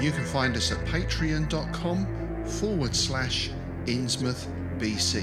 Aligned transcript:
You 0.00 0.10
can 0.10 0.24
find 0.24 0.56
us 0.56 0.72
at 0.72 0.78
patreon.com 0.86 2.44
forward 2.44 2.94
slash 2.94 3.50
Innsmouth 3.86 4.46
BC. 4.78 5.22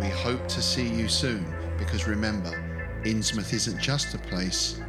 We 0.00 0.06
hope 0.06 0.48
to 0.48 0.62
see 0.62 0.88
you 0.88 1.08
soon 1.08 1.46
because 1.78 2.06
remember, 2.06 2.50
Innsmouth 3.04 3.52
isn't 3.52 3.80
just 3.80 4.14
a 4.14 4.18
place, 4.18 4.80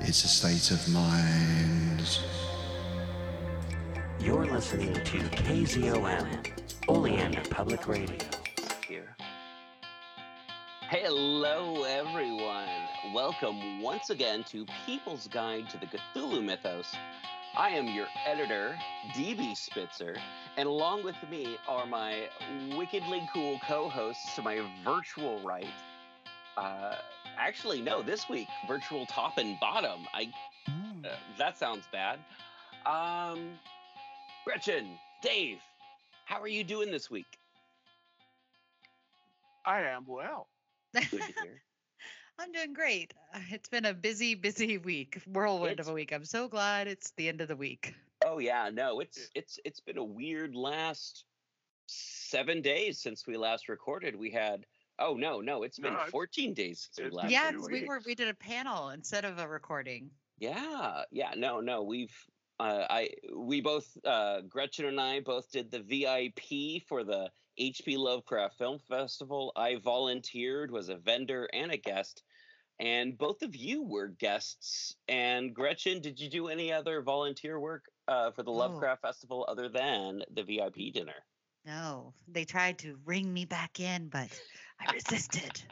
it's 0.00 0.24
a 0.24 0.28
state 0.28 0.70
of 0.70 0.88
mind. 0.92 2.18
You're 4.20 4.46
listening 4.46 4.94
to 4.94 5.00
KZOM, 5.00 6.46
Oleander 6.88 7.42
Public 7.50 7.88
Radio. 7.88 8.16
here. 8.86 9.16
Hello, 10.88 11.82
everyone. 11.84 12.68
Welcome 13.14 13.82
once 13.82 14.10
again 14.10 14.44
to 14.44 14.66
People's 14.86 15.28
Guide 15.28 15.68
to 15.70 15.78
the 15.78 15.86
Cthulhu 15.86 16.44
Mythos. 16.44 16.94
I 17.56 17.70
am 17.70 17.86
your 17.86 18.06
editor, 18.26 18.76
DB 19.12 19.56
Spitzer, 19.56 20.16
and 20.56 20.68
along 20.68 21.04
with 21.04 21.14
me 21.30 21.56
are 21.68 21.86
my 21.86 22.28
wickedly 22.76 23.28
cool 23.32 23.60
co 23.64 23.88
hosts 23.88 24.34
to 24.34 24.42
my 24.42 24.60
virtual 24.84 25.38
right. 25.40 25.66
Uh, 26.56 26.96
actually, 27.38 27.80
no, 27.80 28.02
this 28.02 28.28
week, 28.28 28.48
virtual 28.66 29.06
top 29.06 29.38
and 29.38 29.58
bottom. 29.60 30.00
I 30.12 30.32
uh, 31.04 31.10
That 31.38 31.56
sounds 31.56 31.84
bad. 31.92 32.18
Um, 32.86 33.50
Gretchen, 34.44 34.98
Dave, 35.22 35.58
how 36.24 36.40
are 36.40 36.48
you 36.48 36.64
doing 36.64 36.90
this 36.90 37.08
week? 37.08 37.38
I 39.64 39.82
am 39.82 40.04
well. 40.08 40.48
Good 40.92 41.08
to 41.10 41.16
hear. 41.18 41.62
I'm 42.38 42.52
doing 42.52 42.72
great. 42.72 43.14
It's 43.50 43.68
been 43.68 43.84
a 43.84 43.94
busy, 43.94 44.34
busy 44.34 44.78
week, 44.78 45.20
whirlwind 45.26 45.72
It's- 45.72 45.86
of 45.86 45.92
a 45.92 45.94
week. 45.94 46.12
I'm 46.12 46.24
so 46.24 46.48
glad 46.48 46.86
it's 46.86 47.10
the 47.16 47.28
end 47.28 47.40
of 47.40 47.48
the 47.48 47.56
week. 47.56 47.94
Oh 48.24 48.38
yeah, 48.38 48.70
no, 48.72 49.00
it's 49.00 49.28
it's 49.34 49.58
it's 49.64 49.80
been 49.80 49.98
a 49.98 50.04
weird 50.04 50.54
last 50.54 51.24
seven 51.86 52.62
days 52.62 52.98
since 53.00 53.26
we 53.26 53.36
last 53.36 53.68
recorded. 53.68 54.16
We 54.16 54.30
had 54.30 54.64
oh 54.98 55.14
no, 55.14 55.40
no, 55.40 55.62
it's 55.64 55.78
been 55.78 55.92
No, 55.92 55.98
it's- 55.98 56.10
14 56.10 56.54
days 56.54 56.88
since 56.92 57.10
we 57.10 57.16
last. 57.16 57.30
yeah, 57.30 57.50
we 57.70 57.84
were 57.84 58.00
we 58.06 58.14
did 58.14 58.28
a 58.28 58.34
panel 58.34 58.90
instead 58.90 59.24
of 59.24 59.38
a 59.38 59.46
recording. 59.48 60.10
Yeah, 60.38 61.02
yeah, 61.10 61.32
no, 61.36 61.60
no, 61.60 61.82
we've 61.82 62.14
uh, 62.60 62.86
I 62.88 63.10
we 63.34 63.60
both 63.60 63.86
uh, 64.04 64.40
Gretchen 64.42 64.86
and 64.86 65.00
I 65.00 65.20
both 65.20 65.50
did 65.50 65.70
the 65.70 65.80
VIP 65.80 66.82
for 66.88 67.04
the 67.04 67.30
HP 67.60 67.96
Lovecraft 67.98 68.58
Film 68.58 68.78
Festival. 68.88 69.52
I 69.56 69.76
volunteered, 69.76 70.70
was 70.70 70.88
a 70.88 70.96
vendor 70.96 71.48
and 71.52 71.70
a 71.72 71.76
guest, 71.76 72.22
and 72.80 73.16
both 73.16 73.42
of 73.42 73.54
you 73.54 73.82
were 73.84 74.08
guests. 74.08 74.96
And 75.08 75.54
Gretchen, 75.54 76.00
did 76.00 76.18
you 76.20 76.28
do 76.28 76.48
any 76.48 76.72
other 76.72 77.02
volunteer 77.02 77.58
work 77.60 77.84
uh, 78.08 78.30
for 78.32 78.42
the 78.42 78.50
Oh. 78.50 78.54
Lovecraft 78.56 79.02
Festival 79.02 79.44
other 79.48 79.68
than 79.68 80.22
the 80.32 80.42
VIP 80.42 80.92
dinner? 80.92 81.24
No, 81.64 82.12
they 82.28 82.44
tried 82.44 82.78
to 82.80 82.98
ring 83.04 83.32
me 83.32 83.44
back 83.46 83.80
in, 83.80 84.08
but 84.08 84.28
I 84.80 84.92
resisted. 84.92 85.62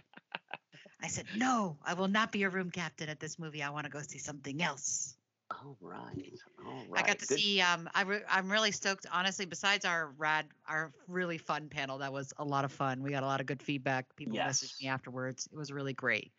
I 1.03 1.09
said, 1.09 1.27
no, 1.37 1.77
I 1.85 1.95
will 1.95 2.09
not 2.09 2.31
be 2.33 2.45
a 2.45 2.49
room 2.49 2.71
captain 2.71 3.09
at 3.09 3.19
this 3.21 3.39
movie. 3.39 3.63
I 3.63 3.71
want 3.71 3.85
to 3.85 3.91
go 3.91 4.01
see 4.01 4.19
something 4.19 4.63
else. 4.63 5.17
All 5.61 5.77
right. 5.81 6.39
All 6.65 6.85
right. 6.89 7.05
I 7.05 7.07
got 7.07 7.19
to 7.19 7.27
Good. 7.27 7.39
see. 7.39 7.61
Um, 7.61 7.89
I 7.95 8.03
re- 8.03 8.23
I'm 8.29 8.51
really 8.51 8.73
stoked. 8.73 9.07
Honestly, 9.13 9.45
besides 9.45 9.85
our 9.85 10.13
rad, 10.17 10.47
our 10.69 10.93
really 11.09 11.39
fun 11.39 11.69
panel, 11.69 11.99
that 11.99 12.13
was 12.13 12.33
a 12.39 12.45
lot 12.45 12.65
of 12.65 12.73
fun. 12.73 13.03
We 13.03 13.11
got 13.11 13.23
a 13.23 13.27
lot 13.27 13.41
of 13.41 13.47
good 13.47 13.63
feedback. 13.63 14.15
People 14.17 14.37
messaged 14.49 14.81
me 14.81 14.89
afterwards. 14.89 15.49
It 15.53 15.57
was 15.57 15.73
really 15.73 15.93
great. 15.93 16.33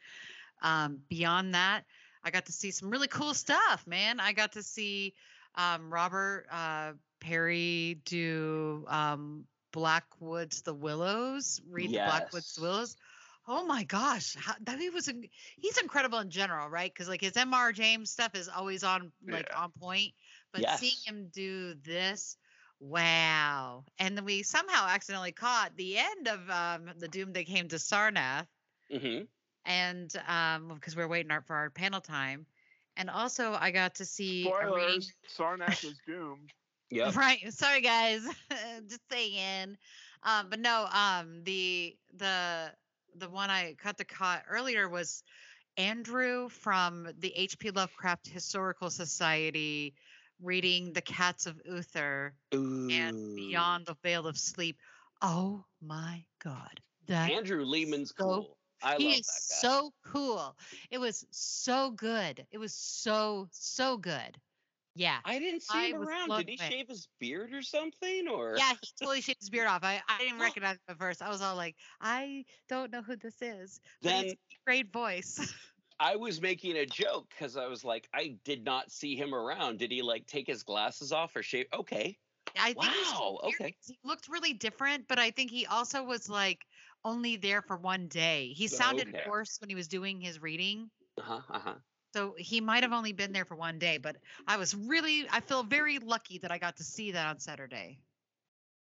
Um, 0.62 1.00
beyond 1.09 1.53
that, 1.56 1.84
I 2.24 2.31
got 2.31 2.46
to 2.46 2.51
see 2.51 2.72
some 2.72 2.90
really 2.90 3.07
cool 3.07 3.34
stuff, 3.34 3.85
man. 3.85 4.19
I 4.19 4.34
got 4.34 4.53
to 4.53 4.63
see 4.63 5.13
um, 5.56 5.94
Robert 5.94 6.45
uh, 6.51 6.94
Parry 7.19 8.00
do 8.06 8.85
um, 8.88 9.45
Blackwoods 9.72 10.62
the 10.62 10.74
Willows, 10.74 11.62
read 11.69 11.90
the 11.90 11.97
Blackwoods 11.97 12.53
Yes. 12.56 12.62
Willows. 12.62 12.97
Oh 13.48 13.66
my 13.66 13.84
gosh, 13.84 14.36
how, 14.36 14.54
that 14.62 14.80
he 14.80 14.90
was 14.90 15.09
he's 15.58 15.78
incredible 15.78 16.20
in 16.20 16.30
general, 16.30 16.70
right? 16.70 16.92
Because 16.94 17.09
like 17.09 17.22
his 17.22 17.34
Mr. 17.34 17.74
James 17.74 18.09
stuff 18.12 18.36
is 18.36 18.48
always 18.48 18.84
on 18.84 19.12
like 19.28 19.50
Yeah. 19.50 19.58
on 19.64 19.72
point, 19.72 20.14
but 20.54 20.70
seeing 20.70 20.98
him 21.06 21.30
do 21.30 21.74
this, 21.76 22.38
wow! 22.80 23.84
And 24.00 24.18
then 24.18 24.26
we 24.26 24.44
somehow 24.44 24.88
accidentally 24.88 25.34
caught 25.34 25.76
the 25.76 25.98
end 25.98 26.28
of 26.28 26.50
um, 26.50 26.90
the 27.00 27.08
Doom 27.08 27.34
that 27.34 27.46
came 27.46 27.68
to 27.70 27.76
Sarnath, 27.78 28.48
Mhm. 28.90 29.28
and 29.66 30.14
um, 30.28 30.70
because 30.75 30.96
we're 30.96 31.08
waiting 31.08 31.31
for 31.46 31.56
our 31.56 31.70
panel 31.70 32.02
time, 32.02 32.46
and 32.96 33.10
also 33.10 33.54
I 33.54 33.72
got 33.72 33.96
to 33.96 34.06
see 34.06 34.46
Spoilers: 34.46 35.12
Sarnath 35.28 35.84
is 35.84 36.00
doomed. 36.06 36.52
Yeah. 36.90 37.12
Right. 37.16 37.52
Sorry, 37.54 37.81
guys. 37.81 38.24
Just 38.88 39.02
saying. 39.12 39.78
Um, 40.24 40.50
but 40.50 40.60
no. 40.60 40.88
Um, 40.92 41.44
the 41.44 41.98
the 42.16 42.74
the 43.16 43.29
one 43.29 43.50
I 43.50 43.75
cut 43.81 43.97
the 43.97 44.06
cut 44.06 44.44
earlier 44.50 44.90
was 44.90 45.24
Andrew 45.78 46.50
from 46.50 47.09
the 47.19 47.34
H.P. 47.35 47.72
Lovecraft 47.72 48.28
Historical 48.28 48.90
Society 48.90 49.94
reading 50.41 50.94
The 50.94 51.01
Cats 51.01 51.46
of 51.46 51.59
Ulthar 51.69 52.31
and 52.51 53.35
Beyond 53.35 53.85
the 53.85 53.96
Veil 54.03 54.28
of 54.28 54.38
Sleep. 54.38 54.78
Oh 55.22 55.63
my 55.81 56.24
God. 56.44 56.79
That 57.07 57.31
Andrew 57.31 57.63
Leman's 57.66 58.13
so- 58.18 58.24
cool. 58.24 58.57
I 58.85 58.97
he 58.97 59.06
love 59.12 59.19
is 59.19 59.28
guy. 59.28 59.56
so 59.69 59.94
cool. 60.06 60.57
It 60.91 60.97
was 60.97 61.25
so 61.31 61.91
good. 61.91 62.45
It 62.51 62.57
was 62.57 62.74
so 62.74 63.47
so 63.51 63.95
good. 63.95 64.38
Yeah. 64.96 65.22
I 65.26 65.40
didn't 65.40 65.62
see 65.62 65.80
I 65.80 65.90
him 65.90 65.96
around. 65.96 66.36
Did 66.36 66.50
he 66.50 66.58
shave 66.58 66.88
his 66.90 67.08
beard 67.20 67.54
or 67.54 67.62
something? 67.62 68.28
Or 68.28 68.58
Yeah, 68.58 68.74
he 68.81 68.88
totally 69.00 69.22
shaved 69.22 69.40
his 69.40 69.50
beard 69.50 69.68
off. 69.68 69.84
I, 69.84 70.02
I 70.08 70.20
didn't 70.20 70.40
recognize 70.40 70.76
him 70.76 70.81
at 70.90 70.98
first. 71.00 71.22
I 71.22 71.30
was 71.30 71.42
all 71.42 71.56
like, 71.56 71.76
I 72.00 72.45
don't 72.69 72.92
know 72.92 73.01
who 73.01 73.16
this 73.16 73.42
is. 73.42 73.80
Then 74.01 74.18
it's 74.18 74.36
great 74.66 74.92
voice. 74.92 75.40
I 76.00 76.16
was 76.18 76.42
making 76.42 76.75
a 76.78 76.86
joke 76.86 77.30
because 77.30 77.56
I 77.56 77.68
was 77.68 77.84
like, 77.84 78.10
I 78.13 78.40
did 78.44 78.63
not 78.66 78.92
see 78.92 79.16
him 79.16 79.34
around. 79.34 79.80
Did 79.80 79.92
he 79.92 80.01
like 80.01 80.25
take 80.28 80.48
his 80.48 80.63
glasses 80.63 81.12
off 81.12 81.36
or 81.36 81.44
shave? 81.44 81.68
Okay. 81.74 82.19
I 82.57 82.74
think 82.74 82.96
Wow, 82.96 83.39
okay. 83.44 83.78
He 83.86 84.00
looked 84.04 84.28
really 84.30 84.54
different, 84.54 85.07
but 85.07 85.19
I 85.19 85.31
think 85.31 85.51
he 85.51 85.66
also 85.68 86.04
was 86.04 86.30
like 86.30 86.68
only 87.06 87.38
there 87.38 87.62
for 87.63 87.78
one 87.78 88.07
day. 88.10 88.54
He 88.54 88.68
sounded 88.68 89.10
Okay. 89.10 89.24
hoarse 89.24 89.60
when 89.62 89.69
he 89.69 89.75
was 89.75 89.88
doing 89.89 90.22
his 90.22 90.39
reading. 90.42 90.92
Uh 91.18 91.22
huh. 91.24 91.42
Uh 91.50 91.60
huh. 91.60 91.80
So 92.13 92.36
he 92.38 92.62
might 92.62 92.83
have 92.83 92.94
only 92.94 93.12
been 93.12 93.31
there 93.33 93.45
for 93.45 93.56
one 93.56 93.80
day, 93.80 93.98
but 93.98 94.18
I 94.48 94.57
was 94.57 94.75
really, 94.75 95.27
I 95.31 95.39
feel 95.39 95.63
very 95.63 95.98
lucky 95.98 96.38
that 96.39 96.51
I 96.51 96.60
got 96.60 96.77
to 96.77 96.83
see 96.83 97.12
that 97.12 97.25
on 97.25 97.39
Saturday. 97.39 97.98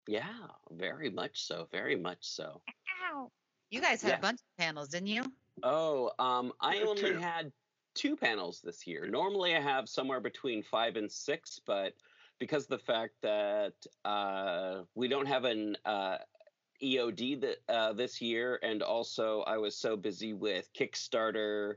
Yeah, 0.07 0.47
very 0.71 1.11
much 1.11 1.43
so. 1.43 1.67
Very 1.71 1.95
much 1.95 2.17
so. 2.21 2.63
Ow. 3.11 3.31
You 3.69 3.81
guys 3.81 4.01
had 4.01 4.09
Yeah. 4.09 4.17
a 4.17 4.21
bunch 4.21 4.39
of 4.41 4.57
panels, 4.57 4.89
didn't 4.89 5.07
you? 5.07 5.31
Oh, 5.61 6.11
um, 6.17 6.53
I 6.59 6.77
Yeah, 6.77 6.85
only 6.85 7.01
two. 7.01 7.19
had 7.19 7.51
two 7.93 8.15
panels 8.17 8.61
this 8.61 8.87
year. 8.87 9.05
Normally, 9.05 9.55
I 9.55 9.59
have 9.59 9.87
somewhere 9.87 10.21
between 10.21 10.63
five 10.63 10.95
and 10.95 11.11
six, 11.11 11.59
but 11.59 11.93
because 12.39 12.63
of 12.63 12.69
the 12.69 12.79
fact 12.79 13.13
that 13.21 13.73
uh, 14.05 14.85
we 14.95 15.07
don't 15.07 15.27
have 15.27 15.43
an 15.43 15.77
uh, 15.85 16.17
EOD 16.81 17.41
that 17.41 17.57
uh, 17.67 17.93
this 17.93 18.21
year, 18.21 18.57
and 18.63 18.81
also 18.81 19.41
I 19.41 19.57
was 19.57 19.75
so 19.75 19.95
busy 19.95 20.33
with 20.33 20.73
Kickstarter, 20.73 21.75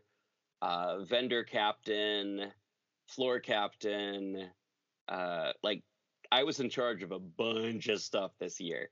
uh, 0.62 1.03
vendor 1.03 1.43
captain, 1.43 2.53
floor 3.09 3.41
captain, 3.41 4.49
uh, 5.09 5.53
like 5.62 5.82
I 6.31 6.44
was 6.44 6.61
in 6.61 6.70
charge 6.70 7.03
of 7.03 7.11
a 7.11 7.19
bunch 7.19 7.88
of 7.88 8.00
stuff 8.00 8.31
this 8.38 8.61
year. 8.61 8.88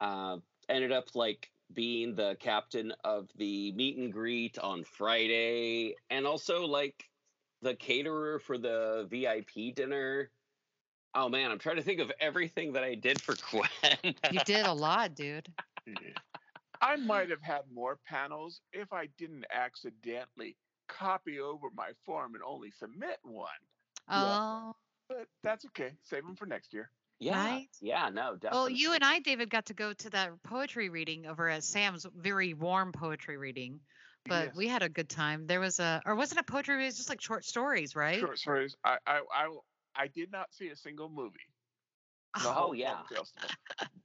Uh, 0.00 0.38
ended 0.68 0.92
up 0.92 1.14
like 1.14 1.50
being 1.72 2.14
the 2.14 2.36
captain 2.40 2.92
of 3.04 3.28
the 3.36 3.72
meet 3.72 3.96
and 3.96 4.12
greet 4.12 4.58
on 4.58 4.82
Friday, 4.82 5.94
and 6.10 6.26
also 6.26 6.66
like 6.66 7.08
the 7.62 7.74
caterer 7.74 8.40
for 8.40 8.58
the 8.58 9.06
VIP 9.08 9.74
dinner. 9.74 10.30
Oh 11.14 11.28
man, 11.28 11.52
I'm 11.52 11.58
trying 11.58 11.76
to 11.76 11.82
think 11.82 12.00
of 12.00 12.10
everything 12.20 12.72
that 12.72 12.82
I 12.82 12.96
did 12.96 13.20
for 13.20 13.36
Gwen. 13.50 14.14
You 14.32 14.40
did 14.44 14.66
a 14.66 14.72
lot, 14.72 15.14
dude. 15.14 15.48
I 16.82 16.96
might 16.96 17.30
have 17.30 17.42
had 17.42 17.62
more 17.72 17.98
panels 18.04 18.60
if 18.72 18.92
I 18.92 19.06
didn't 19.16 19.46
accidentally 19.50 20.56
copy 20.88 21.40
over 21.40 21.68
my 21.74 21.90
form 22.04 22.34
and 22.34 22.42
only 22.44 22.70
submit 22.70 23.18
one. 23.22 23.48
Oh, 24.08 24.74
But 25.08 25.26
that's 25.42 25.64
okay. 25.66 25.92
Save 26.02 26.24
them 26.24 26.36
for 26.36 26.46
next 26.46 26.72
year. 26.72 26.90
yeah, 27.18 27.44
Right? 27.44 27.68
yeah, 27.80 28.08
no, 28.08 28.34
definitely. 28.34 28.50
well, 28.58 28.68
you 28.70 28.92
and 28.92 29.02
I, 29.04 29.20
David, 29.20 29.50
got 29.50 29.66
to 29.66 29.74
go 29.74 29.92
to 29.92 30.10
that 30.10 30.42
poetry 30.42 30.88
reading 30.88 31.26
over 31.26 31.48
at 31.48 31.64
Sam's 31.64 32.06
very 32.16 32.54
warm 32.54 32.92
poetry 32.92 33.36
reading. 33.36 33.80
But 34.28 34.46
Yes. 34.46 34.56
we 34.56 34.66
had 34.68 34.82
a 34.82 34.88
good 34.88 35.08
time. 35.08 35.46
There 35.46 35.60
was 35.60 35.78
a, 35.78 36.02
or 36.04 36.16
wasn't 36.16 36.38
it 36.40 36.46
a 36.48 36.52
poetry? 36.52 36.82
It 36.82 36.86
was 36.86 36.96
just 36.96 37.08
like 37.08 37.20
short 37.20 37.44
stories, 37.44 37.94
right? 37.94 38.18
Short 38.18 38.38
stories. 38.38 38.74
I, 38.84 38.98
I, 39.06 39.20
I, 39.32 39.56
I 39.94 40.06
did 40.08 40.32
not 40.32 40.52
see 40.52 40.68
a 40.68 40.76
single 40.76 41.08
movie. 41.08 41.38
Oh, 42.38 42.66
oh. 42.68 42.72
yeah. 42.72 42.96
Folk 42.96 43.08
Tale 43.08 43.24
stuff. 43.24 43.56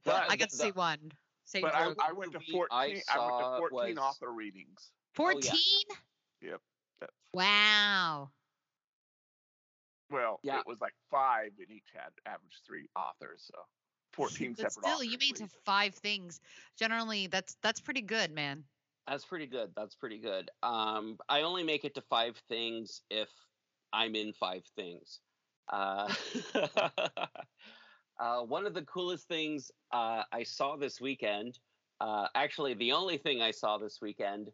But 0.04 0.26
I 0.30 0.36
got 0.36 0.48
to 0.50 0.56
the- 0.56 0.62
see 0.64 0.70
one. 0.70 1.10
Saint 1.44 1.64
But 1.64 1.74
I, 1.74 1.92
I 2.08 2.12
went 2.12 2.32
to 2.32 2.40
14. 2.40 2.66
I 2.70 3.02
I, 3.12 3.18
went 3.18 3.62
to 3.62 3.68
14 3.68 3.96
was- 3.96 3.98
author 3.98 4.32
readings. 4.32 4.92
oh, 5.18 5.28
yeah. 5.30 5.50
14? 5.50 6.58
That's, 7.02 7.12
Wow. 7.32 8.30
well, 10.10 10.40
Yeah. 10.42 10.58
it 10.60 10.66
was 10.66 10.80
like 10.80 10.94
five, 11.10 11.52
and 11.58 11.70
each 11.70 11.88
had 11.94 12.10
average 12.26 12.60
three 12.66 12.88
authors. 12.96 13.50
So 13.52 13.58
14 14.12 14.54
But 14.56 14.72
separate 14.72 14.72
still, 14.72 15.02
you 15.02 15.18
made 15.18 15.36
to 15.36 15.48
five 15.64 15.94
things. 15.94 16.40
Generally, 16.78 17.28
that's 17.28 17.56
that's 17.62 17.80
pretty 17.80 18.02
good, 18.02 18.32
man. 18.32 18.64
That's 19.08 19.24
pretty 19.24 19.46
good. 19.46 19.72
That's 19.76 19.94
pretty 19.96 20.18
good. 20.18 20.50
Um, 20.62 21.18
I 21.28 21.42
only 21.42 21.64
make 21.64 21.84
it 21.84 21.94
to 21.96 22.02
five 22.02 22.36
things 22.48 23.02
if 23.10 23.28
I'm 23.92 24.14
in 24.14 24.32
five 24.32 24.64
things. 24.76 25.20
Uh, 25.68 26.12
uh, 28.18 28.42
one 28.42 28.66
of 28.66 28.74
the 28.74 28.82
coolest 28.82 29.28
things 29.28 29.70
uh, 29.92 30.24
I 30.32 30.44
saw 30.44 30.76
this 30.76 31.00
weekend, 31.00 31.58
uh, 32.00 32.28
actually, 32.34 32.74
the 32.74 32.92
only 32.92 33.18
thing 33.18 33.42
I 33.42 33.50
saw 33.50 33.78
this 33.78 34.00
weekend 34.00 34.52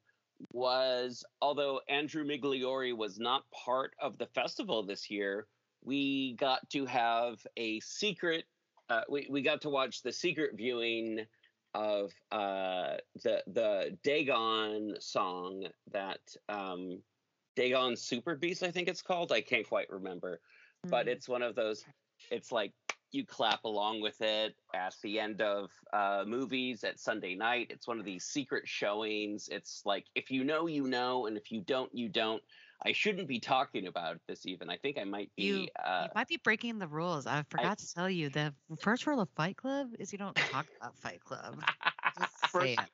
was 0.52 1.24
although 1.42 1.80
Andrew 1.88 2.24
Migliore 2.24 2.96
was 2.96 3.18
not 3.18 3.44
part 3.50 3.94
of 4.00 4.18
the 4.18 4.26
festival 4.26 4.82
this 4.82 5.10
year, 5.10 5.46
we 5.84 6.34
got 6.34 6.68
to 6.70 6.86
have 6.86 7.46
a 7.56 7.80
secret. 7.80 8.44
Uh, 8.90 9.02
we, 9.08 9.26
we 9.30 9.42
got 9.42 9.60
to 9.62 9.68
watch 9.70 10.02
the 10.02 10.12
secret 10.12 10.56
viewing 10.56 11.26
of 11.74 12.12
uh, 12.32 12.96
the 13.22 13.42
the 13.46 13.96
Dagon 14.02 14.94
song 15.00 15.66
that 15.92 16.20
um, 16.48 17.02
Dagon 17.56 17.96
Super 17.96 18.34
Beast, 18.36 18.62
I 18.62 18.70
think 18.70 18.88
it's 18.88 19.02
called. 19.02 19.32
I 19.32 19.40
can't 19.40 19.68
quite 19.68 19.90
remember, 19.90 20.40
but 20.84 21.06
Mm. 21.06 21.10
it's 21.10 21.28
one 21.28 21.42
of 21.42 21.54
those. 21.54 21.84
It's 22.30 22.50
like 22.50 22.72
you 23.12 23.24
clap 23.24 23.64
along 23.64 24.00
with 24.00 24.20
it 24.20 24.54
at 24.74 24.94
the 25.02 25.18
end 25.18 25.40
of 25.40 25.70
uh, 25.92 26.24
movies 26.26 26.84
at 26.84 26.98
Sunday 26.98 27.34
night. 27.34 27.68
It's 27.70 27.86
one 27.86 27.98
of 27.98 28.04
these 28.04 28.24
secret 28.24 28.66
showings. 28.66 29.48
It's 29.50 29.82
like 29.84 30.06
if 30.14 30.30
you 30.30 30.44
know, 30.44 30.66
you 30.66 30.86
know, 30.86 31.26
and 31.26 31.36
if 31.36 31.50
you 31.50 31.60
don't, 31.62 31.92
you 31.94 32.08
don't. 32.08 32.42
I 32.84 32.92
shouldn't 32.92 33.26
be 33.26 33.40
talking 33.40 33.88
about 33.88 34.18
this 34.28 34.46
even. 34.46 34.70
I 34.70 34.76
think 34.76 34.98
I 34.98 35.04
might 35.04 35.30
be. 35.36 35.42
You- 35.42 35.68
uh, 35.84 36.02
you 36.04 36.10
might 36.14 36.28
be 36.28 36.36
breaking 36.36 36.78
the 36.78 36.86
rules. 36.86 37.26
I 37.26 37.44
forgot 37.50 37.78
to 37.78 37.94
tell 37.94 38.08
you 38.08 38.28
the 38.28 38.54
first 38.80 39.06
rule 39.06 39.20
of 39.20 39.28
Fight 39.30 39.56
Club 39.56 39.88
is 39.98 40.12
you 40.12 40.18
don't 40.18 40.36
talk 40.36 40.66
about 40.80 40.96
Fight 40.96 41.22
Club. 41.24 41.60
Just 42.18 42.40
say 42.52 42.76
First- 42.76 42.78
it. 42.78 42.90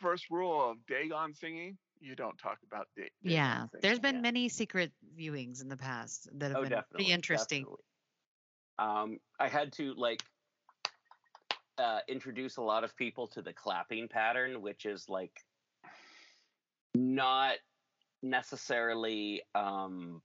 First 0.00 0.30
rule 0.30 0.70
of 0.70 0.76
Dagon 0.86 1.32
singing: 1.34 1.78
you 2.00 2.14
don't 2.14 2.36
talk 2.38 2.58
about 2.70 2.88
da- 2.96 3.04
Dagon. 3.22 3.36
Yeah, 3.36 3.66
there's 3.80 3.98
been 3.98 4.16
yeah. 4.16 4.20
many 4.20 4.48
secret 4.48 4.92
viewings 5.18 5.62
in 5.62 5.68
the 5.68 5.76
past 5.76 6.28
that 6.38 6.50
have 6.50 6.58
oh, 6.58 6.68
been 6.68 6.82
pretty 6.90 7.10
interesting. 7.10 7.62
definitely. 7.62 7.84
Um, 8.78 9.18
I 9.38 9.48
had 9.48 9.72
to 9.74 9.94
like 9.94 10.22
uh, 11.78 12.00
introduce 12.08 12.56
a 12.56 12.62
lot 12.62 12.84
of 12.84 12.96
people 12.96 13.26
to 13.28 13.42
the 13.42 13.52
clapping 13.52 14.08
pattern, 14.08 14.62
which 14.62 14.86
is 14.86 15.08
like 15.08 15.44
not 16.94 17.56
necessarily 18.22 19.42
um, 19.54 20.22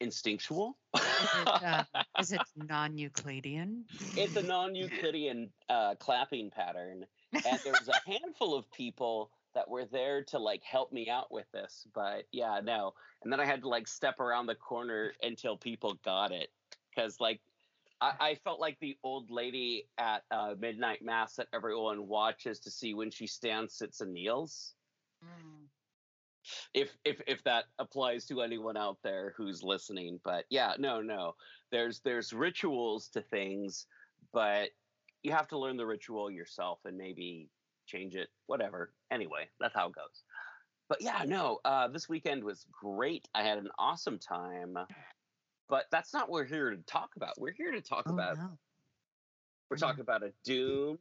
instinctual. 0.00 0.76
Is 0.96 1.02
it, 1.42 1.48
uh, 1.48 1.84
is 2.20 2.32
it 2.32 2.40
non-Euclidean? 2.56 3.84
it's 4.16 4.36
a 4.36 4.42
non-Euclidean 4.42 5.50
uh, 5.68 5.94
clapping 5.96 6.50
pattern, 6.50 7.06
and 7.32 7.60
there 7.64 7.72
was 7.72 7.88
a 7.88 8.10
handful 8.10 8.54
of 8.54 8.70
people 8.72 9.30
that 9.54 9.68
were 9.68 9.84
there 9.84 10.22
to 10.22 10.38
like 10.38 10.62
help 10.62 10.92
me 10.92 11.08
out 11.08 11.32
with 11.32 11.50
this. 11.52 11.86
But 11.94 12.24
yeah, 12.32 12.60
no. 12.62 12.94
And 13.22 13.32
then 13.32 13.40
I 13.40 13.44
had 13.44 13.62
to 13.62 13.68
like 13.68 13.88
step 13.88 14.20
around 14.20 14.46
the 14.46 14.54
corner 14.54 15.12
until 15.22 15.56
people 15.56 15.98
got 16.04 16.32
it, 16.32 16.50
because 16.94 17.20
like 17.20 17.40
I, 18.00 18.12
I 18.20 18.34
felt 18.44 18.60
like 18.60 18.78
the 18.80 18.96
old 19.02 19.30
lady 19.30 19.88
at 19.98 20.22
uh, 20.30 20.54
midnight 20.58 21.02
mass 21.02 21.34
that 21.36 21.48
everyone 21.52 22.06
watches 22.06 22.60
to 22.60 22.70
see 22.70 22.94
when 22.94 23.10
she 23.10 23.26
stands, 23.26 23.74
sits, 23.74 24.00
and 24.00 24.12
kneels. 24.12 24.74
Mm. 25.24 25.66
if 26.74 26.96
if 27.04 27.20
if 27.26 27.42
that 27.44 27.64
applies 27.78 28.24
to 28.26 28.40
anyone 28.40 28.76
out 28.76 28.98
there 29.02 29.34
who's 29.36 29.62
listening 29.62 30.20
but 30.24 30.44
yeah 30.50 30.74
no 30.78 31.00
no. 31.00 31.34
There's 31.72 32.00
there's 32.00 32.32
rituals 32.32 33.08
to 33.10 33.20
things 33.20 33.86
but 34.32 34.70
you 35.22 35.32
have 35.32 35.48
to 35.48 35.58
learn 35.58 35.76
the 35.76 35.86
ritual 35.86 36.30
yourself 36.30 36.78
and 36.84 36.96
maybe 36.96 37.48
change 37.86 38.14
it 38.14 38.28
whatever. 38.46 38.92
Anyway 39.10 39.48
that's 39.58 39.74
how 39.74 39.88
it 39.88 39.94
goes. 39.94 40.22
But 40.88 41.02
yeah 41.02 41.24
no 41.26 41.58
uh 41.64 41.88
this 41.88 42.08
weekend 42.08 42.44
was 42.44 42.64
great. 42.72 43.26
I 43.34 43.42
had 43.42 43.58
an 43.58 43.68
awesome 43.78 44.18
time 44.18 44.78
but 45.68 45.84
that's 45.90 46.12
not 46.12 46.28
what 46.28 46.40
we're 46.40 46.44
here 46.46 46.70
to 46.70 46.78
talk 46.86 47.10
about. 47.16 47.38
We're 47.38 47.52
here 47.52 47.72
to 47.72 47.80
talk 47.80 48.04
Oh, 48.08 48.14
about 48.14 48.36
no. 48.38 48.58
we're 49.70 49.76
talking 49.76 50.00
about 50.00 50.22
a 50.22 50.32
doom. 50.44 50.98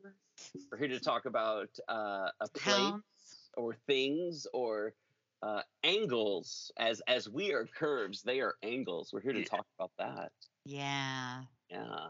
We're 0.72 0.78
here 0.78 0.90
to 0.90 1.00
talk 1.00 1.25
about 1.25 1.69
uh 1.88 2.30
a 2.40 2.48
place 2.54 3.50
or 3.56 3.76
things 3.88 4.45
or 4.54 4.94
uh, 5.42 5.62
angles 5.83 6.71
as 6.78 7.02
as 7.07 7.30
we 7.30 7.54
are 7.54 7.66
curves 7.68 8.24
they 8.24 8.40
are 8.42 8.56
angles. 8.64 9.12
We're 9.14 9.21
here 9.21 9.33
to 9.33 9.44
talk 9.44 9.66
about 9.80 9.92
that. 10.00 10.31
Yeah. 10.66 11.44
yeah. 11.69 12.07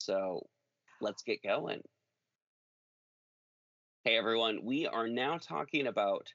So 0.00 0.46
let's 1.00 1.22
get 1.22 1.42
going. 1.42 1.82
Hey 4.04 4.16
everyone. 4.16 4.60
We 4.64 4.86
are 4.86 5.08
now 5.08 5.38
talking 5.38 5.86
about 5.86 6.28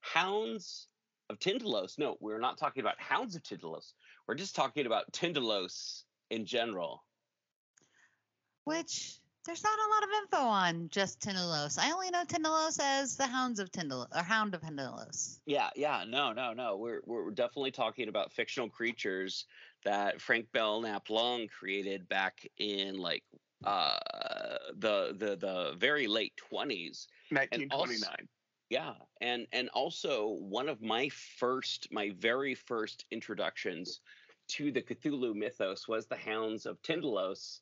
hounds 0.00 0.88
of 1.30 1.38
Tindalos. 1.38 1.98
no 1.98 2.16
we're 2.20 2.40
not 2.40 2.58
talking 2.58 2.80
about 2.80 3.00
hounds 3.00 3.36
of 3.36 3.42
Tindalos. 3.42 3.92
we're 4.26 4.34
just 4.34 4.54
talking 4.54 4.86
about 4.86 5.10
Tindalos 5.12 6.02
in 6.30 6.44
general 6.46 7.04
Which 8.64 9.20
there's 9.44 9.62
not 9.62 9.78
a 9.78 9.90
lot 9.94 10.02
of 10.02 10.08
info 10.22 10.46
on 10.46 10.88
just 10.90 11.20
Tindalos. 11.20 11.78
I 11.78 11.92
only 11.92 12.10
know 12.10 12.24
Tindalos 12.24 12.80
as 12.82 13.16
the 13.16 13.26
Hounds 13.26 13.60
of 13.60 13.70
Tindalos 13.70 14.06
or 14.14 14.22
Hound 14.22 14.54
of 14.54 14.62
Tindalos. 14.62 15.38
Yeah, 15.44 15.68
yeah, 15.76 16.04
no, 16.08 16.32
no, 16.32 16.54
no. 16.54 16.76
We're 16.76 17.00
we're 17.04 17.30
definitely 17.30 17.70
talking 17.70 18.08
about 18.08 18.32
fictional 18.32 18.70
creatures 18.70 19.44
that 19.84 20.20
Frank 20.20 20.46
Belknap 20.52 21.10
Long 21.10 21.46
created 21.48 22.08
back 22.08 22.46
in 22.58 22.96
like 22.96 23.22
uh 23.64 23.98
the 24.78 25.14
the 25.18 25.36
the 25.36 25.74
very 25.76 26.06
late 26.06 26.32
twenties. 26.36 27.06
1929. 27.30 28.28
Yeah, 28.70 28.94
and 29.20 29.46
and 29.52 29.68
also 29.70 30.28
one 30.28 30.68
of 30.68 30.82
my 30.82 31.08
first, 31.38 31.88
my 31.92 32.12
very 32.18 32.54
first 32.54 33.04
introductions 33.10 34.00
to 34.48 34.72
the 34.72 34.82
Cthulhu 34.82 35.34
mythos 35.34 35.86
was 35.86 36.06
the 36.06 36.16
Hounds 36.16 36.66
of 36.66 36.80
Tindalos 36.82 37.60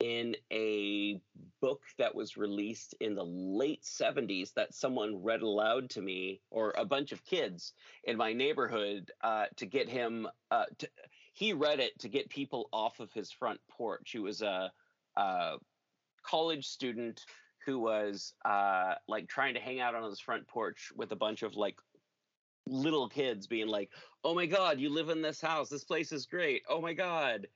in 0.00 0.36
a 0.52 1.20
book 1.60 1.82
that 1.98 2.14
was 2.14 2.36
released 2.36 2.94
in 3.00 3.14
the 3.14 3.24
late 3.24 3.82
70s 3.82 4.52
that 4.54 4.74
someone 4.74 5.22
read 5.22 5.42
aloud 5.42 5.88
to 5.90 6.02
me 6.02 6.40
or 6.50 6.74
a 6.76 6.84
bunch 6.84 7.12
of 7.12 7.24
kids 7.24 7.72
in 8.04 8.16
my 8.16 8.32
neighborhood 8.32 9.10
uh, 9.22 9.46
to 9.56 9.66
get 9.66 9.88
him 9.88 10.26
uh, 10.50 10.64
to, 10.78 10.88
he 11.32 11.52
read 11.52 11.80
it 11.80 11.98
to 12.00 12.08
get 12.08 12.28
people 12.28 12.68
off 12.72 13.00
of 13.00 13.12
his 13.12 13.30
front 13.30 13.60
porch. 13.70 14.10
He 14.10 14.18
was 14.18 14.42
a, 14.42 14.72
a 15.16 15.56
college 16.22 16.66
student 16.66 17.24
who 17.64 17.78
was 17.78 18.34
uh, 18.44 18.94
like 19.08 19.28
trying 19.28 19.54
to 19.54 19.60
hang 19.60 19.80
out 19.80 19.94
on 19.94 20.08
his 20.08 20.20
front 20.20 20.46
porch 20.46 20.92
with 20.96 21.12
a 21.12 21.16
bunch 21.16 21.42
of 21.42 21.56
like 21.56 21.76
little 22.66 23.08
kids 23.08 23.46
being 23.46 23.66
like 23.66 23.90
oh 24.24 24.34
my 24.34 24.46
god 24.46 24.80
you 24.80 24.88
live 24.88 25.08
in 25.10 25.22
this 25.22 25.40
house. 25.40 25.68
This 25.68 25.84
place 25.84 26.12
is 26.12 26.26
great. 26.26 26.62
Oh 26.68 26.80
my 26.80 26.92
god. 26.94 27.46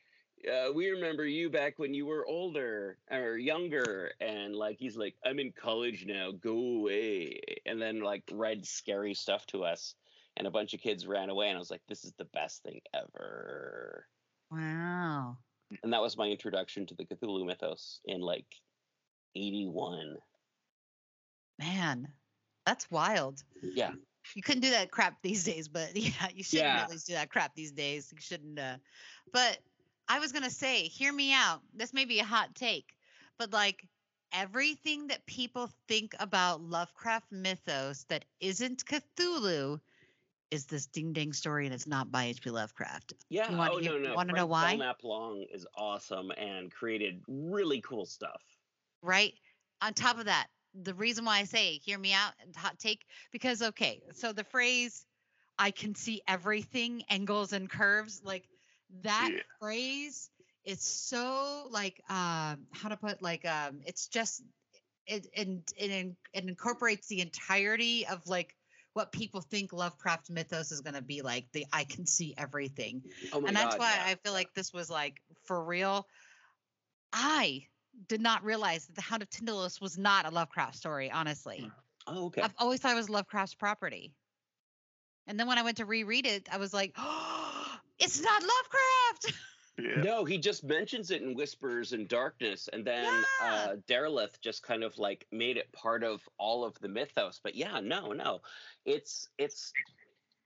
Uh, 0.47 0.73
we 0.73 0.89
remember 0.91 1.27
you 1.27 1.51
back 1.51 1.79
when 1.79 1.95
you 1.95 2.07
were 2.07 2.27
older 2.27 2.99
or 3.11 3.37
younger. 3.39 4.13
And 4.21 4.55
like 4.55 4.77
he's 4.79 4.97
like 4.97 5.15
i'm 5.25 5.39
in 5.39 5.53
college 5.53 6.05
now. 6.07 6.31
Go 6.33 6.57
away. 6.57 7.41
And 7.67 7.81
then 7.81 8.01
like 8.01 8.25
read 8.33 8.67
scary 8.67 9.15
stuff 9.15 9.47
to 9.47 9.65
us. 9.65 9.95
And 10.37 10.47
a 10.47 10.53
bunch 10.53 10.73
of 10.75 10.81
kids 10.81 11.07
ran 11.07 11.31
away 11.31 11.49
and 11.49 11.57
i 11.57 11.59
was 11.59 11.71
like 11.71 11.83
this 11.89 12.05
is 12.05 12.13
the 12.19 12.27
best 12.27 12.63
thing 12.63 12.81
ever. 12.95 14.07
Wow. 14.51 15.37
and 15.83 15.93
that 15.93 16.01
was 16.01 16.17
my 16.17 16.27
introduction 16.29 16.87
to 16.87 16.95
the 16.95 17.05
Cthulhu 17.05 17.45
mythos 17.45 18.01
in 18.07 18.21
like 18.21 18.47
'81. 19.35 20.17
Man, 21.59 22.09
that's 22.67 22.91
wild. 22.91 23.43
Yeah, 23.63 23.93
You 24.35 24.43
couldn't 24.43 24.63
do 24.63 24.71
that 24.71 24.91
crap 24.91 25.21
these 25.23 25.45
days, 25.45 25.69
but 25.69 25.91
yeah, 25.97 26.11
you 26.35 26.43
shouldn't 26.43 26.69
Yeah. 26.69 26.83
at 26.85 26.91
least 26.91 27.07
do 27.07 27.15
that 27.15 27.31
crap 27.31 27.55
these 27.55 27.73
days. 27.73 28.11
You 28.13 28.21
shouldn't. 28.21 28.59
Uh, 28.59 28.77
but 29.33 29.59
I 30.09 30.19
was 30.21 30.33
gonna 30.33 30.51
say, 30.51 30.83
hear 30.85 31.13
me 31.13 31.33
out. 31.33 31.61
This 31.75 31.93
may 31.93 32.05
be 32.05 32.21
a 32.21 32.25
hot 32.25 32.55
take, 32.55 32.95
but 33.39 33.53
like 33.53 33.87
everything 34.33 35.07
that 35.09 35.25
people 35.27 35.71
think 35.89 36.15
about 36.21 36.61
Lovecraft 36.63 37.33
mythos 37.33 38.05
that 38.09 38.25
isn't 38.41 38.85
Cthulhu 38.85 39.81
is 40.51 40.65
this 40.67 40.87
ding 40.87 41.13
dang 41.13 41.33
story, 41.33 41.67
and 41.67 41.75
it's 41.75 41.87
not 41.87 42.11
by 42.11 42.25
H.P. 42.27 42.51
Lovecraft. 42.51 43.13
yeah. 43.29 43.51
wanna 43.55 43.73
oh 43.75 43.79
hear- 43.79 43.99
no, 44.01 44.09
no. 44.11 44.15
wanna 44.15 44.33
know 44.33 44.47
Frank 44.47 44.51
why? 44.51 44.69
Belknap 44.77 45.05
Long 45.05 45.45
is 45.53 45.67
awesome 45.77 46.31
and 46.39 46.71
created 46.73 47.23
really 47.29 47.81
cool 47.83 48.07
stuff. 48.07 48.41
Right? 49.03 49.35
On 49.83 49.93
top 49.95 50.19
of 50.19 50.27
that, 50.27 50.49
the 50.75 50.95
reason 50.95 51.25
why 51.25 51.39
I 51.39 51.45
say 51.45 51.79
hear 51.79 51.99
me 51.99 52.13
out 52.13 52.33
and 52.43 52.55
hot 52.55 52.79
take 52.79 53.05
because 53.33 53.63
okay, 53.63 54.03
so 54.15 54.33
the 54.33 54.45
phrase 54.45 55.05
I 55.59 55.71
can 55.71 55.95
see 55.95 56.23
everything 56.29 57.03
angles 57.09 57.53
and 57.53 57.69
curves 57.69 58.23
like 58.25 58.49
that 59.03 59.33
Yeah. 59.33 59.41
phrase 59.61 60.31
is 60.65 60.81
so 60.83 61.67
like 61.71 62.01
um 62.09 62.67
how 62.73 62.89
to 62.89 62.97
put 62.97 63.23
like 63.23 63.45
um 63.47 63.81
it's 63.87 64.09
just 64.09 64.43
it 65.07 65.27
and 65.37 65.63
it, 65.77 66.17
it 66.33 66.45
incorporates 66.49 67.09
the 67.09 67.21
entirety 67.21 68.07
of 68.07 68.27
like 68.27 68.55
what 68.93 69.13
people 69.13 69.41
think 69.41 69.73
Lovecraft 69.73 70.31
mythos 70.31 70.73
is 70.73 70.81
going 70.81 70.95
to 70.95 71.03
be 71.03 71.23
like 71.23 71.47
the 71.53 71.67
I 71.73 71.85
can 71.85 72.07
see 72.07 72.35
everything 72.37 73.03
Oh 73.33 73.41
and 73.47 73.57
that's 73.57 73.75
God, 73.75 73.81
why 73.81 73.95
yeah. 73.95 74.05
I 74.07 74.15
feel 74.17 74.33
like 74.33 74.53
this 74.55 74.73
was 74.73 74.91
like 74.91 75.21
for 75.45 75.63
real. 75.63 76.07
I 77.13 77.67
did 78.07 78.21
not 78.21 78.45
realize 78.45 78.87
that 78.87 78.95
the 78.95 79.03
Hound 79.03 79.23
of 79.23 79.31
Tindalos 79.31 79.81
was 79.81 79.99
not 79.99 80.27
a 80.27 80.31
Lovecraft 80.31 80.77
story. 80.77 81.11
Honestly, 81.11 81.71
Oh, 82.07 82.27
okay. 82.27 82.43
I've 82.43 82.55
always 82.59 82.81
thought 82.81 82.93
it 82.93 82.97
was 82.97 83.11
Lovecraft's 83.11 83.55
property. 83.55 84.15
And 85.27 85.39
then 85.39 85.47
when 85.47 85.59
I 85.59 85.63
went 85.63 85.77
to 85.77 85.85
reread 85.85 86.27
it, 86.27 86.49
I 86.51 86.57
was 86.57 86.73
like, 86.73 86.95
"Oh, 86.97 87.79
it's 87.99 88.21
not 88.21 88.43
Lovecraft." 88.43 89.43
Yeah. 89.79 90.03
No, 90.03 90.25
he 90.25 90.39
just 90.39 90.65
mentions 90.65 91.13
it 91.13 91.23
in 91.23 91.35
Whispers 91.37 91.93
and 91.93 92.09
Darkness, 92.09 92.69
and 92.73 92.85
then 92.85 93.05
Yeah. 93.41 93.47
uh, 93.47 93.77
Derleth 93.89 94.41
just 94.41 94.63
kind 94.65 94.83
of 94.83 94.99
like 94.99 95.27
made 95.31 95.57
it 95.57 95.71
part 95.73 96.03
of 96.03 96.27
all 96.37 96.65
of 96.65 96.77
the 96.81 96.89
mythos. 96.89 97.41
But 97.41 97.55
yeah, 97.55 97.79
no, 97.79 98.13
no, 98.13 98.41
it's 98.85 99.29
it's 99.39 99.73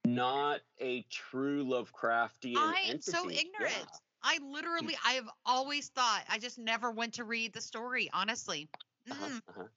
not 0.04 0.60
a 0.80 1.02
true 1.10 1.64
Lovecraftian 1.64 2.56
I 2.56 2.80
am 2.88 3.00
so 3.00 3.30
ignorant. 3.30 3.46
Yeah. 3.60 3.84
I 4.22 4.38
literally, 4.38 4.96
I 5.04 5.12
have 5.12 5.28
always 5.44 5.88
thought. 5.88 6.24
I 6.28 6.38
just 6.38 6.58
never 6.58 6.90
went 6.90 7.14
to 7.14 7.24
read 7.24 7.52
the 7.52 7.60
story. 7.60 8.10
Honestly, 8.12 8.68
Uh-huh, 9.10 9.24
Mm, 9.26 9.42
uh-huh, 9.48 9.68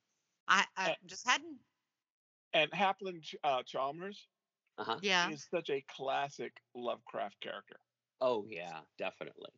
I, 0.48 0.66
I 0.78 0.92
Uh, 0.92 0.96
just 1.06 1.28
hadn't. 1.28 1.60
And 2.54 2.74
Halpin 2.74 3.22
uh, 3.44 3.64
Chalmers 3.64 4.28
uh-huh. 4.78 5.00
Yeah. 5.02 5.32
is 5.32 5.46
such 5.50 5.70
a 5.70 5.82
classic 5.82 6.62
Lovecraft 6.74 7.40
character. 7.42 7.80
Oh 8.22 8.46
yeah, 8.48 8.82
definitely. 8.98 9.52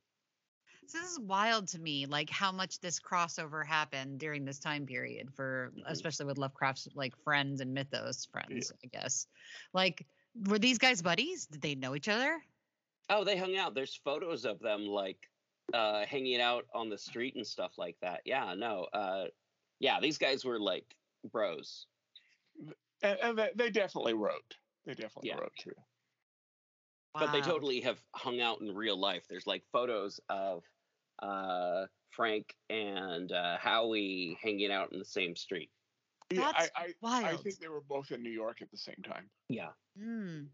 So 0.88 1.00
this 1.00 1.12
is 1.12 1.20
wild 1.20 1.67
to 1.70 1.79
me, 1.79 2.06
like 2.06 2.29
how 2.29 2.51
much 2.51 2.79
this 2.79 3.00
crossover 3.00 3.65
happened 3.65 4.20
during 4.20 4.46
this 4.46 4.60
time 4.60 4.86
period 4.86 5.34
for 5.34 5.74
Mhm. 5.75 5.86
especially 5.86 6.25
with 6.25 6.38
Lovecraft's 6.38 6.88
like 6.96 7.15
friends 7.24 7.62
and 7.62 7.74
mythos 7.74 8.25
friends, 8.25 8.72
I 8.84 8.88
guess. 8.88 9.27
Like, 9.74 10.08
were 10.34 10.60
these 10.60 10.77
guys 10.77 11.01
buddies? 11.01 11.48
Did 11.48 11.62
they 11.62 11.75
know 11.75 11.96
each 11.96 12.08
other? 12.08 12.41
Oh, 13.10 13.24
they 13.24 13.38
hung 13.38 13.56
out. 13.56 13.74
There's 13.74 13.96
photos 14.04 14.46
of 14.46 14.60
them 14.60 14.86
like 14.86 15.30
uh, 15.74 16.06
hanging 16.06 16.42
out 16.42 16.66
on 16.74 16.90
the 16.90 16.98
street 16.98 17.36
and 17.36 17.46
stuff 17.46 17.74
like 17.78 17.98
that. 18.02 18.22
Yeah, 18.26 18.54
no, 18.56 18.88
uh, 18.94 19.26
yeah, 19.80 20.00
these 20.00 20.18
guys 20.18 20.44
were 20.46 20.60
like 20.60 20.96
bros. 21.32 21.86
And, 23.04 23.18
and 23.22 23.38
they, 23.38 23.50
they 23.56 23.70
definitely 23.70 24.14
wrote. 24.14 24.56
They 24.86 24.94
definitely 24.94 25.30
Yeah. 25.30 25.38
wrote 25.38 25.54
too. 25.60 25.72
but 27.14 27.32
they 27.32 27.42
totally 27.42 27.82
have 27.82 28.00
hung 28.16 28.42
out 28.42 28.62
in 28.62 28.74
real 28.76 29.00
life. 29.00 29.24
There's 29.30 29.48
like 29.48 29.64
photos 29.72 30.20
of 30.30 30.64
uh, 31.20 31.86
Frank 32.12 32.56
and 32.70 33.32
uh, 33.32 33.58
Howie 33.58 34.38
hanging 34.42 34.72
out 34.72 34.92
in 34.94 35.00
the 35.00 35.06
same 35.06 35.36
street. 35.36 35.70
That's 36.30 36.70
I, 36.76 36.82
I, 36.82 36.84
I 36.84 37.24
wild. 37.32 37.44
think 37.44 37.58
they 37.60 37.70
were 37.70 37.82
both 37.82 38.12
in 38.12 38.22
New 38.22 38.30
York 38.32 38.62
at 38.62 38.70
the 38.70 38.78
same 38.78 39.02
time. 39.04 39.30
Yeah. 39.50 39.70
Mm. 40.00 40.48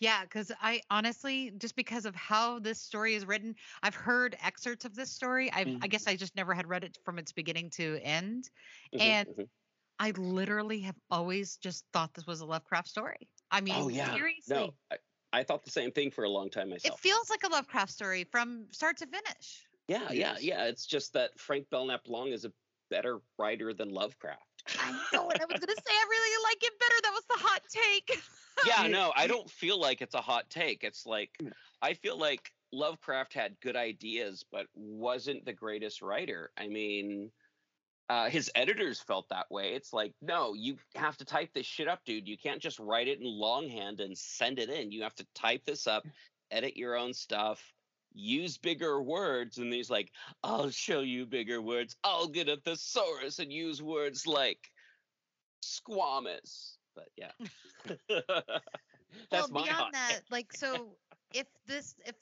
Yeah, 0.00 0.22
because 0.24 0.52
I 0.60 0.82
honestly, 0.90 1.50
just 1.58 1.74
because 1.76 2.04
of 2.06 2.14
how 2.14 2.58
this 2.60 2.80
story 2.80 3.14
is 3.14 3.26
written, 3.26 3.56
I've 3.82 3.94
heard 3.94 4.36
excerpts 4.40 4.84
of 4.84 4.94
this 4.94 5.12
story. 5.12 5.50
I've, 5.52 5.74
I 5.82 5.88
Mhm. 5.88 5.88
guess 5.88 6.06
I 6.06 6.16
just 6.16 6.36
never 6.36 6.54
had 6.54 6.68
read 6.68 6.84
it 6.84 6.98
from 7.04 7.18
its 7.18 7.32
beginning 7.32 7.70
to 7.70 7.98
end. 8.02 8.50
Mhm, 8.92 9.18
And 9.18 9.26
mhm. 9.26 9.48
I 9.98 10.12
literally 10.12 10.80
have 10.82 10.96
always 11.10 11.58
just 11.58 11.86
thought 11.92 12.14
this 12.14 12.26
was 12.26 12.40
a 12.40 12.46
Lovecraft 12.46 12.88
story. 12.88 13.30
I 13.50 13.60
mean, 13.62 13.76
oh 13.76 13.88
yeah, 13.88 14.18
seriously. 14.18 14.38
no, 14.46 14.76
I, 14.90 14.98
I 15.32 15.42
thought 15.44 15.64
the 15.64 15.70
same 15.70 15.92
thing 15.92 16.10
for 16.10 16.24
a 16.24 16.30
long 16.30 16.50
time 16.50 16.70
myself. 16.70 16.98
It 16.98 16.98
feels 16.98 17.30
like 17.30 17.44
a 17.44 17.48
Lovecraft 17.48 17.92
story 17.92 18.24
from 18.24 18.72
start 18.72 18.96
to 18.96 19.06
finish. 19.06 19.68
yeah, 19.86 20.10
yeah, 20.12 20.38
yeah. 20.38 20.64
It's 20.64 20.86
just 20.86 21.14
that 21.14 21.38
Frank 21.38 21.70
Belknap 21.70 22.08
Long 22.08 22.28
is 22.28 22.44
a 22.44 22.52
better 22.90 23.20
writer 23.38 23.72
than 23.72 23.90
Lovecraft. 23.90 24.47
I 24.80 24.92
know 25.12 25.24
what 25.24 25.40
I 25.40 25.44
was 25.44 25.60
gonna 25.60 25.72
say. 25.72 25.92
I 25.92 26.06
really 26.08 26.44
like 26.44 26.62
it 26.62 26.78
better. 26.78 26.94
That 27.02 27.12
was 27.12 27.24
the 27.28 27.46
hot 27.46 27.62
take. 27.68 28.22
yeah, 28.66 28.86
no, 28.86 29.12
I 29.16 29.26
don't 29.26 29.48
feel 29.50 29.80
like 29.80 30.02
it's 30.02 30.14
a 30.14 30.20
hot 30.20 30.48
take. 30.50 30.84
It's 30.84 31.06
like 31.06 31.30
Mm. 31.42 31.52
I 31.80 31.94
feel 31.94 32.18
like 32.18 32.52
Lovecraft 32.72 33.32
had 33.32 33.60
good 33.60 33.76
ideas, 33.76 34.44
but 34.50 34.66
wasn't 34.74 35.44
the 35.44 35.52
greatest 35.52 36.02
writer. 36.02 36.50
I 36.58 36.68
mean, 36.68 37.30
uh, 38.10 38.28
his 38.30 38.50
editors 38.54 39.00
felt 39.00 39.28
that 39.28 39.50
way. 39.50 39.74
It's 39.74 39.92
like, 39.92 40.12
no, 40.22 40.54
you 40.54 40.76
have 40.94 41.16
to 41.18 41.24
type 41.24 41.50
this 41.54 41.66
shit 41.66 41.88
up, 41.88 42.00
dude. 42.04 42.28
You 42.28 42.36
can't 42.36 42.60
just 42.60 42.78
write 42.78 43.08
it 43.08 43.20
in 43.20 43.26
longhand 43.26 44.00
and 44.00 44.16
send 44.16 44.58
it 44.58 44.70
in. 44.70 44.90
You 44.92 45.02
have 45.02 45.14
to 45.16 45.26
type 45.34 45.62
this 45.66 45.86
up, 45.86 46.04
edit 46.50 46.76
your 46.76 46.96
own 46.96 47.12
stuff, 47.12 47.62
use 48.18 48.58
bigger 48.58 49.00
words. 49.00 49.58
And 49.58 49.72
he's 49.72 49.90
like, 49.90 50.12
I'll 50.42 50.70
show 50.70 51.00
you 51.00 51.24
bigger 51.24 51.62
words. 51.62 51.96
I'll 52.04 52.28
get 52.28 52.48
a 52.48 52.56
thesaurus 52.56 53.38
and 53.38 53.52
use 53.52 53.80
words 53.80 54.26
like 54.26 54.70
squamous. 55.64 56.76
But 56.94 57.08
yeah. 57.16 57.30
That's 59.30 59.50
well, 59.50 59.50
my 59.50 59.60
hot 59.60 59.66
beyond 59.66 59.94
that, 59.94 60.20
like, 60.30 60.52
so 60.52 60.96
if 61.32 61.46
this, 61.66 61.94
if 62.04 62.14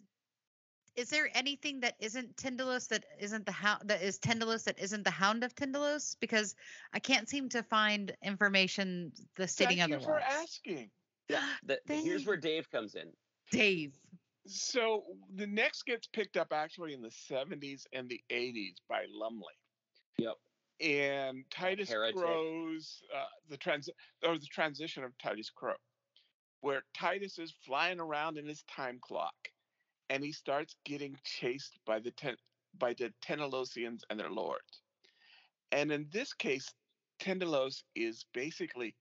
is 0.94 1.10
there 1.10 1.28
anything 1.34 1.80
that 1.80 1.94
isn't 2.00 2.36
Tindalos 2.36 2.88
that 2.88 3.04
isn't 3.20 3.44
the 3.44 3.52
hound 3.52 3.82
that 3.84 4.02
is 4.02 4.18
Tindalos 4.18 4.64
that 4.64 4.78
isn't 4.78 5.04
the 5.04 5.10
Hound 5.10 5.44
of 5.44 5.54
Tindalos? 5.54 6.16
Because 6.20 6.54
I 6.92 6.98
can't 6.98 7.28
seem 7.28 7.48
to 7.50 7.62
find 7.62 8.14
information 8.22 9.12
the 9.36 9.46
stating 9.46 9.78
Thank 9.78 9.90
you 9.90 9.96
otherwise. 9.96 10.06
for 10.06 10.20
asking. 10.20 10.90
Yeah, 11.28 11.42
the, 11.64 11.80
the- 11.86 11.96
here's 11.96 12.24
where 12.24 12.36
Dave 12.36 12.70
comes 12.70 12.94
in. 12.94 13.10
Dave. 13.50 13.92
So 14.46 15.04
the 15.34 15.46
next 15.46 15.86
gets 15.86 16.06
picked 16.06 16.36
up 16.36 16.52
actually 16.52 16.94
in 16.94 17.02
the 17.02 17.08
70s 17.08 17.84
and 17.92 18.08
the 18.08 18.20
80s 18.30 18.76
by 18.88 19.04
Lumley. 19.12 19.54
Yep. 20.18 20.34
And 20.80 21.44
Titus 21.50 21.90
Heretic. 21.90 22.16
Crow's 22.16 23.02
uh, 23.14 23.24
the 23.48 23.56
trans 23.56 23.88
or 24.24 24.38
the 24.38 24.46
transition 24.46 25.04
of 25.04 25.16
Titus 25.18 25.50
Crow, 25.50 25.74
where 26.60 26.82
Titus 26.94 27.38
is 27.38 27.52
flying 27.64 27.98
around 27.98 28.36
in 28.36 28.46
his 28.46 28.62
time 28.64 28.98
clock, 29.00 29.34
and 30.10 30.22
he 30.22 30.32
starts 30.32 30.76
getting 30.84 31.16
chased 31.24 31.78
by 31.86 31.98
the 31.98 32.10
ten, 32.10 32.36
by 32.78 32.92
the 32.92 33.12
Tindalosians 33.26 34.02
and 34.10 34.20
their 34.20 34.30
lords. 34.30 34.82
And 35.72 35.90
in 35.90 36.06
this 36.12 36.34
case, 36.34 36.72
Tindalos 37.20 37.82
is 37.94 38.26
basically 38.34 38.94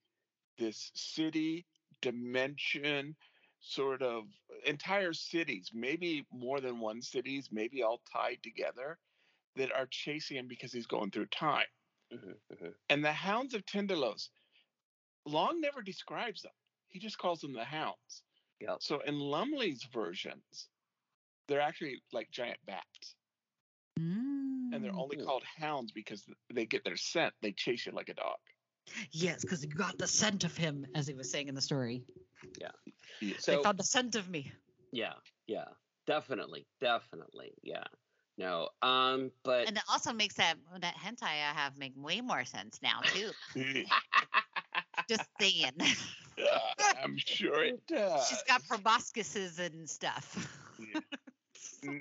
this 0.58 0.92
city 0.96 1.66
dimension 2.02 3.16
sort 3.66 4.02
of 4.02 4.26
entire 4.66 5.14
cities, 5.14 5.72
maybe 5.74 6.26
more 6.32 6.62
than 6.62 6.80
one 6.80 7.02
cities, 7.02 7.50
maybe 7.52 7.82
all 7.82 8.02
tied 8.12 8.38
together, 8.44 8.98
that 9.56 9.72
are 9.72 9.88
chasing 9.90 10.38
him 10.38 10.48
because 10.48 10.72
he's 10.72 10.86
going 10.86 11.10
through 11.12 11.26
time. 11.28 11.66
Mhm, 12.12 12.36
mhm. 12.54 12.74
And 12.90 13.04
the 13.04 13.12
hounds 13.12 13.54
of 13.54 13.66
Tindalos, 13.66 14.30
Long 15.26 15.60
never 15.60 15.82
describes 15.82 16.44
them. 16.44 16.52
He 16.90 17.00
just 17.00 17.18
calls 17.18 17.42
them 17.42 17.54
the 17.54 17.64
hounds. 17.64 18.24
Yep. 18.60 18.78
So 18.82 19.00
in 19.00 19.20
Lumley's 19.20 19.84
versions, 19.92 20.70
they're 21.48 21.62
actually 21.62 22.04
like 22.14 22.30
giant 22.30 22.60
bats. 22.66 23.16
And 23.98 24.84
they're 24.84 24.96
only 24.96 25.18
Mm. 25.18 25.26
called 25.26 25.44
hounds 25.44 25.92
because 25.92 26.30
they 26.54 26.66
get 26.66 26.84
their 26.84 26.98
scent. 26.98 27.34
They 27.42 27.54
chase 27.54 27.86
you 27.86 27.92
like 27.94 28.10
a 28.10 28.14
dog. 28.14 28.38
Yes, 29.12 29.42
because 29.42 29.62
he 29.62 29.68
got 29.68 29.98
the 29.98 30.08
scent 30.08 30.44
of 30.44 30.56
him, 30.56 30.86
as 30.94 31.08
he 31.08 31.14
was 31.16 31.32
saying 31.32 31.48
in 31.48 31.56
the 31.56 31.62
story. 31.62 32.04
Yeah. 32.60 32.72
So 33.40 33.58
they 33.58 33.64
found 33.64 33.80
the 33.80 33.84
scent 33.84 34.16
of 34.16 34.30
me. 34.30 34.52
yeah, 34.92 35.14
yeah, 35.48 35.66
definitely, 36.08 36.66
definitely, 36.82 37.54
yeah. 37.64 37.84
No, 38.38 38.70
um, 38.82 39.32
but 39.44 39.68
And 39.68 39.78
it 39.78 39.84
also 39.90 40.12
makes 40.12 40.36
that 40.36 40.56
that 40.82 40.96
hentai 40.96 41.24
I 41.24 41.54
have 41.54 41.78
make 41.78 41.94
way 41.96 42.20
more 42.20 42.44
sense 42.44 42.80
now 42.84 43.00
too. 43.02 43.32
Just 45.10 45.30
saying. 45.40 45.72
Yeah, 46.38 46.60
I'm 47.04 47.18
sure 47.18 47.64
it 47.64 47.86
does. 47.88 48.28
She's 48.30 48.44
got 48.44 48.62
proboscises 48.64 49.60
and 49.60 49.90
stuff. 49.90 50.60
Yeah. 51.84 52.00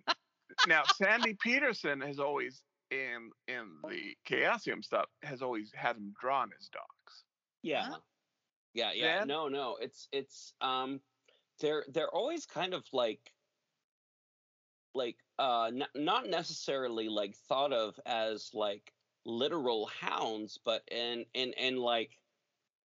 Now 0.66 0.82
Sandy 0.96 1.34
Petersen 1.34 2.00
has 2.00 2.18
always 2.18 2.62
in 2.90 3.30
in 3.48 3.66
the 3.88 4.16
Chaosium 4.28 4.84
stuff 4.84 5.06
has 5.22 5.42
always 5.42 5.70
had 5.74 5.96
him 5.96 6.14
drawn 6.20 6.50
as 6.58 6.68
dogs. 6.68 7.24
Yeah. 7.62 7.86
Huh? 7.90 7.98
Yeah, 8.74 8.92
yeah. 8.92 9.18
Dan? 9.20 9.28
No, 9.28 9.48
no. 9.48 9.76
It's 9.80 10.08
it's 10.12 10.52
um 10.60 11.00
they're 11.60 11.84
they're 11.88 12.10
always 12.14 12.44
kind 12.44 12.74
of 12.74 12.84
like 12.92 13.32
like 14.94 15.16
uh 15.38 15.66
n- 15.66 15.86
not 15.94 16.28
necessarily 16.28 17.08
like 17.08 17.36
thought 17.36 17.72
of 17.72 17.98
as 18.04 18.50
like 18.52 18.92
literal 19.24 19.86
hounds, 19.86 20.58
but 20.64 20.82
in 20.90 21.24
in 21.34 21.52
in 21.54 21.76
like 21.76 22.18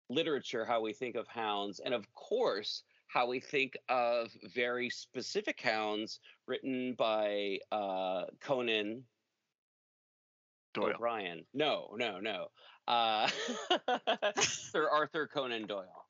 literature 0.10 0.66
how 0.66 0.82
we 0.82 0.94
think 0.94 1.16
of 1.16 1.28
hounds 1.28 1.80
and 1.80 1.94
of 1.94 2.12
course 2.16 2.84
how 3.08 3.28
we 3.28 3.40
think 3.40 3.78
of 3.90 4.32
very 4.44 4.90
specific 4.90 5.62
hounds 5.62 6.20
written 6.48 6.94
by 6.96 7.60
uh 7.72 8.26
Conan 8.40 9.04
Doyle. 10.74 10.94
O'Brien. 10.96 11.46
No, 11.54 11.96
no, 11.98 12.20
no. 12.20 12.48
Uh 12.90 13.28
Sir 14.42 14.90
Arthur 14.90 15.28
Conan 15.28 15.68
Doyle. 15.68 16.06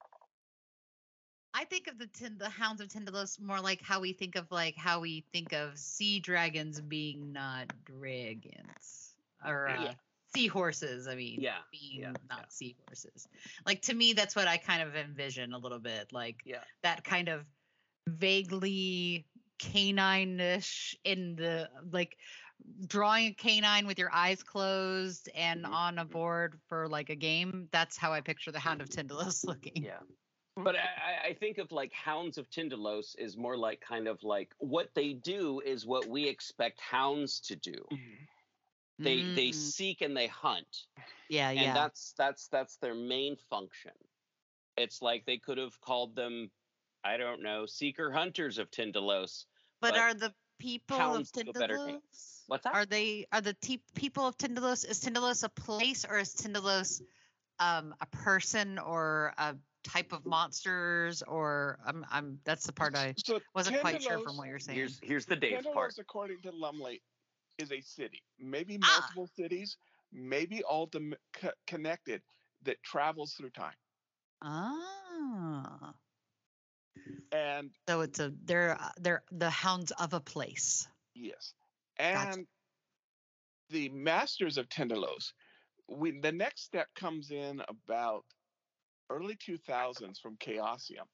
I 1.54 1.66
think 1.66 1.88
of 1.88 1.98
the 1.98 2.08
tin- 2.08 2.38
the 2.38 2.48
hounds 2.50 2.80
of 2.80 2.88
Tindalos 2.88 3.40
more 3.42 3.60
like 3.60 3.82
how 3.82 4.00
we 4.00 4.14
think 4.14 4.36
of 4.36 4.50
like 4.50 4.76
how 4.78 5.02
we 5.02 5.26
think 5.34 5.52
of 5.52 5.78
sea 5.78 6.20
dragons 6.20 6.80
being 6.80 7.34
not 7.34 7.74
dragons 7.84 9.16
or 9.46 9.68
uh, 9.68 9.84
Yeah. 9.84 9.94
seahorses. 10.34 11.08
I 11.08 11.16
mean, 11.16 11.42
Yeah, 11.42 11.58
being 11.72 12.02
yeah, 12.02 12.12
not 12.30 12.40
yeah. 12.40 12.46
seahorses. 12.50 13.28
Like 13.66 13.82
to 13.84 13.94
me, 13.94 14.14
that's 14.14 14.36
what 14.36 14.48
I 14.48 14.58
kind 14.58 14.82
of 14.82 14.96
envision 14.96 15.52
a 15.54 15.58
little 15.58 15.80
bit, 15.80 16.14
like 16.14 16.38
Yeah. 16.46 16.64
that 16.84 17.04
kind 17.04 17.28
of 17.28 17.46
vaguely 18.08 19.26
canine-ish 19.58 20.96
in 21.04 21.36
the 21.36 21.70
like 21.92 22.18
drawing 22.88 23.28
a 23.28 23.34
canine 23.34 23.88
with 23.88 24.00
your 24.00 24.12
eyes 24.14 24.44
closed 24.44 25.30
and 25.36 25.66
Mhm, 25.66 25.72
on 25.74 25.98
a 26.00 26.06
mhm. 26.06 26.06
board 26.06 26.62
for 26.68 26.88
like 26.88 27.10
a 27.10 27.16
game. 27.16 27.70
That's 27.72 27.98
how 27.98 28.14
I 28.14 28.22
picture 28.22 28.52
the 28.52 28.60
Hound 28.60 28.82
of 28.82 28.90
Tindalos 28.90 29.48
looking. 29.48 29.90
Yeah. 29.90 30.04
But 30.64 30.76
I, 30.76 31.30
I- 31.30 31.34
think 31.34 31.58
of 31.58 31.72
like 31.72 31.94
Hounds 31.94 32.38
of 32.38 32.50
Tindalos 32.50 33.16
is 33.18 33.38
more 33.38 33.58
like 33.58 33.82
kind 33.82 34.08
of 34.08 34.24
like 34.24 34.56
what 34.60 34.94
they 34.96 35.14
do 35.14 35.62
is 35.62 35.86
what 35.86 36.08
we 36.08 36.28
expect 36.28 36.80
hounds 36.82 37.40
to 37.42 37.56
do. 37.56 37.90
Mhm. 37.92 38.28
They 39.04 39.24
they 39.24 39.52
Mm, 39.52 39.52
seek 39.52 40.02
and 40.02 40.16
they 40.16 40.28
hunt. 40.28 40.88
yeah, 41.30 41.52
And 41.56 41.74
yeah. 41.74 41.76
that's 41.76 42.14
that's 42.14 42.48
that's 42.50 42.78
their 42.78 42.96
main 42.96 43.38
function. 43.38 43.94
It's 44.78 45.02
like 45.02 45.26
they 45.26 45.38
could 45.40 45.58
have 45.58 45.80
called 45.82 46.16
them, 46.16 46.52
I 47.04 47.18
don't 47.18 47.42
know, 47.44 47.66
seeker 47.66 48.12
hunters 48.12 48.58
of 48.58 48.72
Tindalos. 48.72 49.46
But, 49.82 49.96
but 49.96 49.98
are 49.98 50.14
the 50.14 50.36
people 50.60 50.96
of 50.98 51.02
hounds 51.02 51.32
do 51.32 51.42
a 51.50 51.54
better 51.54 51.78
name. 51.88 51.96
Tindalos? 51.98 52.44
What's 52.48 52.64
that? 52.64 52.74
Are 52.76 52.86
they 52.86 53.26
are 53.32 53.42
the 53.42 53.54
te- 53.54 53.82
people 53.96 54.28
of 54.28 54.38
Tindalos? 54.38 54.86
Is 54.88 55.00
Tindalos 55.04 55.44
a 55.44 55.50
place 55.50 56.06
or 56.06 56.18
is 56.20 56.36
Tindalos 56.36 57.02
um, 57.60 57.96
a 58.02 58.06
person 58.08 58.78
or 58.78 59.34
a 59.38 59.56
type 59.84 60.14
of 60.14 60.26
monsters? 60.26 61.22
Or 61.24 61.80
I'm 61.86 62.06
I'm 62.12 62.40
that's 62.44 62.66
the 62.66 62.74
part 62.74 62.96
I 62.96 63.14
So 63.18 63.40
wasn't 63.56 63.80
quite 63.82 64.02
sure 64.04 64.20
from 64.20 64.38
what 64.38 64.48
you're 64.48 64.60
saying. 64.60 64.78
Here's 64.78 65.00
here's 65.02 65.26
the 65.26 65.36
Dave 65.36 65.60
Tindalos, 65.64 65.74
part. 65.74 65.94
according 66.00 66.42
to 66.44 66.52
Lumley, 66.52 67.02
is 67.58 67.72
a 67.72 67.82
city, 67.82 68.22
maybe 68.40 68.78
Ah. 68.84 69.00
multiple 69.02 69.28
cities, 69.36 69.78
maybe 70.12 70.64
all 70.64 70.86
dem- 70.88 71.16
co- 71.34 71.52
connected 71.68 72.22
that 72.64 72.82
travels 72.84 73.34
through 73.34 73.52
time. 73.52 73.76
Ah, 74.42 75.94
And 77.32 77.72
so 77.88 78.02
it's 78.02 78.20
a 78.20 78.34
they're 78.44 78.80
uh, 78.80 78.92
they're 79.00 79.24
the 79.32 79.50
hounds 79.50 79.92
of 79.92 80.14
a 80.14 80.20
place. 80.20 80.88
yes, 81.16 81.54
Gotcha. 81.98 82.32
and 82.34 82.48
the 83.70 83.90
masters 83.90 84.58
of 84.58 84.68
Tindalos. 84.70 85.34
We 85.88 86.20
the 86.20 86.32
next 86.32 86.64
step 86.64 86.88
comes 86.96 87.32
in 87.32 87.62
about 87.68 88.26
early 89.10 89.36
2000s 89.36 90.20
from 90.20 90.38
Chaosium, 90.38 91.08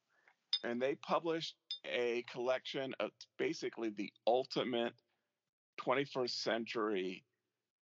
and 0.64 0.82
they 0.82 0.96
published 0.96 1.56
a 1.86 2.24
collection 2.32 2.94
of 3.00 3.12
basically 3.38 3.90
the 3.90 4.12
ultimate 4.28 4.94
21st 5.82 6.42
century 6.42 7.24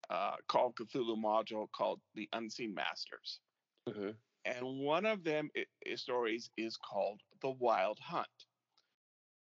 uh, 0.09 0.35
Call 0.47 0.67
of 0.67 0.75
Cthulhu 0.75 1.15
module 1.17 1.67
called 1.75 2.01
the 2.15 2.27
Unseen 2.33 2.73
Masters. 2.73 3.39
Mhm. 3.87 4.15
And 4.45 4.79
one 4.79 5.05
of 5.05 5.23
them 5.23 5.49
i- 5.55 5.65
i- 5.89 5.95
stories 5.95 6.49
is 6.57 6.75
called 6.77 7.21
The 7.43 7.51
Wild 7.51 7.99
Hunt, 7.99 8.47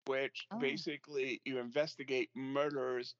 which 0.06 0.46
Oh. 0.50 0.58
basically 0.58 1.40
you 1.44 1.58
investigate 1.58 2.30
murders 2.34 3.16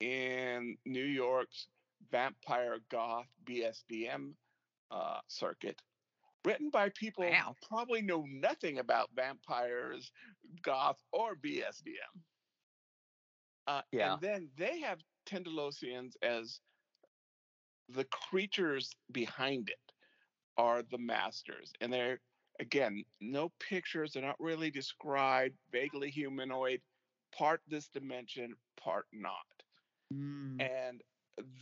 in 0.00 0.78
New 0.84 1.04
York's 1.04 1.68
vampire 2.10 2.80
goth 2.80 3.28
BSDM 3.44 4.36
uh, 4.90 5.20
circuit, 5.28 5.82
written 6.44 6.70
by 6.70 6.88
people 6.90 7.24
Wow. 7.24 7.56
who 7.60 7.66
probably 7.68 8.02
know 8.02 8.24
nothing 8.26 8.78
about 8.78 9.10
vampires, 9.14 10.12
goth, 10.62 11.02
or 11.12 11.36
BSDM. 11.36 12.24
Uh, 13.66 13.82
Yeah. 13.92 14.14
And 14.14 14.22
then 14.22 14.52
they 14.56 14.80
have 14.80 15.00
Tindalosians 15.26 16.16
as 16.22 16.60
the 17.88 18.04
creatures 18.06 18.90
behind 19.12 19.70
it 19.70 19.92
are 20.56 20.82
the 20.82 20.98
masters. 20.98 21.72
And 21.80 21.92
they're, 21.92 22.20
again, 22.60 23.04
no 23.20 23.50
pictures. 23.60 24.12
They're 24.12 24.22
not 24.22 24.40
really 24.40 24.70
described, 24.70 25.56
vaguely 25.70 26.10
humanoid, 26.10 26.80
part 27.36 27.60
this 27.68 27.88
dimension, 27.88 28.54
part 28.82 29.06
not. 29.12 29.34
Mm. 30.12 30.60
And 30.60 31.02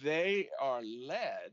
they 0.03 0.49
are 0.61 0.83
led 0.83 1.53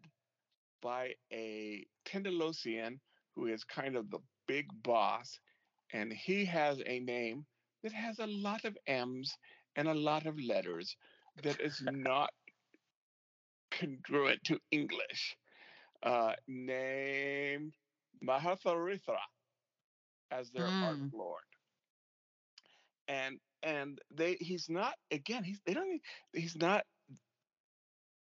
by 0.81 1.13
a 1.31 1.85
Tindalosian 2.05 2.99
who 3.35 3.47
is 3.47 3.63
kind 3.63 3.95
of 3.95 4.09
the 4.09 4.19
big 4.47 4.67
boss. 4.83 5.39
And 5.93 6.11
he 6.11 6.45
has 6.45 6.81
a 6.85 6.99
name 6.99 7.45
that 7.83 7.93
has 7.93 8.19
a 8.19 8.27
lot 8.27 8.65
of 8.65 8.77
M's 8.87 9.33
and 9.75 9.87
a 9.87 9.93
lot 9.93 10.25
of 10.25 10.39
letters 10.39 10.95
that 11.43 11.59
is 11.61 11.81
not 11.91 12.31
congruent 13.71 14.43
to 14.45 14.59
English. 14.71 15.37
Uh, 16.03 16.33
named 16.47 17.73
Mahatharithra 18.23 19.19
as 20.31 20.51
their 20.51 20.71
art 20.81 20.99
Mm. 20.99 21.11
lord. 21.11 21.43
And 23.07 23.39
and 23.63 23.99
they 24.11 24.35
he's 24.35 24.69
not 24.69 24.95
again 25.11 25.43
he's 25.43 25.61
they 25.65 25.73
don't 25.73 26.01
he's 26.33 26.55
not 26.55 26.85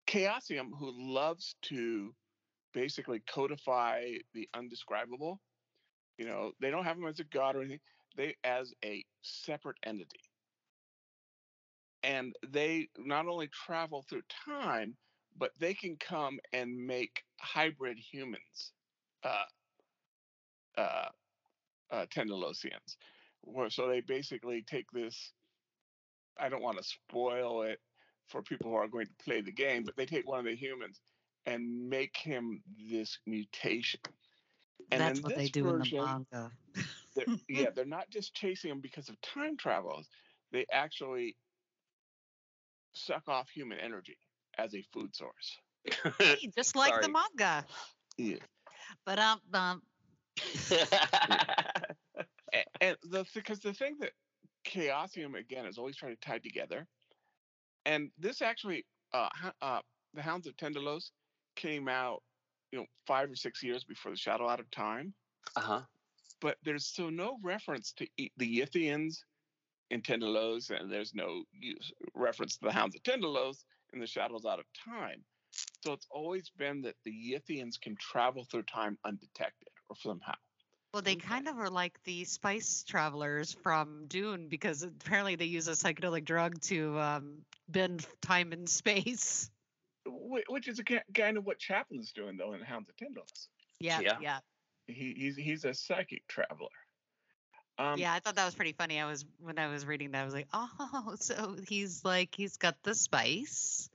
Chaosium 0.09 0.71
who 0.79 0.93
loves 1.15 1.57
to 1.63 2.15
basically 2.73 3.21
codify 3.21 4.15
the 4.33 4.49
undescribable. 4.55 5.41
You 6.19 6.27
know, 6.27 6.53
they 6.61 6.71
don't 6.71 6.85
have 6.85 6.97
him 6.99 7.07
as 7.07 7.21
a 7.21 7.25
god 7.25 7.57
or 7.57 7.61
anything. 7.63 7.81
They 8.17 8.37
as 8.45 8.75
a 8.85 9.05
separate 9.23 9.79
entity. 9.85 10.21
And 12.03 12.35
they 12.47 12.89
not 12.99 13.27
only 13.27 13.49
travel 13.49 14.03
through 14.03 14.23
time, 14.29 14.97
but 15.37 15.53
they 15.59 15.75
can 15.75 15.97
come 15.99 16.41
and 16.53 16.87
make 16.87 17.25
hybrid 17.41 17.99
humans, 17.99 18.73
uh, 19.23 19.45
uh, 20.77 21.09
uh, 21.91 22.07
Tindalosians. 22.15 22.97
Where, 23.43 23.71
so 23.71 23.89
they 23.89 24.01
basically 24.01 24.63
take 24.69 24.91
this. 24.93 25.33
I 26.39 26.49
don't 26.49 26.63
want 26.63 26.79
to 26.79 26.85
spoil 26.85 27.63
it 27.63 27.81
for 28.29 28.43
people 28.43 28.71
who 28.71 28.77
are 28.77 28.89
going 28.89 29.07
to 29.07 29.25
play 29.25 29.41
the 29.41 29.53
game, 29.53 29.85
but 29.85 29.97
they 29.97 30.07
take 30.07 30.29
one 30.29 30.41
of 30.41 30.45
the 30.45 30.57
humans 30.57 31.01
and 31.47 31.89
make 31.89 32.17
him 32.17 32.63
this 32.91 33.19
mutation. 33.27 34.01
And 34.91 35.01
That's 35.01 35.21
what 35.21 35.35
they 35.35 35.43
this 35.43 35.51
do 35.51 35.61
in 35.69 35.73
the 35.75 35.79
version, 35.79 36.05
manga. 36.05 36.53
they're- 37.15 37.37
yeah, 37.49 37.71
they're 37.71 37.85
not 37.85 38.11
just 38.11 38.35
chasing 38.35 38.71
him 38.71 38.81
because 38.81 39.09
of 39.09 39.21
time 39.21 39.57
travels. 39.57 40.09
They 40.53 40.67
actually 40.73 41.37
suck 42.93 43.29
off 43.29 43.49
human 43.49 43.79
energy 43.79 44.19
as 44.59 44.75
a 44.75 44.83
food 44.93 45.15
source. 45.15 45.59
Hey, 46.19 46.51
just 46.57 46.75
like 46.75 47.01
the 47.01 47.09
manga. 47.09 47.65
Yeah. 48.19 48.39
But 49.05 49.19
um, 49.19 49.41
um 49.53 49.83
And 52.81 52.97
the 53.05 53.25
because 53.35 53.61
the 53.61 53.73
thing 53.73 53.97
that 54.01 54.13
Chaosium 54.67 55.39
again 55.39 55.67
is 55.67 55.79
always 55.79 55.97
trying 55.97 56.15
to 56.17 56.21
tie 56.21 56.39
together, 56.39 56.87
and 57.85 58.11
this 58.19 58.43
actually, 58.43 58.85
uh, 59.13 59.29
uh, 59.63 59.81
the 60.15 60.23
Hounds 60.23 60.47
of 60.47 60.57
Tindalos 60.57 61.11
came 61.57 61.89
out, 61.89 62.23
you 62.73 62.79
know, 62.79 62.87
five 63.07 63.31
or 63.31 63.37
six 63.37 63.63
years 63.63 63.85
before 63.85 64.11
the 64.11 64.17
Shadow 64.17 64.49
Out 64.49 64.61
of 64.61 64.71
Time. 64.71 65.15
uh-huh. 65.57 65.83
but 66.41 66.57
there's 66.65 66.87
so 66.87 67.11
no 67.11 67.39
reference 67.43 67.93
to 67.93 68.07
E- 68.19 68.31
the 68.37 68.61
Yithians 68.61 69.19
in 69.91 70.03
Tindalos, 70.03 70.71
and 70.71 70.91
there's 70.91 71.15
no 71.15 71.45
use, 71.53 71.93
reference 72.15 72.57
to 72.57 72.65
the 72.67 72.73
Hounds 72.73 72.97
of 72.97 73.03
Tindalos 73.03 73.65
in 73.93 74.01
the 74.01 74.07
Shadows 74.07 74.45
Out 74.45 74.59
of 74.59 74.67
Time. 74.85 75.25
So 75.85 75.93
it's 75.93 76.07
always 76.11 76.51
been 76.51 76.83
that 76.83 76.97
the 77.05 77.13
Yithians 77.13 77.81
can 77.81 77.97
travel 77.97 78.45
through 78.45 78.65
time 78.65 78.99
undetected 79.05 79.69
somehow. 79.95 80.35
Well, 80.93 81.03
they 81.03 81.15
Okay. 81.15 81.27
kind 81.29 81.47
of 81.49 81.59
are 81.59 81.69
like 81.71 82.03
the 82.05 82.25
spice 82.25 82.83
travelers 82.83 83.53
from 83.53 84.07
Dune 84.07 84.49
because 84.49 84.83
apparently 84.83 85.37
they 85.37 85.45
use 85.45 85.69
a 85.69 85.73
psychedelic 85.73 86.25
drug 86.25 86.61
to 86.63 86.99
um, 86.99 87.45
bend 87.69 88.07
time 88.23 88.53
and 88.53 88.69
space. 88.69 89.51
Which 90.07 90.69
is 90.69 90.79
a 90.79 90.85
kind 90.85 91.37
of 91.37 91.45
what 91.45 91.59
Chaplin's 91.59 92.13
doing 92.13 92.37
though 92.37 92.53
in 92.55 92.63
Hounds 92.63 92.89
of 92.89 92.97
Tyndall. 92.97 93.27
Yeah, 93.81 94.01
Yeah. 94.01 94.19
yeah, 94.21 94.39
He, 94.87 95.15
he's 95.17 95.37
he's 95.37 95.65
a 95.65 95.75
psychic 95.75 96.27
traveler. 96.29 96.69
Um, 97.79 97.99
yeah. 97.99 98.13
I 98.15 98.21
thought 98.21 98.37
that 98.37 98.45
was 98.45 98.55
pretty 98.55 98.73
funny. 98.73 99.01
I 99.01 99.07
was 99.07 99.25
when 99.39 99.59
I 99.59 99.67
was 99.69 99.85
reading 99.85 100.13
that, 100.13 100.23
I 100.23 100.25
was 100.25 100.35
like, 100.35 100.49
oh, 100.53 101.15
so 101.21 101.57
he's 101.69 102.05
like 102.05 102.35
he's 102.35 102.57
got 102.57 102.83
the 102.83 102.95
spice, 102.95 103.91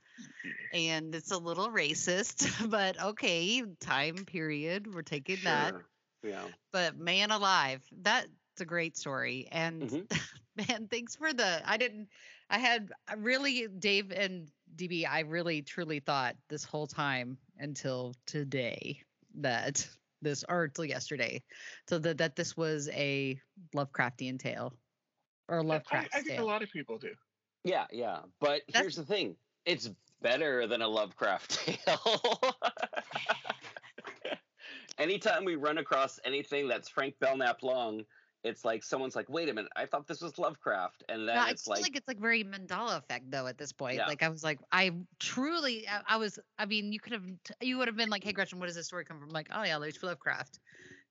and 0.72 1.14
it's 1.14 1.30
a 1.30 1.38
little 1.38 1.68
racist, 1.68 2.46
but 2.70 3.00
okay, 3.02 3.62
time 3.80 4.16
period. 4.24 4.92
We're 4.92 5.02
taking 5.02 5.38
that. 5.44 5.74
Yeah. 6.22 6.44
But 6.72 6.96
man 6.98 7.30
alive, 7.30 7.82
that's 8.00 8.28
a 8.60 8.64
great 8.64 8.96
story. 8.96 9.48
And 9.50 9.82
Mhm. 9.82 10.20
man, 10.70 10.88
thanks 10.88 11.16
for 11.16 11.32
the. 11.32 11.62
I 11.64 11.76
didn't. 11.76 12.08
I 12.50 12.58
had 12.58 12.92
really 13.16 13.66
Dave 13.66 14.12
and 14.12 14.48
DB. 14.76 15.06
I 15.08 15.20
really 15.20 15.62
truly 15.62 16.00
thought 16.00 16.36
this 16.48 16.64
whole 16.64 16.86
time 16.86 17.38
until 17.58 18.14
today 18.26 19.00
that 19.36 19.86
this 20.20 20.44
or 20.48 20.64
until 20.64 20.84
yesterday, 20.84 21.42
so 21.88 21.98
that 21.98 22.18
that 22.18 22.36
this 22.36 22.56
was 22.56 22.88
a 22.92 23.40
Lovecraftian 23.74 24.38
tale 24.38 24.72
or 25.48 25.62
Lovecraft 25.64 26.10
I, 26.14 26.20
think 26.22 26.38
a 26.40 26.44
lot 26.44 26.62
of 26.62 26.70
people 26.70 26.98
do. 26.98 27.10
Yeah, 27.64 27.86
yeah. 27.90 28.20
But 28.40 28.62
That's- 28.68 28.82
here's 28.82 28.96
the 28.96 29.04
thing. 29.04 29.36
It's 29.64 29.90
better 30.22 30.66
than 30.66 30.82
a 30.82 30.88
Lovecraft 30.88 31.50
tale. 31.86 32.40
Anytime 34.98 35.44
we 35.44 35.56
run 35.56 35.78
across 35.78 36.20
anything 36.24 36.68
that's 36.68 36.88
Frank 36.88 37.14
Belknap 37.18 37.62
long, 37.62 38.04
it's 38.44 38.64
like 38.64 38.82
someone's 38.82 39.16
like, 39.16 39.28
"Wait 39.28 39.48
a 39.48 39.54
minute, 39.54 39.70
I 39.76 39.86
thought 39.86 40.06
this 40.06 40.20
was 40.20 40.38
Lovecraft," 40.38 41.04
and 41.08 41.28
then 41.28 41.36
No, 41.36 41.42
I 41.42 41.50
it's 41.50 41.64
feel 41.64 41.74
like, 41.74 41.82
like, 41.82 41.96
it's 41.96 42.08
like 42.08 42.20
very 42.20 42.44
Mandela 42.44 42.98
effect 42.98 43.30
though 43.30 43.46
at 43.46 43.56
this 43.56 43.72
point. 43.72 43.96
Yeah. 43.96 44.06
Like 44.06 44.22
I 44.22 44.28
was 44.28 44.42
like, 44.42 44.58
I 44.70 44.92
truly, 45.18 45.86
I, 45.88 46.00
I 46.14 46.16
was. 46.16 46.38
I 46.58 46.66
mean, 46.66 46.92
you 46.92 47.00
could 47.00 47.12
have, 47.12 47.24
you 47.60 47.78
would 47.78 47.88
have 47.88 47.96
been 47.96 48.10
like, 48.10 48.24
hey 48.24 48.32
Gretchen, 48.32 48.58
what 48.58 48.66
does 48.66 48.74
this 48.74 48.86
story 48.86 49.04
come 49.04 49.20
from? 49.20 49.30
like, 49.30 49.48
oh 49.52 49.62
yeah, 49.62 49.80
H.P. 49.82 50.06
Lovecraft. 50.06 50.58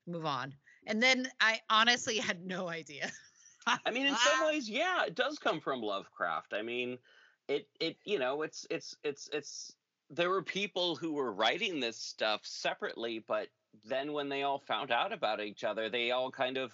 Move 0.08 0.26
on. 0.26 0.54
And 0.88 1.02
then 1.02 1.28
I 1.40 1.60
honestly 1.70 2.18
had 2.18 2.46
no 2.46 2.68
idea. 2.68 3.12
I 3.68 3.92
mean, 3.92 4.08
in 4.08 4.16
some 4.16 4.46
ways, 4.48 4.70
yeah, 4.70 5.06
it 5.06 5.16
does 5.16 5.38
come 5.40 5.60
from 5.62 5.82
Lovecraft. 5.82 6.54
I 6.54 6.62
mean, 6.62 6.98
it 7.52 7.68
it 7.80 7.98
you 8.06 8.20
know, 8.20 8.42
it's 8.44 8.66
it's 8.70 8.96
it's 9.04 9.30
it's 9.34 9.76
there 10.10 10.30
were 10.30 10.44
people 10.44 10.96
who 10.96 11.14
were 11.14 11.34
writing 11.34 11.80
this 11.80 11.98
stuff 11.98 12.42
separately, 12.46 13.20
but 13.20 13.48
then 13.86 14.12
when 14.14 14.30
they 14.30 14.44
all 14.44 14.60
found 14.60 14.92
out 14.92 15.14
about 15.14 15.40
each 15.42 15.64
other, 15.64 15.90
they 15.90 16.12
all 16.12 16.30
kind 16.32 16.58
of 16.58 16.72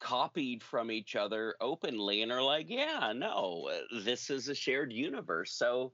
copied 0.00 0.62
from 0.62 0.90
each 0.90 1.14
other 1.16 1.54
openly 1.60 2.22
and 2.22 2.30
are 2.32 2.42
like, 2.42 2.66
yeah, 2.68 3.12
no, 3.14 3.68
uh, 3.72 4.00
this 4.04 4.30
is 4.30 4.48
a 4.48 4.54
shared 4.54 4.92
universe. 4.92 5.52
So, 5.52 5.92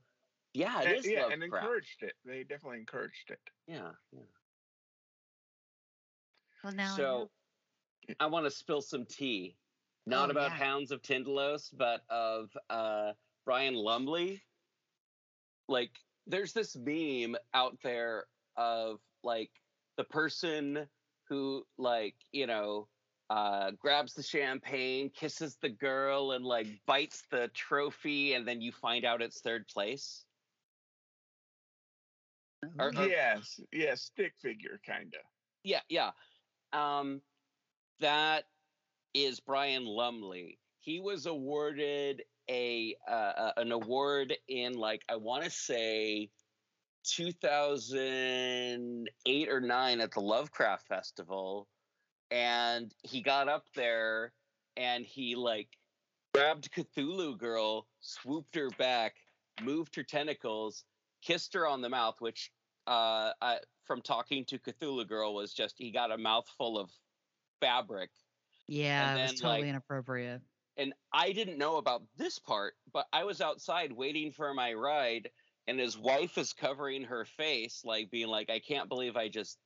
yeah, 0.54 0.80
it 0.82 0.86
And- 0.88 0.96
is 0.98 1.06
yeah, 1.06 1.28
and 1.30 1.42
encouraged 1.42 2.02
it. 2.02 2.14
They 2.24 2.44
definitely 2.44 2.78
encouraged 2.80 3.30
it. 3.30 3.40
yeah, 3.66 3.90
yeah. 4.12 4.20
Well, 6.64 6.72
now 6.74 6.92
I. 6.92 6.96
So 6.96 7.30
I 8.20 8.26
want 8.26 8.46
to 8.46 8.50
spill 8.50 8.80
some 8.82 9.04
tea, 9.06 9.56
not 10.06 10.28
Oh, 10.28 10.32
about 10.32 10.50
yeah. 10.50 10.56
Hounds 10.56 10.90
of 10.90 11.02
Tindalos, 11.02 11.70
but 11.76 12.02
of 12.10 12.50
uh, 12.70 13.12
Brian 13.48 13.72
Lumley. 13.72 14.42
Like, 15.70 15.92
there's 16.26 16.52
this 16.52 16.76
meme 16.76 17.34
out 17.54 17.78
there 17.82 18.26
of 18.58 19.00
like 19.24 19.48
the 19.96 20.04
person 20.04 20.86
who, 21.30 21.64
like, 21.78 22.14
you 22.30 22.46
know, 22.46 22.88
uh, 23.30 23.70
grabs 23.70 24.12
the 24.12 24.22
champagne, 24.22 25.08
kisses 25.08 25.56
the 25.62 25.70
girl, 25.70 26.32
and 26.32 26.44
like 26.44 26.66
bites 26.86 27.22
the 27.30 27.48
trophy, 27.54 28.34
and 28.34 28.46
then 28.46 28.60
you 28.60 28.70
find 28.70 29.06
out 29.06 29.22
it's 29.22 29.40
third 29.40 29.66
place. 29.66 30.26
Or- 32.78 32.88
or- 32.88 33.06
yes, 33.06 33.60
yes, 33.72 34.02
stick 34.02 34.34
figure 34.42 34.78
kind 34.86 35.14
of. 35.14 35.20
yeah 35.64 35.80
yeah 35.88 36.10
um 36.74 37.22
that 38.00 38.44
is 39.14 39.40
brian 39.40 39.86
lumley 39.86 40.58
he 40.80 41.00
was 41.00 41.24
awarded 41.26 42.22
a 42.50 42.94
uh, 43.08 43.52
an 43.56 43.72
award 43.72 44.36
in 44.48 44.74
like 44.74 45.02
i 45.08 45.16
want 45.16 45.42
to 45.44 45.50
say 45.50 46.28
2008 47.04 49.48
or 49.48 49.60
9 49.60 50.00
at 50.00 50.12
the 50.12 50.20
lovecraft 50.20 50.86
festival 50.86 51.66
and 52.30 52.94
he 53.02 53.22
got 53.22 53.48
up 53.48 53.64
there 53.74 54.32
and 54.76 55.06
he 55.06 55.34
like 55.34 55.78
grabbed 56.34 56.70
cthulhu 56.72 57.38
girl 57.38 57.86
swooped 58.00 58.54
her 58.54 58.68
back 58.78 59.14
moved 59.62 59.96
her 59.96 60.02
tentacles 60.02 60.84
kissed 61.22 61.54
her 61.54 61.66
on 61.66 61.80
the 61.80 61.88
mouth 61.88 62.20
which 62.20 62.52
uh, 62.88 63.32
I, 63.42 63.58
from 63.84 64.00
talking 64.00 64.44
to 64.46 64.58
Cthulhu 64.58 65.06
Girl 65.06 65.34
was 65.34 65.52
just 65.52 65.74
he 65.78 65.90
got 65.90 66.10
a 66.10 66.16
mouthful 66.16 66.78
of 66.78 66.90
fabric, 67.60 68.10
yeah, 68.66 69.16
it 69.16 69.22
was 69.22 69.40
totally 69.40 69.60
like- 69.60 69.68
inappropriate. 69.68 70.40
And 70.78 70.94
I 71.12 71.32
didn't 71.32 71.58
know 71.58 71.76
about 71.76 72.02
this 72.16 72.38
part, 72.38 72.74
but 72.92 73.06
I 73.12 73.24
was 73.24 73.40
outside 73.40 73.92
waiting 73.92 74.32
for 74.32 74.54
my 74.54 74.72
ride, 74.72 75.28
and 75.66 75.78
his 75.78 75.98
wife 75.98 76.38
is 76.38 76.52
covering 76.52 77.02
her 77.04 77.24
face, 77.24 77.84
like 77.84 78.10
being 78.10 78.28
like, 78.28 78.48
"I 78.48 78.60
can't 78.60 78.88
believe 78.88 79.16
I 79.16 79.28
just," 79.28 79.58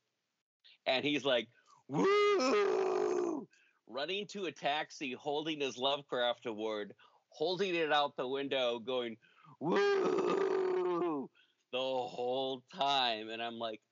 and 0.87 1.05
he's 1.05 1.25
like, 1.25 1.49
"Woo!" 1.89 3.47
running 3.87 4.27
to 4.29 4.47
a 4.47 4.53
taxi, 4.53 5.13
holding 5.13 5.61
his 5.61 5.77
Lovecraft 5.77 6.47
award, 6.47 6.95
holding 7.29 7.75
it 7.75 7.93
out 7.93 8.17
the 8.17 8.27
window, 8.27 8.79
going, 8.79 9.19
"Woo!" 9.61 11.31
the 11.73 11.79
whole 11.79 12.63
time, 12.75 13.29
and 13.29 13.43
I'm 13.43 13.59
like, 13.59 13.83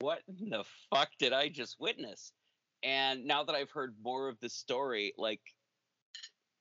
"What 0.00 0.22
in 0.26 0.50
the 0.50 0.64
fuck 0.90 1.10
did 1.18 1.32
I 1.32 1.48
just 1.48 1.78
witness?" 1.78 2.32
And 2.82 3.24
now 3.26 3.44
that 3.44 3.54
I've 3.54 3.70
heard 3.70 3.96
more 4.02 4.28
of 4.28 4.40
the 4.40 4.50
story, 4.50 5.14
like 5.16 5.40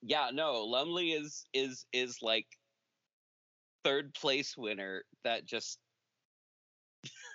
yeah 0.03 0.31
no 0.33 0.63
lumley 0.65 1.11
is 1.13 1.45
is 1.53 1.87
is 1.93 2.21
like 2.21 2.47
third 3.83 4.13
place 4.13 4.57
winner 4.57 5.03
that 5.23 5.45
just 5.45 5.79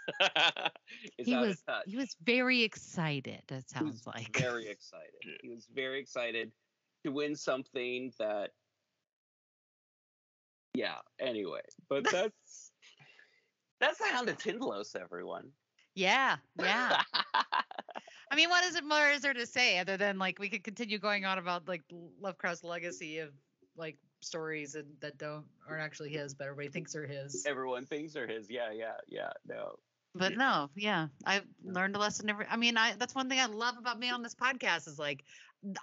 is 1.18 1.28
He 1.28 1.32
out 1.32 1.48
was 1.48 1.52
of 1.52 1.64
touch. 1.66 1.86
he 1.86 1.96
was 1.96 2.16
very 2.22 2.62
excited. 2.62 3.42
It 3.50 3.68
He 3.76 3.84
was 3.84 4.00
sounds 4.00 4.06
like. 4.06 4.36
very 4.36 4.68
excited 4.68 5.24
he 5.42 5.50
was 5.50 5.66
very 5.66 6.00
excited 6.00 6.52
to 7.04 7.12
win 7.12 7.36
something 7.36 8.12
that 8.18 8.52
yeah 10.74 11.00
anyway 11.20 11.62
but 11.88 12.04
that's 12.10 12.72
that's 13.80 13.98
the 13.98 14.06
hound 14.06 14.28
of 14.28 14.38
Tindalos, 14.38 14.94
everyone 14.96 15.52
yeah, 15.94 16.38
yeah. 16.56 17.02
I 18.30 18.36
mean, 18.36 18.50
what 18.50 18.64
is 18.64 18.76
it 18.76 18.84
more 18.84 19.08
is 19.08 19.22
there 19.22 19.34
to 19.34 19.46
say 19.46 19.78
other 19.78 19.96
than 19.96 20.18
like 20.18 20.38
we 20.38 20.48
could 20.48 20.64
continue 20.64 20.98
going 20.98 21.24
on 21.24 21.38
about 21.38 21.66
like 21.68 21.82
Lovecraft's 22.20 22.64
legacy 22.64 23.18
of 23.18 23.30
like 23.76 23.96
stories 24.20 24.74
and 24.74 24.86
that 25.00 25.18
don't 25.18 25.44
aren't 25.68 25.82
actually 25.82 26.10
his, 26.10 26.34
but 26.34 26.44
everybody 26.44 26.68
thinks 26.68 26.94
are 26.94 27.06
his. 27.06 27.46
everyone 27.46 27.86
thinks 27.86 28.16
are 28.16 28.26
his 28.26 28.50
yeah 28.50 28.70
yeah 28.72 28.96
yeah 29.08 29.30
no 29.46 29.76
But 30.14 30.36
no, 30.36 30.70
yeah, 30.74 31.08
I've 31.24 31.46
learned 31.62 31.94
a 31.94 31.98
lesson. 31.98 32.28
Every, 32.28 32.46
I 32.50 32.56
mean, 32.56 32.76
I 32.76 32.94
that's 32.98 33.14
one 33.14 33.28
thing 33.28 33.38
I 33.38 33.46
love 33.46 33.76
about 33.78 33.98
me 33.98 34.10
on 34.10 34.22
this 34.22 34.34
podcast 34.34 34.88
is 34.88 34.98
like 34.98 35.24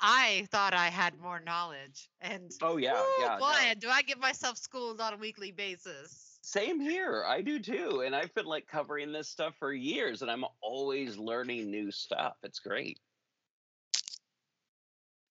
I 0.02 0.48
thought 0.52 0.74
I 0.74 0.88
had 0.90 1.20
more 1.20 1.40
knowledge, 1.40 2.10
and 2.22 2.52
oh 2.62 2.78
yeah 2.78 2.94
woo, 2.94 3.06
yeah 3.20 3.38
boy, 3.38 3.54
no. 3.68 3.74
do 3.80 3.90
I 3.90 4.02
get 4.02 4.20
myself 4.20 4.58
schooled 4.58 5.00
on 5.00 5.14
a 5.14 5.18
weekly 5.18 5.52
basis. 5.52 6.35
Same 6.46 6.80
here. 6.80 7.26
I 7.26 7.42
do 7.42 7.60
too. 7.60 8.04
And 8.06 8.16
I've 8.16 8.32
been 8.36 8.46
like 8.46 8.68
covering 8.68 9.12
this 9.12 9.28
stuff 9.28 9.56
for 9.58 9.74
years 9.74 10.22
and 10.22 10.30
I'm 10.30 10.46
always 10.62 11.18
learning 11.18 11.72
new 11.72 11.90
stuff. 11.90 12.38
It's 12.44 12.60
great. 12.60 13.00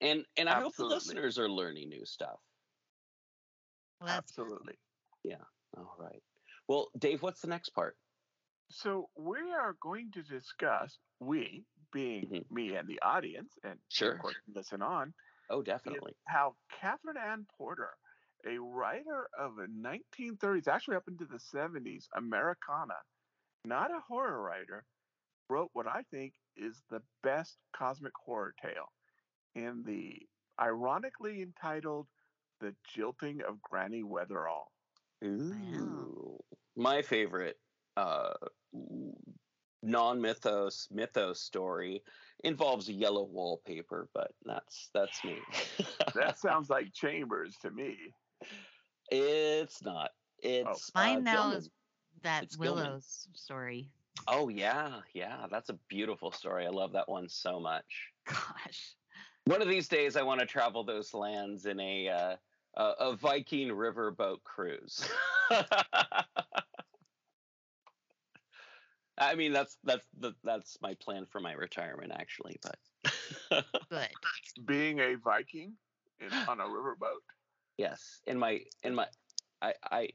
And 0.01 0.27
and 0.37 0.49
I 0.49 0.61
hope 0.61 0.75
the 0.75 0.85
listeners 0.85 1.39
are 1.39 1.49
learning 1.49 1.89
new 1.89 2.05
stuff. 2.05 2.41
Well, 4.01 4.09
that's 4.09 4.33
Absolutely. 4.33 4.75
All 5.77 5.95
right. 5.99 6.23
Well, 6.69 6.91
Dave, 6.99 7.23
what's 7.23 7.41
the 7.41 7.49
next 7.49 7.71
part? 7.71 7.97
So 8.71 9.09
we 9.17 9.39
are 9.53 9.77
going 9.81 10.11
to 10.13 10.23
discuss 10.23 10.99
we 11.21 11.65
being 11.93 12.29
Mhm. 12.29 12.51
me 12.51 12.75
and 12.75 12.89
the 12.89 13.01
audience, 13.03 13.57
and 13.63 13.79
Sure. 13.89 14.15
of 14.15 14.19
course 14.19 14.37
listen 14.49 14.83
on, 14.83 15.15
Oh, 15.49 15.63
definitely. 15.63 16.17
how 16.27 16.57
Katherine 16.71 17.19
Anne 17.19 17.47
Porter, 17.57 17.97
a 18.47 18.59
writer 18.59 19.29
of 19.39 19.57
the 19.57 19.67
1930s, 19.67 20.69
actually 20.69 20.97
up 20.97 21.09
into 21.09 21.25
the 21.25 21.39
70s, 21.39 22.07
Americana, 22.17 22.95
not 23.65 23.91
a 23.91 24.01
horror 24.07 24.43
writer, 24.43 24.85
wrote 25.49 25.71
what 25.73 25.87
I 25.87 26.03
think 26.11 26.35
is 26.57 26.83
the 26.91 27.03
best 27.23 27.57
cosmic 27.77 28.13
horror 28.25 28.55
tale 28.61 28.93
in 29.55 29.83
the 29.85 30.19
ironically 30.61 31.43
entitled 31.43 32.07
The 32.61 32.75
Jilting 32.95 33.41
of 33.47 33.61
Granny 33.63 34.03
Weatherall. 34.03 34.67
Ooh. 35.25 36.39
My 36.77 37.03
favorite 37.03 37.57
uh 37.97 38.33
non-mythos 39.85 40.89
mythos 40.91 41.41
story 41.41 42.03
involves 42.43 42.89
yellow 42.89 43.25
wallpaper, 43.25 44.09
but 44.15 44.33
that's 44.45 44.91
that's 44.95 45.23
me. 45.25 45.37
That 46.15 46.39
sounds 46.39 46.71
like 46.71 46.93
Chambers 46.93 47.57
to 47.63 47.71
me. 47.71 47.97
It's 49.11 49.83
not. 49.83 50.11
It's 50.43 50.91
uh, 50.95 50.99
Mine 50.99 51.25
now 51.25 51.35
Gilman. 51.35 51.59
is 51.59 51.71
that 52.23 52.43
It's 52.45 52.57
Gilman. 52.57 52.85
Willow's 52.85 53.29
story. 53.35 53.91
Oh 54.29 54.49
yeah, 54.49 55.01
yeah. 55.13 55.47
That's 55.51 55.71
a 55.71 55.79
beautiful 55.89 56.33
story. 56.33 56.67
I 56.67 56.71
love 56.71 56.93
that 56.93 57.09
one 57.09 57.29
so 57.29 57.61
much. 57.61 58.11
Gosh. 58.27 58.95
One 59.47 59.61
of 59.61 59.69
these 59.69 59.89
days, 59.89 60.17
I 60.17 60.23
want 60.23 60.41
to 60.41 60.47
travel 60.47 60.85
those 60.85 61.13
lands 61.13 61.67
in 61.67 61.79
a 61.81 62.09
uh, 62.09 62.37
a, 62.77 63.11
a 63.11 63.17
Viking 63.17 63.69
riverboat 63.69 64.43
cruise. 64.45 65.07
I 69.19 69.35
mean, 69.37 69.53
that's 69.53 69.77
that's 69.85 70.07
the, 70.19 70.35
that's 70.43 70.79
my 70.83 70.95
plan 70.95 71.27
for 71.27 71.41
my 71.41 71.53
retirement, 71.53 72.13
actually. 72.15 72.59
But 72.63 73.65
Good. 73.91 74.09
Being 74.65 75.01
a 75.01 75.15
Viking 75.17 75.75
in, 76.21 76.33
on 76.49 76.61
a 76.61 76.65
riverboat. 76.65 77.23
Yes, 77.79 78.21
in 78.27 78.39
my 78.39 78.61
in 78.83 78.95
my 78.95 79.07
I 79.63 79.75
I 79.91 80.09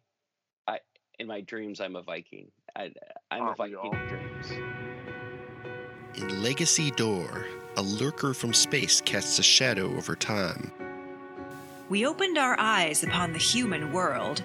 I 0.67 0.79
in 1.19 1.27
my 1.27 1.41
dreams, 1.41 1.81
I'm 1.81 1.95
a 1.95 2.01
Viking. 2.01 2.49
I 2.75 2.91
I'm 3.31 3.41
a 3.41 3.45
Aren't 3.45 3.59
we 3.59 3.75
Viking 3.75 3.93
in 3.93 4.07
dreams. 4.07 4.51
In 6.15 6.43
Legacy 6.43 6.91
Door, 6.91 7.45
a 7.77 7.81
lurker 7.81 8.33
from 8.33 8.53
space 8.53 9.01
casts 9.01 9.39
a 9.39 9.43
shadow 9.43 9.95
over 9.95 10.15
time. 10.15 10.71
We 11.87 12.05
opened 12.05 12.37
our 12.37 12.59
eyes 12.59 13.03
upon 13.03 13.31
the 13.33 13.39
human 13.39 13.91
world. 13.91 14.43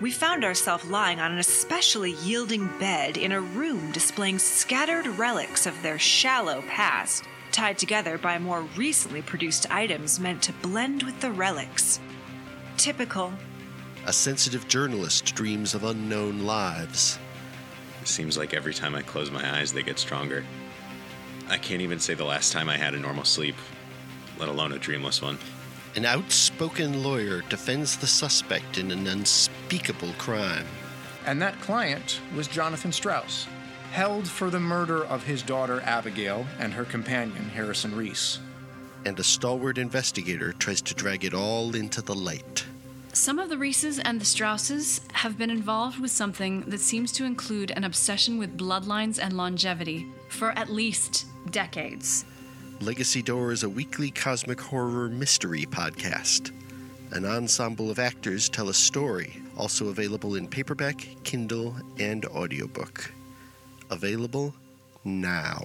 We 0.00 0.10
found 0.10 0.44
ourselves 0.44 0.84
lying 0.84 1.20
on 1.20 1.32
an 1.32 1.38
especially 1.38 2.12
yielding 2.22 2.66
bed 2.78 3.16
in 3.16 3.32
a 3.32 3.40
room 3.40 3.92
displaying 3.92 4.38
scattered 4.38 5.06
relics 5.06 5.66
of 5.66 5.80
their 5.82 5.98
shallow 5.98 6.62
past, 6.62 7.24
tied 7.50 7.78
together 7.78 8.18
by 8.18 8.38
more 8.38 8.62
recently 8.76 9.22
produced 9.22 9.72
items 9.72 10.20
meant 10.20 10.42
to 10.42 10.52
blend 10.52 11.02
with 11.02 11.18
the 11.20 11.32
relics. 11.32 11.98
Typical. 12.76 13.32
A 14.06 14.12
sensitive 14.12 14.68
journalist 14.68 15.34
dreams 15.34 15.74
of 15.74 15.84
unknown 15.84 16.44
lives. 16.44 17.18
It 18.02 18.08
seems 18.08 18.36
like 18.36 18.54
every 18.54 18.74
time 18.74 18.94
I 18.94 19.02
close 19.02 19.30
my 19.30 19.58
eyes, 19.58 19.72
they 19.72 19.82
get 19.82 19.98
stronger. 19.98 20.44
I 21.48 21.56
can't 21.56 21.80
even 21.80 21.98
say 21.98 22.14
the 22.14 22.24
last 22.24 22.52
time 22.52 22.68
I 22.68 22.76
had 22.76 22.94
a 22.94 22.98
normal 22.98 23.24
sleep, 23.24 23.56
let 24.38 24.48
alone 24.48 24.72
a 24.72 24.78
dreamless 24.78 25.22
one. 25.22 25.38
An 25.96 26.04
outspoken 26.04 27.02
lawyer 27.02 27.42
defends 27.48 27.96
the 27.96 28.06
suspect 28.06 28.78
in 28.78 28.90
an 28.90 29.06
unspeakable 29.06 30.12
crime. 30.18 30.66
And 31.24 31.40
that 31.40 31.58
client 31.60 32.20
was 32.36 32.46
Jonathan 32.46 32.92
Strauss, 32.92 33.46
held 33.92 34.28
for 34.28 34.50
the 34.50 34.60
murder 34.60 35.04
of 35.06 35.24
his 35.24 35.42
daughter 35.42 35.80
Abigail 35.80 36.46
and 36.58 36.74
her 36.74 36.84
companion 36.84 37.48
Harrison 37.48 37.96
Reese. 37.96 38.38
And 39.06 39.20
a 39.20 39.24
stalwart 39.24 39.78
investigator 39.78 40.52
tries 40.54 40.82
to 40.82 40.92
drag 40.92 41.24
it 41.24 41.32
all 41.32 41.76
into 41.76 42.02
the 42.02 42.14
light. 42.14 42.66
Some 43.12 43.38
of 43.38 43.48
the 43.48 43.56
Reeses 43.56 44.00
and 44.00 44.20
the 44.20 44.24
Strausses 44.24 45.00
have 45.12 45.38
been 45.38 45.48
involved 45.48 46.00
with 46.00 46.10
something 46.10 46.62
that 46.62 46.80
seems 46.80 47.12
to 47.12 47.24
include 47.24 47.70
an 47.70 47.84
obsession 47.84 48.36
with 48.36 48.58
bloodlines 48.58 49.20
and 49.22 49.36
longevity 49.36 50.06
for 50.28 50.50
at 50.58 50.70
least 50.70 51.26
decades. 51.52 52.24
Legacy 52.80 53.22
Door 53.22 53.52
is 53.52 53.62
a 53.62 53.68
weekly 53.68 54.10
cosmic 54.10 54.60
horror 54.60 55.08
mystery 55.08 55.66
podcast. 55.66 56.50
An 57.12 57.24
ensemble 57.24 57.92
of 57.92 58.00
actors 58.00 58.48
tell 58.48 58.70
a 58.70 58.74
story, 58.74 59.40
also 59.56 59.86
available 59.86 60.34
in 60.34 60.48
paperback, 60.48 61.06
Kindle, 61.22 61.76
and 62.00 62.24
audiobook. 62.24 63.12
Available 63.88 64.52
now. 65.04 65.64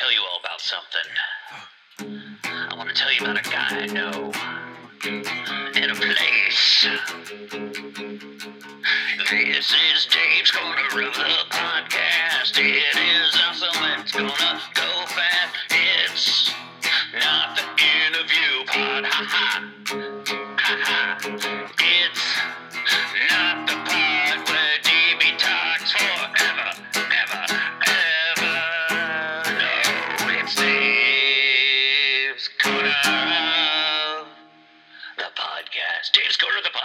Tell 0.00 0.12
you 0.12 0.20
all 0.20 0.40
about 0.40 0.60
something. 0.62 1.10
I 2.44 2.74
want 2.74 2.88
to 2.88 2.94
tell 2.94 3.12
you 3.12 3.20
about 3.20 3.38
a 3.38 3.50
guy 3.50 3.82
I 3.82 3.86
know 3.86 4.32
in 5.76 5.90
a 5.90 5.94
place. 5.94 6.88
This 9.30 9.74
is 9.92 10.06
Dave's 10.06 10.52
Corner 10.52 11.06
of 11.06 11.14
the 11.14 11.44
podcast. 11.50 12.58
It 12.58 12.96
is 12.96 13.38
awesome. 13.46 14.00
It's 14.00 14.12
gonna 14.12 14.60
go 14.72 15.04
fast. 15.06 15.54
It's 15.68 16.50
not 17.12 17.56
the 17.56 17.64
interview. 18.06 18.64
Ha 18.68 19.02
ha. 19.04 19.26
Ha 19.28 19.69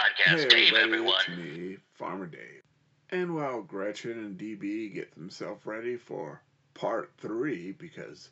podcast. 0.06 0.38
Hey, 0.38 0.48
Dave, 0.48 0.74
everybody, 0.74 0.82
everyone. 0.82 1.14
It's 1.28 1.38
me, 1.38 1.76
Farmer 1.94 2.26
Dave. 2.26 2.62
And 3.10 3.34
while 3.34 3.62
Gretchen 3.62 4.12
and 4.12 4.38
DB 4.38 4.92
get 4.94 5.14
themselves 5.14 5.66
ready 5.66 5.96
for 5.96 6.42
part 6.74 7.10
three 7.18 7.72
because 7.72 8.30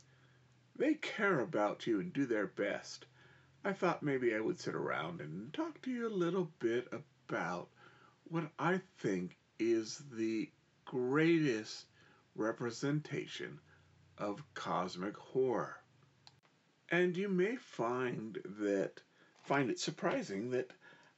they 0.76 0.94
care 0.94 1.40
about 1.40 1.86
you 1.86 2.00
and 2.00 2.12
do 2.12 2.26
their 2.26 2.46
best, 2.46 3.06
I 3.64 3.72
thought 3.72 4.02
maybe 4.02 4.34
I 4.34 4.40
would 4.40 4.60
sit 4.60 4.74
around 4.74 5.20
and 5.20 5.52
talk 5.52 5.80
to 5.82 5.90
you 5.90 6.06
a 6.06 6.10
little 6.10 6.50
bit 6.60 6.88
about 6.92 7.68
what 8.24 8.44
I 8.58 8.80
think 8.98 9.36
is 9.58 10.02
the 10.12 10.50
greatest 10.84 11.86
representation 12.36 13.58
of 14.18 14.44
cosmic 14.54 15.16
horror. 15.16 15.76
And 16.90 17.16
you 17.16 17.28
may 17.28 17.56
find 17.56 18.38
that 18.60 19.00
find 19.42 19.70
it 19.70 19.80
surprising 19.80 20.50
that 20.50 20.70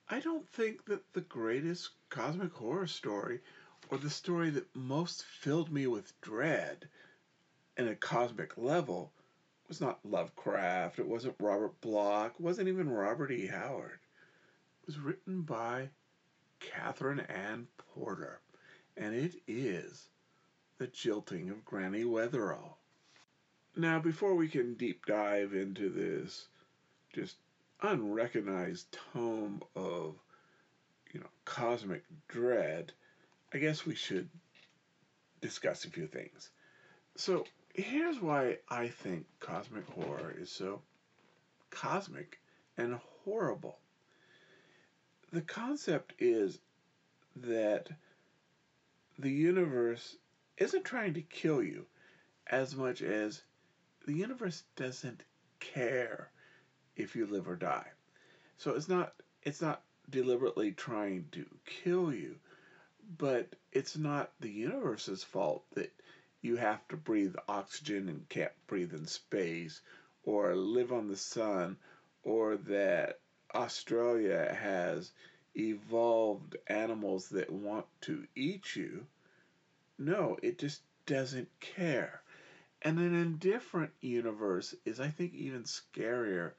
I 0.08 0.20
don't 0.20 0.48
think 0.48 0.84
that 0.84 1.12
the 1.14 1.20
greatest 1.20 1.90
cosmic 2.10 2.52
horror 2.52 2.86
story 2.86 3.40
or 3.90 3.98
the 3.98 4.08
story 4.08 4.50
that 4.50 4.76
most 4.76 5.24
filled 5.24 5.72
me 5.72 5.88
with 5.88 6.20
dread 6.20 6.88
in 7.76 7.88
a 7.88 7.96
cosmic 7.96 8.56
level 8.56 9.12
was 9.66 9.80
not 9.80 10.06
Lovecraft, 10.06 11.00
it 11.00 11.08
wasn't 11.08 11.34
Robert 11.40 11.80
Bloch, 11.80 12.34
it 12.34 12.40
wasn't 12.40 12.68
even 12.68 12.88
Robert 12.88 13.32
E. 13.32 13.48
Howard. 13.48 13.98
It 14.82 14.86
was 14.86 14.98
written 15.00 15.42
by 15.42 15.90
Katherine 16.60 17.20
Anne 17.20 17.66
Porter, 17.76 18.40
and 18.96 19.12
it 19.12 19.42
is 19.48 20.08
The 20.78 20.86
Jilting 20.86 21.50
of 21.50 21.64
Granny 21.64 22.04
Weatherall. 22.04 22.76
Now, 23.74 23.98
before 23.98 24.36
we 24.36 24.46
can 24.46 24.74
deep 24.74 25.04
dive 25.04 25.52
into 25.52 25.88
this 25.88 26.46
just 27.12 27.38
unrecognized 27.82 28.96
tome 29.12 29.62
of, 29.74 30.14
you 31.12 31.20
know, 31.20 31.26
cosmic 31.44 32.04
dread, 32.28 32.92
I 33.52 33.58
guess 33.58 33.86
we 33.86 33.94
should 33.94 34.28
discuss 35.40 35.84
a 35.84 35.90
few 35.90 36.06
things. 36.06 36.50
So, 37.16 37.44
here's 37.74 38.20
why 38.20 38.58
I 38.68 38.88
think 38.88 39.26
cosmic 39.40 39.86
horror 39.88 40.34
is 40.38 40.50
so 40.50 40.82
cosmic 41.70 42.38
and 42.76 42.94
horrible. 43.24 43.78
The 45.32 45.42
concept 45.42 46.14
is 46.18 46.58
that 47.36 47.88
the 49.18 49.30
universe 49.30 50.16
isn't 50.58 50.84
trying 50.84 51.14
to 51.14 51.22
kill 51.22 51.62
you 51.62 51.86
as 52.46 52.74
much 52.74 53.02
as 53.02 53.42
the 54.06 54.14
universe 54.14 54.62
doesn't 54.76 55.22
care 55.58 56.30
if 56.96 57.14
you 57.14 57.26
live 57.26 57.48
or 57.48 57.56
die. 57.56 57.86
So 58.56 58.72
it's 58.72 58.88
not 58.88 59.12
it's 59.42 59.62
not 59.62 59.82
deliberately 60.10 60.72
trying 60.72 61.26
to 61.32 61.44
kill 61.64 62.12
you, 62.12 62.36
but 63.18 63.54
it's 63.72 63.96
not 63.96 64.32
the 64.40 64.50
universe's 64.50 65.22
fault 65.22 65.64
that 65.74 65.92
you 66.40 66.56
have 66.56 66.86
to 66.88 66.96
breathe 66.96 67.34
oxygen 67.48 68.08
and 68.08 68.28
can't 68.28 68.52
breathe 68.66 68.94
in 68.94 69.06
space, 69.06 69.80
or 70.24 70.54
live 70.54 70.92
on 70.92 71.08
the 71.08 71.16
sun, 71.16 71.76
or 72.22 72.56
that 72.56 73.20
Australia 73.54 74.54
has 74.54 75.12
evolved 75.54 76.56
animals 76.66 77.28
that 77.30 77.50
want 77.50 77.86
to 78.02 78.26
eat 78.34 78.76
you. 78.76 79.06
No, 79.98 80.36
it 80.42 80.58
just 80.58 80.82
doesn't 81.06 81.48
care. 81.60 82.20
And 82.82 82.98
an 82.98 83.14
indifferent 83.14 83.92
universe 84.00 84.74
is, 84.84 85.00
I 85.00 85.08
think, 85.08 85.34
even 85.34 85.64
scarier 85.64 86.52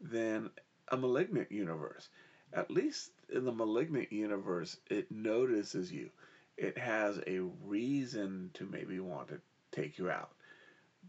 than 0.00 0.50
a 0.88 0.96
malignant 0.96 1.50
universe. 1.52 2.08
At 2.52 2.70
least 2.70 3.10
in 3.32 3.44
the 3.44 3.52
malignant 3.52 4.12
universe, 4.12 4.76
it 4.90 5.10
notices 5.10 5.92
you. 5.92 6.10
It 6.56 6.78
has 6.78 7.20
a 7.26 7.40
reason 7.64 8.50
to 8.54 8.64
maybe 8.64 8.98
want 9.00 9.28
to 9.28 9.40
take 9.70 9.98
you 9.98 10.10
out. 10.10 10.32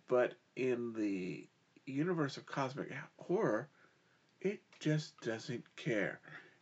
But 0.07 0.33
in 0.55 0.93
the 0.93 1.47
universe 1.85 2.37
of 2.37 2.45
cosmic 2.45 2.91
horror, 3.17 3.69
it 4.41 4.61
just 4.79 5.19
doesn't 5.21 5.63
care. 5.75 6.19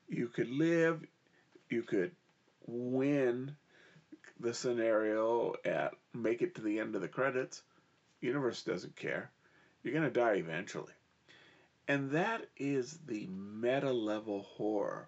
You 0.08 0.28
could 0.28 0.50
live, 0.50 1.06
you 1.70 1.84
could 1.84 2.12
win 2.66 3.56
the 4.40 4.54
scenario 4.54 5.56
at 5.66 5.94
make 6.14 6.42
it 6.42 6.56
to 6.56 6.62
the 6.62 6.80
end 6.80 6.96
of 6.96 7.02
the 7.02 7.08
credits. 7.08 7.64
Universe 8.22 8.64
doesn't 8.64 8.96
care. 8.96 9.32
You're 9.84 9.94
going 9.94 10.06
to 10.06 10.20
die 10.20 10.36
eventually. 10.36 10.94
And 11.90 12.12
that 12.12 12.50
is 12.58 13.00
the 13.08 13.28
meta 13.28 13.94
level 13.94 14.42
horror 14.42 15.08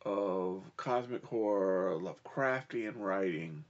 of 0.00 0.64
cosmic 0.78 1.22
horror, 1.24 1.98
Lovecraftian 2.00 2.94
writing. 2.96 3.64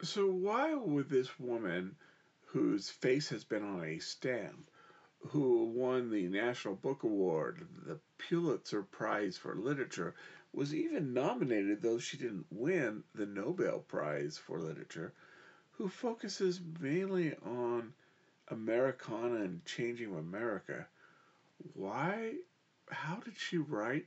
So, 0.00 0.30
why 0.30 0.74
would 0.74 1.08
this 1.08 1.40
woman, 1.40 1.96
whose 2.44 2.88
face 2.88 3.30
has 3.30 3.42
been 3.42 3.64
on 3.64 3.82
a 3.84 3.98
stamp, 3.98 4.70
who 5.18 5.64
won 5.64 6.10
the 6.10 6.28
National 6.28 6.76
Book 6.76 7.02
Award, 7.02 7.66
the 7.84 7.98
Pulitzer 8.16 8.84
Prize 8.84 9.36
for 9.36 9.56
Literature, 9.56 10.14
was 10.52 10.72
even 10.74 11.12
nominated, 11.12 11.82
though 11.82 11.98
she 11.98 12.16
didn't 12.16 12.46
win 12.50 13.02
the 13.14 13.26
Nobel 13.26 13.80
Prize 13.80 14.38
for 14.38 14.60
Literature, 14.60 15.12
who 15.72 15.88
focuses 15.88 16.60
mainly 16.80 17.34
on 17.44 17.92
Americana 18.48 19.36
and 19.42 19.64
changing 19.64 20.14
America. 20.14 20.86
Why? 21.74 22.36
How 22.90 23.16
did 23.16 23.36
she 23.36 23.58
write 23.58 24.06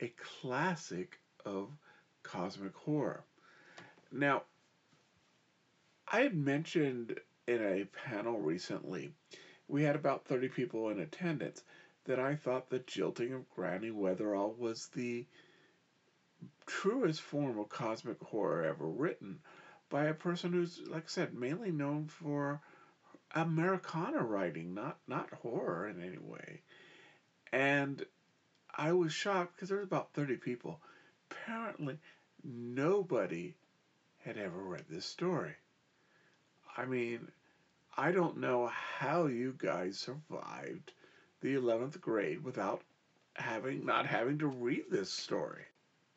a 0.00 0.08
classic 0.16 1.18
of 1.44 1.76
cosmic 2.22 2.74
horror? 2.74 3.24
Now, 4.12 4.44
I 6.08 6.20
had 6.20 6.36
mentioned 6.36 7.20
in 7.46 7.62
a 7.62 7.84
panel 7.84 8.40
recently, 8.40 9.12
we 9.68 9.82
had 9.82 9.96
about 9.96 10.26
30 10.26 10.48
people 10.48 10.88
in 10.90 11.00
attendance, 11.00 11.62
that 12.04 12.18
I 12.18 12.34
thought 12.34 12.70
the 12.70 12.78
jilting 12.80 13.32
of 13.32 13.48
Granny 13.50 13.90
Weatherall 13.90 14.56
was 14.56 14.88
the 14.88 15.26
truest 16.66 17.20
form 17.20 17.58
of 17.58 17.68
cosmic 17.68 18.20
horror 18.20 18.64
ever 18.64 18.86
written 18.88 19.40
by 19.88 20.04
a 20.06 20.14
person 20.14 20.52
who's, 20.52 20.80
like 20.88 21.04
I 21.04 21.08
said, 21.08 21.34
mainly 21.34 21.70
known 21.70 22.06
for 22.06 22.60
Americana 23.34 24.22
writing, 24.22 24.74
not 24.74 24.98
not 25.06 25.32
horror 25.32 25.88
in 25.88 26.02
any 26.02 26.18
way. 26.18 26.62
And 27.52 28.04
I 28.76 28.92
was 28.92 29.12
shocked 29.12 29.56
because 29.56 29.68
there 29.68 29.78
was 29.78 29.86
about 29.86 30.12
30 30.14 30.36
people. 30.36 30.80
Apparently, 31.30 31.98
nobody 32.42 33.54
had 34.18 34.36
ever 34.36 34.62
read 34.62 34.84
this 34.88 35.06
story. 35.06 35.54
I 36.76 36.86
mean, 36.86 37.28
I 37.96 38.12
don't 38.12 38.38
know 38.38 38.66
how 38.68 39.26
you 39.26 39.54
guys 39.58 39.98
survived 39.98 40.92
the 41.40 41.54
11th 41.54 42.00
grade 42.00 42.44
without 42.44 42.82
having 43.34 43.84
not 43.84 44.06
having 44.06 44.38
to 44.38 44.46
read 44.46 44.84
this 44.90 45.12
story. 45.12 45.64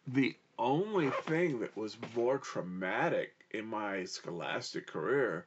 The 0.07 0.35
only 0.57 1.09
thing 1.09 1.59
that 1.59 1.75
was 1.75 1.97
more 2.15 2.37
traumatic 2.37 3.33
in 3.51 3.65
my 3.65 4.05
scholastic 4.05 4.87
career 4.87 5.45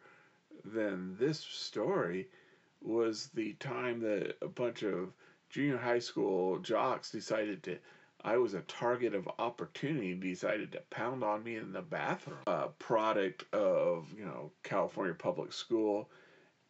than 0.72 1.16
this 1.18 1.40
story 1.40 2.28
was 2.82 3.30
the 3.34 3.54
time 3.54 4.00
that 4.00 4.36
a 4.42 4.48
bunch 4.48 4.82
of 4.82 5.12
junior 5.48 5.78
high 5.78 5.98
school 5.98 6.58
jocks 6.58 7.10
decided 7.10 7.62
to 7.64 7.78
I 8.26 8.38
was 8.38 8.54
a 8.54 8.62
target 8.62 9.14
of 9.14 9.28
opportunity 9.38 10.12
decided 10.14 10.72
to 10.72 10.80
pound 10.90 11.22
on 11.22 11.44
me 11.44 11.54
in 11.54 11.72
the 11.72 11.80
bathroom. 11.80 12.40
A 12.48 12.68
product 12.68 13.44
of, 13.54 14.12
you 14.18 14.24
know, 14.24 14.50
California 14.64 15.14
public 15.14 15.52
school. 15.52 16.10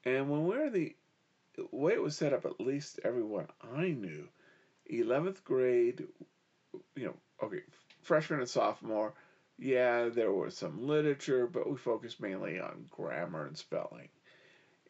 And 0.05 0.29
when 0.29 0.47
we 0.47 0.57
were 0.57 0.69
the 0.69 0.95
way 1.71 1.95
it 1.95 2.03
was 2.03 2.15
set 2.15 2.35
up, 2.35 2.45
at 2.45 2.61
least 2.61 3.01
everyone 3.05 3.47
I 3.75 3.89
knew, 3.89 4.29
11th 4.93 5.43
grade, 5.45 6.07
you 6.95 7.07
know, 7.07 7.17
okay, 7.43 7.63
freshman 8.03 8.41
and 8.41 8.49
sophomore, 8.49 9.15
yeah, 9.59 10.09
there 10.09 10.33
was 10.33 10.57
some 10.57 10.87
literature, 10.87 11.47
but 11.47 11.71
we 11.71 11.77
focused 11.77 12.21
mainly 12.21 12.61
on 12.61 12.87
grammar 12.90 13.47
and 13.47 13.57
spelling. 13.57 14.09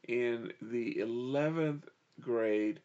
In 0.09 0.53
the 0.61 0.97
11th 1.01 1.85
grade, 2.21 2.81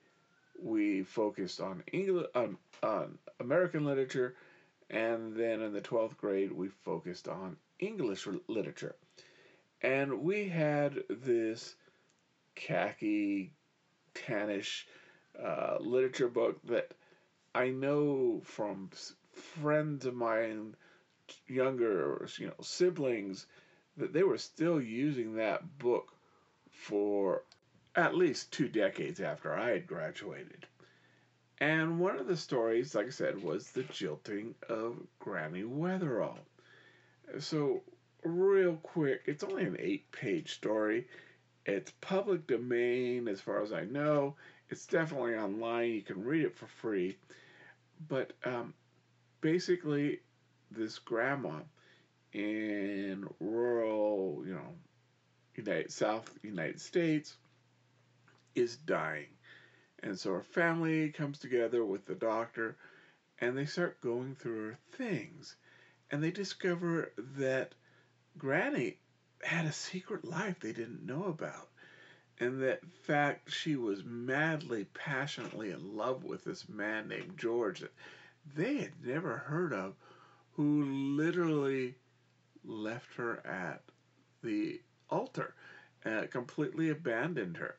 we 0.61 1.03
focused 1.03 1.59
on 1.59 1.83
English, 1.91 2.27
on, 2.35 2.57
on 2.83 3.17
American 3.39 3.85
literature, 3.85 4.35
and 4.89 5.35
then 5.35 5.61
in 5.61 5.73
the 5.73 5.81
12th 5.81 6.17
grade, 6.17 6.51
we 6.51 6.67
focused 6.67 7.27
on 7.27 7.57
English 7.79 8.27
literature. 8.47 8.95
And 9.81 10.21
we 10.21 10.49
had 10.49 11.03
this 11.09 11.75
khaki, 12.55 13.53
tannish 14.13 14.85
uh, 15.41 15.77
literature 15.79 16.27
book 16.27 16.59
that 16.65 16.93
I 17.55 17.69
know 17.69 18.41
from 18.43 18.89
friends 19.33 20.05
of 20.05 20.13
mine 20.13 20.75
younger, 21.47 22.27
you 22.37 22.47
know, 22.47 22.53
siblings, 22.61 23.45
that 23.97 24.13
they 24.13 24.23
were 24.23 24.37
still 24.37 24.81
using 24.81 25.35
that 25.35 25.77
book 25.79 26.13
for 26.69 27.43
at 27.95 28.15
least 28.15 28.51
two 28.51 28.67
decades 28.67 29.19
after 29.19 29.53
I 29.53 29.71
had 29.71 29.87
graduated. 29.87 30.65
And 31.59 31.99
one 31.99 32.17
of 32.17 32.27
the 32.27 32.37
stories, 32.37 32.95
like 32.95 33.07
I 33.07 33.11
said, 33.11 33.43
was 33.43 33.71
the 33.71 33.83
jilting 33.83 34.55
of 34.67 34.95
Granny 35.19 35.63
Weatherall. 35.63 36.39
So, 37.39 37.83
real 38.23 38.77
quick, 38.77 39.21
it's 39.25 39.43
only 39.43 39.65
an 39.65 39.77
eight 39.79 40.11
page 40.11 40.53
story. 40.53 41.07
It's 41.65 41.91
public 42.01 42.47
domain 42.47 43.27
as 43.27 43.41
far 43.41 43.61
as 43.61 43.71
I 43.71 43.83
know. 43.85 44.35
It's 44.69 44.87
definitely 44.87 45.35
online. 45.35 45.91
You 45.91 46.01
can 46.01 46.23
read 46.23 46.45
it 46.45 46.55
for 46.55 46.65
free. 46.65 47.17
But 48.07 48.33
um, 48.43 48.73
basically, 49.41 50.21
this 50.71 50.99
grandma 50.99 51.59
in 52.33 53.27
rural, 53.39 54.43
you 54.45 54.53
know, 54.53 54.75
United 55.55 55.91
South 55.91 56.31
United 56.43 56.79
States 56.79 57.35
is 58.55 58.77
dying. 58.77 59.27
And 60.03 60.17
so 60.17 60.33
her 60.33 60.43
family 60.43 61.09
comes 61.11 61.39
together 61.39 61.85
with 61.85 62.05
the 62.05 62.15
doctor 62.15 62.77
and 63.39 63.57
they 63.57 63.65
start 63.65 64.01
going 64.01 64.35
through 64.35 64.69
her 64.69 64.77
things. 64.93 65.55
And 66.09 66.23
they 66.23 66.31
discover 66.31 67.11
that 67.37 67.73
Granny 68.37 68.97
had 69.43 69.65
a 69.65 69.71
secret 69.71 70.25
life 70.25 70.59
they 70.59 70.73
didn't 70.73 71.05
know 71.05 71.25
about. 71.25 71.69
And 72.39 72.61
that 72.63 72.81
fact 73.03 73.51
she 73.51 73.75
was 73.75 74.03
madly, 74.03 74.85
passionately 74.93 75.71
in 75.71 75.95
love 75.95 76.23
with 76.23 76.43
this 76.43 76.67
man 76.67 77.07
named 77.07 77.37
George 77.37 77.81
that 77.81 77.93
they 78.55 78.77
had 78.77 79.05
never 79.05 79.37
heard 79.37 79.73
of 79.73 79.95
who 80.55 80.83
literally 81.15 81.95
left 82.63 83.15
her 83.15 83.45
at 83.45 83.81
the 84.43 84.81
altar, 85.09 85.53
uh, 86.05 86.23
completely 86.29 86.89
abandoned 86.89 87.57
her. 87.57 87.77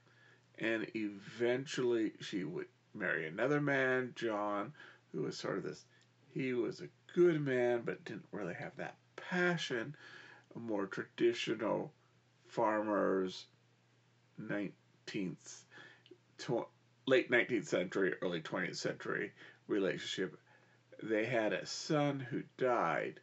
And 0.59 0.87
eventually 0.95 2.13
she 2.21 2.45
would 2.45 2.67
marry 2.95 3.27
another 3.27 3.61
man, 3.61 4.13
John, 4.15 4.73
who 5.13 5.23
was 5.23 5.37
sort 5.37 5.59
of 5.59 5.65
this, 5.65 5.85
he 6.33 6.53
was 6.53 6.81
a 6.81 6.89
good 7.15 7.41
man, 7.41 7.83
but 7.85 8.05
didn't 8.05 8.27
really 8.33 8.55
have 8.55 8.77
that 8.77 8.97
passion, 9.17 9.95
a 10.55 10.59
more 10.59 10.87
traditional 10.87 11.93
farmers, 12.47 13.47
19th, 14.41 15.63
tw- 16.39 16.69
late 17.07 17.31
19th 17.31 17.67
century, 17.67 18.15
early 18.23 18.41
20th 18.41 18.77
century 18.77 19.33
relationship 19.69 20.39
they 21.03 21.27
had 21.27 21.53
a 21.53 21.67
son 21.67 22.21
who 22.21 22.43
died, 22.59 23.21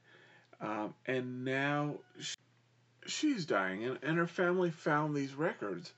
um, 0.62 0.94
and 1.06 1.46
now 1.46 1.96
she, 2.20 2.36
she's 3.08 3.46
dying, 3.46 3.86
and, 3.86 4.00
and 4.04 4.18
her 4.18 4.28
family 4.28 4.72
found 4.72 5.16
these 5.16 5.34
records, 5.36 5.94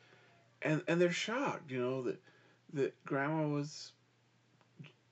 and 0.62 0.84
and 0.88 1.02
they're 1.02 1.12
shocked, 1.12 1.72
you 1.72 1.82
know 1.82 2.04
that 2.04 2.20
that 2.74 3.06
grandma 3.06 3.48
was, 3.48 3.92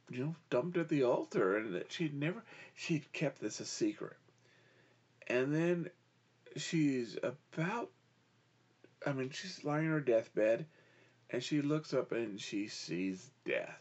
you 0.09 0.23
know, 0.25 0.35
dumped 0.49 0.77
at 0.77 0.89
the 0.89 1.03
altar, 1.03 1.57
and 1.57 1.75
that 1.75 1.91
she'd 1.91 2.13
never 2.13 2.43
she'd 2.75 3.11
kept 3.13 3.39
this 3.41 3.59
a 3.59 3.65
secret, 3.65 4.17
And 5.27 5.53
then 5.53 5.89
she's 6.57 7.17
about, 7.23 7.89
I 9.05 9.13
mean, 9.13 9.29
she's 9.31 9.63
lying 9.63 9.87
on 9.87 9.93
her 9.93 9.99
deathbed 10.01 10.65
and 11.29 11.43
she 11.43 11.61
looks 11.61 11.93
up 11.93 12.11
and 12.11 12.39
she 12.39 12.67
sees 12.67 13.29
death. 13.45 13.79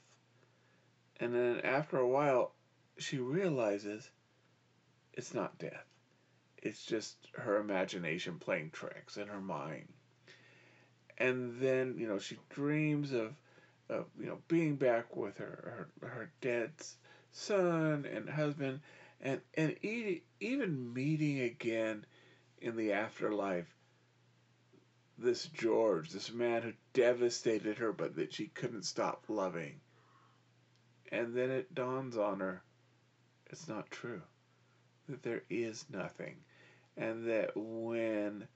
And 1.20 1.34
then 1.34 1.60
after 1.60 1.98
a 1.98 2.08
while, 2.08 2.52
she 2.98 3.18
realizes 3.18 4.10
it's 5.12 5.34
not 5.34 5.58
death. 5.58 5.86
It's 6.56 6.84
just 6.84 7.16
her 7.34 7.58
imagination 7.58 8.38
playing 8.38 8.70
tricks 8.70 9.16
in 9.16 9.28
her 9.28 9.40
mind. 9.40 9.88
And 11.16 11.60
then, 11.60 11.96
you 11.98 12.06
know, 12.06 12.18
she 12.18 12.38
dreams 12.50 13.12
of, 13.12 13.34
of 13.88 14.06
you 14.18 14.26
know, 14.26 14.38
being 14.48 14.76
back 14.76 15.16
with 15.16 15.38
her, 15.38 15.88
her, 16.00 16.08
her 16.08 16.30
dead 16.40 16.72
son 17.32 18.06
and 18.12 18.28
husband 18.28 18.80
and, 19.20 19.40
and 19.54 19.76
even 19.82 20.92
meeting 20.92 21.40
again 21.40 22.04
in 22.60 22.76
the 22.76 22.92
afterlife 22.92 23.66
this 25.18 25.46
George, 25.46 26.10
this 26.10 26.32
man 26.32 26.62
who 26.62 26.72
devastated 26.92 27.78
her 27.78 27.92
but 27.92 28.14
that 28.16 28.32
she 28.32 28.46
couldn't 28.46 28.84
stop 28.84 29.24
loving. 29.28 29.80
And 31.10 31.34
then 31.34 31.50
it 31.50 31.74
dawns 31.74 32.16
on 32.16 32.38
her 32.40 32.62
it's 33.50 33.68
not 33.68 33.90
true. 33.90 34.22
That 35.08 35.22
there 35.22 35.42
is 35.48 35.84
nothing. 35.90 36.36
And 36.96 37.28
that 37.28 37.52
when, 37.54 38.46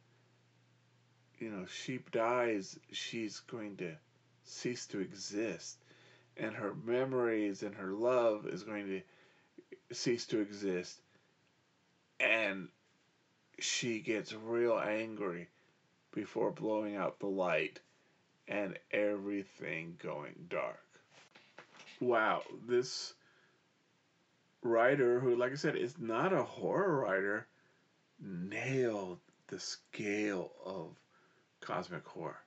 you 1.38 1.51
know, 1.51 1.66
sheep 1.66 2.11
dies, 2.11 2.78
she's 2.90 3.40
going 3.40 3.76
to 3.78 3.93
cease 4.45 4.86
to 4.88 5.01
exist. 5.01 5.78
And 6.36 6.55
her 6.55 6.74
memories 6.84 7.62
and 7.62 7.74
her 7.74 7.93
love 7.93 8.47
is 8.47 8.64
going 8.64 8.86
to 8.86 9.95
cease 9.95 10.26
to 10.26 10.40
exist. 10.40 11.01
And 12.20 12.68
she 13.59 14.01
gets 14.01 14.32
real 14.32 14.78
angry 14.78 15.49
before 16.12 16.51
blowing 16.51 16.97
out 16.97 17.18
the 17.18 17.26
light 17.26 17.80
and 18.49 18.78
everything 18.90 19.97
going 20.03 20.34
dark. 20.49 20.82
Wow, 22.01 22.43
this 22.66 23.14
writer, 24.62 25.20
who, 25.20 25.36
like 25.36 25.52
I 25.52 25.56
said, 25.56 25.76
is 25.76 25.98
not 25.98 26.32
a 26.32 26.42
horror 26.42 27.00
writer, 27.00 27.46
nailed 28.20 29.18
the 29.48 29.60
scale 29.60 30.52
of 30.64 30.96
cosmic 31.60 32.06
horror. 32.06 32.38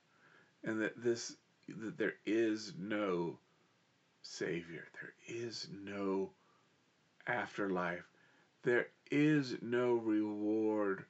And 0.64 0.80
that 0.82 1.00
this, 1.00 1.36
that 1.68 1.98
there 1.98 2.14
is 2.24 2.72
no 2.78 3.38
savior, 4.22 4.84
there 5.00 5.14
is 5.28 5.68
no 5.84 6.30
afterlife, 7.26 8.04
there 8.62 8.88
is 9.10 9.56
no 9.62 9.94
reward 9.94 11.04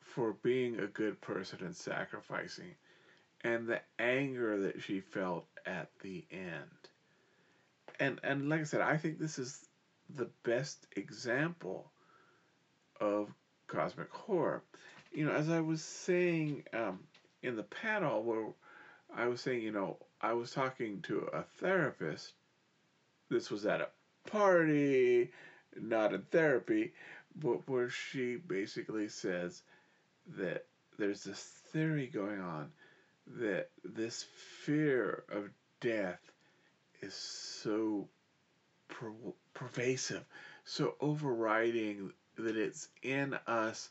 for 0.00 0.34
being 0.42 0.78
a 0.78 0.86
good 0.86 1.20
person 1.20 1.60
and 1.62 1.74
sacrificing, 1.74 2.74
and 3.42 3.66
the 3.66 3.80
anger 3.98 4.60
that 4.60 4.82
she 4.82 5.00
felt 5.00 5.46
at 5.66 5.88
the 6.02 6.24
end. 6.30 6.70
And 7.98 8.20
and 8.22 8.48
like 8.48 8.60
I 8.60 8.64
said, 8.64 8.80
I 8.80 8.96
think 8.96 9.18
this 9.18 9.38
is 9.38 9.66
the 10.14 10.28
best 10.42 10.86
example 10.96 11.90
of 13.00 13.32
cosmic 13.66 14.10
horror. 14.10 14.62
You 15.12 15.26
know, 15.26 15.32
as 15.32 15.48
I 15.48 15.60
was 15.60 15.82
saying 15.82 16.64
um, 16.72 17.00
in 17.42 17.56
the 17.56 17.62
panel 17.62 18.22
where 18.22 18.46
I 19.14 19.26
was 19.26 19.40
saying, 19.40 19.62
you 19.62 19.72
know, 19.72 19.98
I 20.20 20.32
was 20.32 20.50
talking 20.50 21.02
to 21.02 21.28
a 21.32 21.42
therapist. 21.60 22.32
This 23.30 23.50
was 23.50 23.66
at 23.66 23.80
a 23.80 23.88
party, 24.30 25.30
not 25.80 26.12
in 26.12 26.22
therapy, 26.22 26.92
but 27.36 27.68
where 27.68 27.90
she 27.90 28.36
basically 28.36 29.08
says 29.08 29.62
that 30.36 30.66
there's 30.98 31.24
this 31.24 31.40
theory 31.72 32.06
going 32.06 32.40
on 32.40 32.70
that 33.38 33.68
this 33.84 34.24
fear 34.62 35.24
of 35.30 35.50
death 35.80 36.20
is 37.02 37.14
so 37.14 38.08
per- 38.88 39.12
pervasive, 39.54 40.24
so 40.64 40.94
overriding 41.00 42.12
that 42.36 42.56
it's 42.56 42.88
in 43.02 43.34
us, 43.46 43.90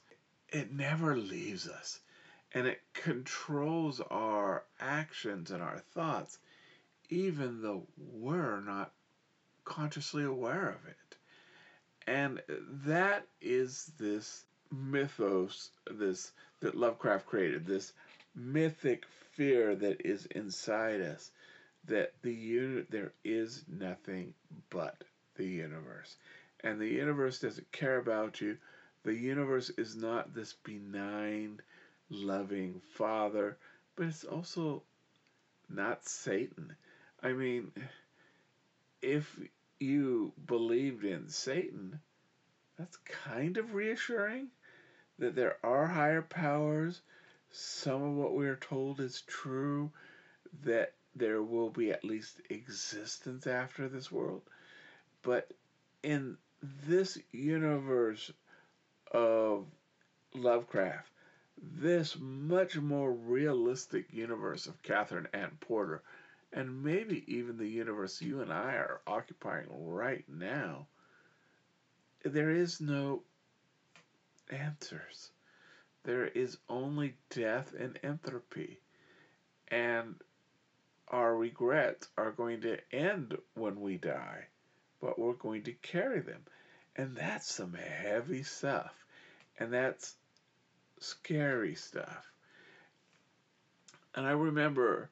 it 0.50 0.72
never 0.72 1.16
leaves 1.16 1.68
us. 1.68 2.00
And 2.54 2.68
it 2.68 2.82
controls 2.94 4.00
our 4.00 4.64
actions 4.80 5.50
and 5.52 5.62
our 5.62 5.80
thoughts, 5.94 6.38
even 7.10 7.62
though 7.62 7.88
we're 7.98 8.62
not 8.62 8.92
consciously 9.66 10.24
aware 10.24 10.70
of 10.70 10.86
it. 10.88 11.16
And 12.06 12.42
that 12.86 13.26
is 13.42 13.92
this 13.98 14.46
mythos, 14.72 15.70
this 15.90 16.32
that 16.60 16.76
Lovecraft 16.76 17.26
created, 17.26 17.66
this 17.66 17.94
mythic 18.36 19.06
fear 19.32 19.76
that 19.76 20.06
is 20.06 20.26
inside 20.28 21.02
us, 21.02 21.32
that 21.86 22.14
the 22.22 22.34
uni- 22.34 22.86
there 22.90 23.14
is 23.24 23.66
nothing 23.68 24.34
but 24.70 25.04
the 25.36 25.46
universe. 25.46 26.18
And 26.62 26.80
the 26.80 26.88
universe 26.88 27.40
doesn't 27.40 27.72
care 27.72 27.98
about 27.98 28.40
you. 28.40 28.58
The 29.04 29.14
universe 29.14 29.70
is 29.72 29.96
not 29.96 30.34
this 30.34 30.54
benign, 30.54 31.60
loving 32.10 32.82
father, 32.94 33.58
but 33.96 34.08
it's 34.08 34.24
also 34.24 34.84
not 35.70 36.06
Satan. 36.06 36.76
I 37.22 37.34
mean, 37.34 37.72
if 39.02 39.40
you 39.80 40.32
believed 40.46 41.04
in 41.04 41.28
Satan, 41.28 42.00
that's 42.78 42.98
kind 42.98 43.58
of 43.58 43.74
reassuring 43.74 44.48
that 45.20 45.36
there 45.36 45.58
are 45.64 45.86
higher 45.86 46.22
powers. 46.22 47.02
Some 47.52 48.02
of 48.02 48.16
what 48.16 48.36
we 48.36 48.48
are 48.48 48.56
told 48.56 49.00
is 49.00 49.22
true, 49.22 49.92
that 50.64 50.94
there 51.16 51.42
will 51.42 51.70
be 51.70 51.92
at 51.92 52.04
least 52.04 52.42
existence 52.50 53.48
after 53.48 53.88
this 53.88 54.12
world. 54.12 54.42
But 55.22 55.52
in 56.02 56.38
this 56.62 57.18
universe 57.32 58.32
of 59.12 59.66
Lovecraft, 60.34 61.10
this 61.62 62.18
much 62.20 62.78
more 62.78 63.12
realistic 63.12 64.12
universe 64.12 64.66
of 64.66 64.82
Katherine 64.82 65.28
Anne 65.34 65.58
Porter, 65.60 66.02
and 66.52 66.84
maybe 66.84 67.24
even 67.28 67.58
the 67.58 67.68
universe 67.68 68.22
you 68.22 68.42
and 68.42 68.52
I 68.52 68.74
are 68.74 69.02
occupying 69.08 69.68
right 69.70 70.26
now, 70.28 70.88
there 72.24 72.50
is 72.52 72.82
no 72.82 73.22
answers. 74.50 75.32
There 76.04 76.26
is 76.26 76.58
only 76.70 77.16
death 77.30 77.74
and 77.78 77.98
entropy. 78.04 78.80
And 79.70 80.16
our 81.08 81.36
regrets 81.36 82.08
are 82.18 82.32
going 82.32 82.62
to 82.62 82.78
end 82.92 83.38
when 83.56 83.80
we 83.82 83.98
die, 83.98 84.46
but 85.02 85.20
we're 85.20 85.34
going 85.34 85.64
to 85.64 85.74
carry 85.74 86.22
them. 86.22 86.42
And 86.96 87.16
that's 87.16 87.52
some 87.52 87.74
heavy 87.74 88.44
stuff. 88.44 88.94
And 89.60 89.74
that's 89.74 90.16
scary 91.00 91.76
stuff. 91.76 92.32
And 94.16 94.26
I 94.26 94.32
remember, 94.32 95.10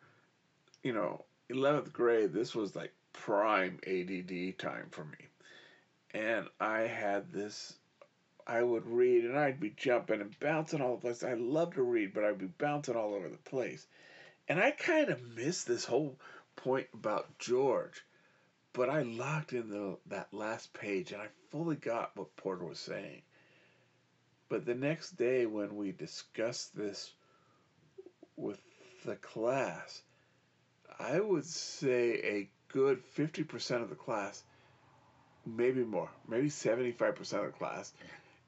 you 0.83 0.93
know, 0.93 1.25
11th 1.49 1.91
grade, 1.91 2.33
this 2.33 2.55
was 2.55 2.75
like 2.75 2.93
prime 3.13 3.79
ADD 3.85 4.57
time 4.57 4.87
for 4.91 5.03
me. 5.03 5.27
And 6.13 6.47
I 6.59 6.81
had 6.81 7.31
this, 7.31 7.73
I 8.45 8.61
would 8.61 8.85
read 8.85 9.25
and 9.25 9.37
I'd 9.37 9.59
be 9.59 9.73
jumping 9.75 10.21
and 10.21 10.39
bouncing 10.39 10.81
all 10.81 10.93
over 10.93 10.95
the 10.97 11.01
place. 11.01 11.23
I 11.23 11.33
love 11.33 11.75
to 11.75 11.83
read, 11.83 12.13
but 12.13 12.23
I'd 12.23 12.37
be 12.37 12.47
bouncing 12.47 12.95
all 12.95 13.13
over 13.13 13.29
the 13.29 13.37
place. 13.37 13.87
And 14.51 14.59
I 14.59 14.71
kind 14.71 15.07
of 15.07 15.37
missed 15.37 15.65
this 15.65 15.85
whole 15.85 16.19
point 16.57 16.87
about 16.93 17.39
George, 17.39 18.03
but 18.73 18.89
I 18.89 19.03
locked 19.03 19.53
in 19.53 19.69
the, 19.69 19.97
that 20.07 20.33
last 20.33 20.73
page 20.73 21.13
and 21.13 21.21
I 21.21 21.27
fully 21.51 21.77
got 21.77 22.17
what 22.17 22.35
Porter 22.35 22.65
was 22.65 22.77
saying. 22.77 23.21
But 24.49 24.65
the 24.65 24.75
next 24.75 25.11
day, 25.11 25.45
when 25.45 25.77
we 25.77 25.93
discussed 25.93 26.75
this 26.75 27.13
with 28.35 28.59
the 29.05 29.15
class, 29.15 30.01
I 30.99 31.21
would 31.21 31.45
say 31.45 32.15
a 32.15 32.49
good 32.73 33.01
50% 33.15 33.83
of 33.83 33.89
the 33.89 33.95
class, 33.95 34.43
maybe 35.45 35.85
more, 35.85 36.09
maybe 36.27 36.49
75% 36.49 37.19
of 37.19 37.45
the 37.45 37.57
class, 37.57 37.93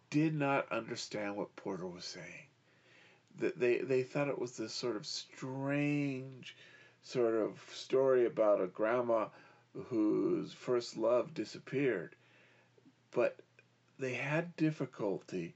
did 0.10 0.36
not 0.36 0.70
understand 0.70 1.38
what 1.38 1.56
Porter 1.56 1.88
was 1.88 2.04
saying 2.04 2.48
that 3.40 3.60
they 3.60 3.80
they 3.80 4.04
thought 4.04 4.28
it 4.28 4.40
was 4.40 4.58
this 4.58 4.74
sort 4.74 4.96
of 4.96 5.06
strange 5.06 6.56
sort 7.02 7.36
of 7.36 7.60
story 7.74 8.26
about 8.26 8.62
a 8.62 8.68
grandma 8.68 9.28
whose 9.88 10.54
first 10.54 10.98
love 10.98 11.34
disappeared. 11.34 12.16
But 13.12 13.40
they 14.00 14.14
had 14.14 14.56
difficulty 14.56 15.56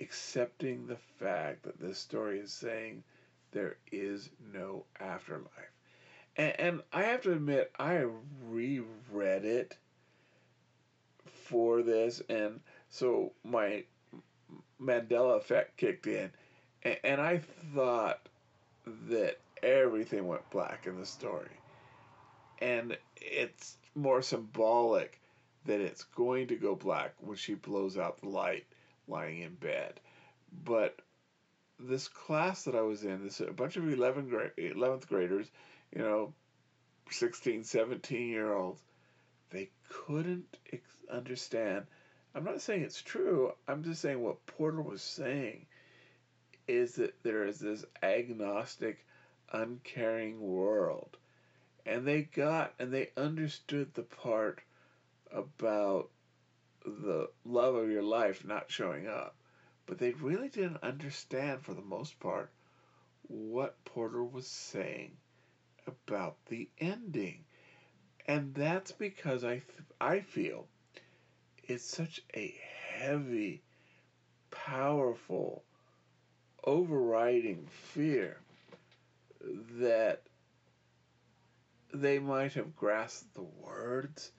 accepting 0.00 0.86
the 0.86 0.96
fact 1.18 1.62
that 1.64 1.80
this 1.80 1.98
story 1.98 2.38
is 2.38 2.52
saying 2.52 3.02
there 3.52 3.76
is 3.90 4.30
no 4.52 4.84
afterlife. 5.00 5.50
And, 6.36 6.60
and 6.60 6.82
i 6.92 7.02
have 7.02 7.22
to 7.22 7.32
admit 7.32 7.72
i 7.78 8.04
reread 8.48 9.44
it 9.44 9.76
for 11.26 11.82
this 11.82 12.22
and 12.28 12.60
so 12.90 13.32
my 13.44 13.84
Mandela 14.80 15.36
effect 15.36 15.76
kicked 15.76 16.06
in, 16.06 16.30
and, 16.82 16.98
and 17.04 17.20
I 17.20 17.40
thought 17.74 18.20
that 19.08 19.38
everything 19.62 20.26
went 20.26 20.48
black 20.50 20.86
in 20.86 20.98
the 20.98 21.06
story, 21.06 21.50
and 22.60 22.96
it's 23.16 23.76
more 23.94 24.22
symbolic 24.22 25.20
that 25.66 25.80
it's 25.80 26.04
going 26.04 26.48
to 26.48 26.56
go 26.56 26.74
black 26.74 27.14
when 27.20 27.36
she 27.36 27.54
blows 27.54 27.98
out 27.98 28.20
the 28.20 28.28
light 28.28 28.64
lying 29.06 29.42
in 29.42 29.54
bed. 29.54 30.00
But 30.64 31.00
this 31.78 32.08
class 32.08 32.64
that 32.64 32.74
I 32.74 32.80
was 32.80 33.04
in, 33.04 33.22
this 33.24 33.40
a 33.40 33.52
bunch 33.52 33.76
of 33.76 33.88
11 33.88 34.28
grade, 34.28 34.52
11th 34.58 35.06
graders, 35.08 35.50
you 35.94 36.02
know, 36.02 36.32
16, 37.10 37.64
17 37.64 38.28
year 38.28 38.52
olds, 38.52 38.80
they 39.50 39.70
couldn't 39.88 40.56
ex- 40.72 41.04
understand. 41.10 41.86
I'm 42.34 42.44
not 42.44 42.60
saying 42.60 42.82
it's 42.82 43.02
true. 43.02 43.52
I'm 43.66 43.82
just 43.82 44.00
saying 44.00 44.22
what 44.22 44.44
Porter 44.46 44.82
was 44.82 45.02
saying 45.02 45.66
is 46.68 46.94
that 46.96 47.22
there 47.22 47.44
is 47.44 47.58
this 47.58 47.84
agnostic, 48.02 49.04
uncaring 49.52 50.40
world. 50.40 51.16
And 51.86 52.06
they 52.06 52.22
got 52.22 52.74
and 52.78 52.92
they 52.92 53.10
understood 53.16 53.94
the 53.94 54.02
part 54.02 54.60
about 55.32 56.10
the 56.84 57.30
love 57.44 57.74
of 57.74 57.90
your 57.90 58.02
life 58.02 58.44
not 58.44 58.70
showing 58.70 59.06
up. 59.08 59.34
But 59.86 59.98
they 59.98 60.12
really 60.12 60.48
didn't 60.48 60.82
understand, 60.82 61.62
for 61.62 61.74
the 61.74 61.82
most 61.82 62.20
part, 62.20 62.50
what 63.22 63.82
Porter 63.84 64.22
was 64.24 64.46
saying 64.46 65.16
about 65.86 66.36
the 66.46 66.68
ending. 66.78 67.44
And 68.26 68.54
that's 68.54 68.92
because 68.92 69.44
I, 69.44 69.54
th- 69.54 69.64
I 70.00 70.20
feel 70.20 70.68
it's 71.64 71.84
such 71.84 72.22
a 72.34 72.54
heavy, 72.92 73.62
powerful, 74.50 75.64
overriding 76.64 77.66
fear 77.94 78.36
that 79.78 80.22
they 81.92 82.18
might 82.18 82.52
have 82.54 82.76
grasped 82.76 83.34
the 83.34 83.46
words, 83.64 84.32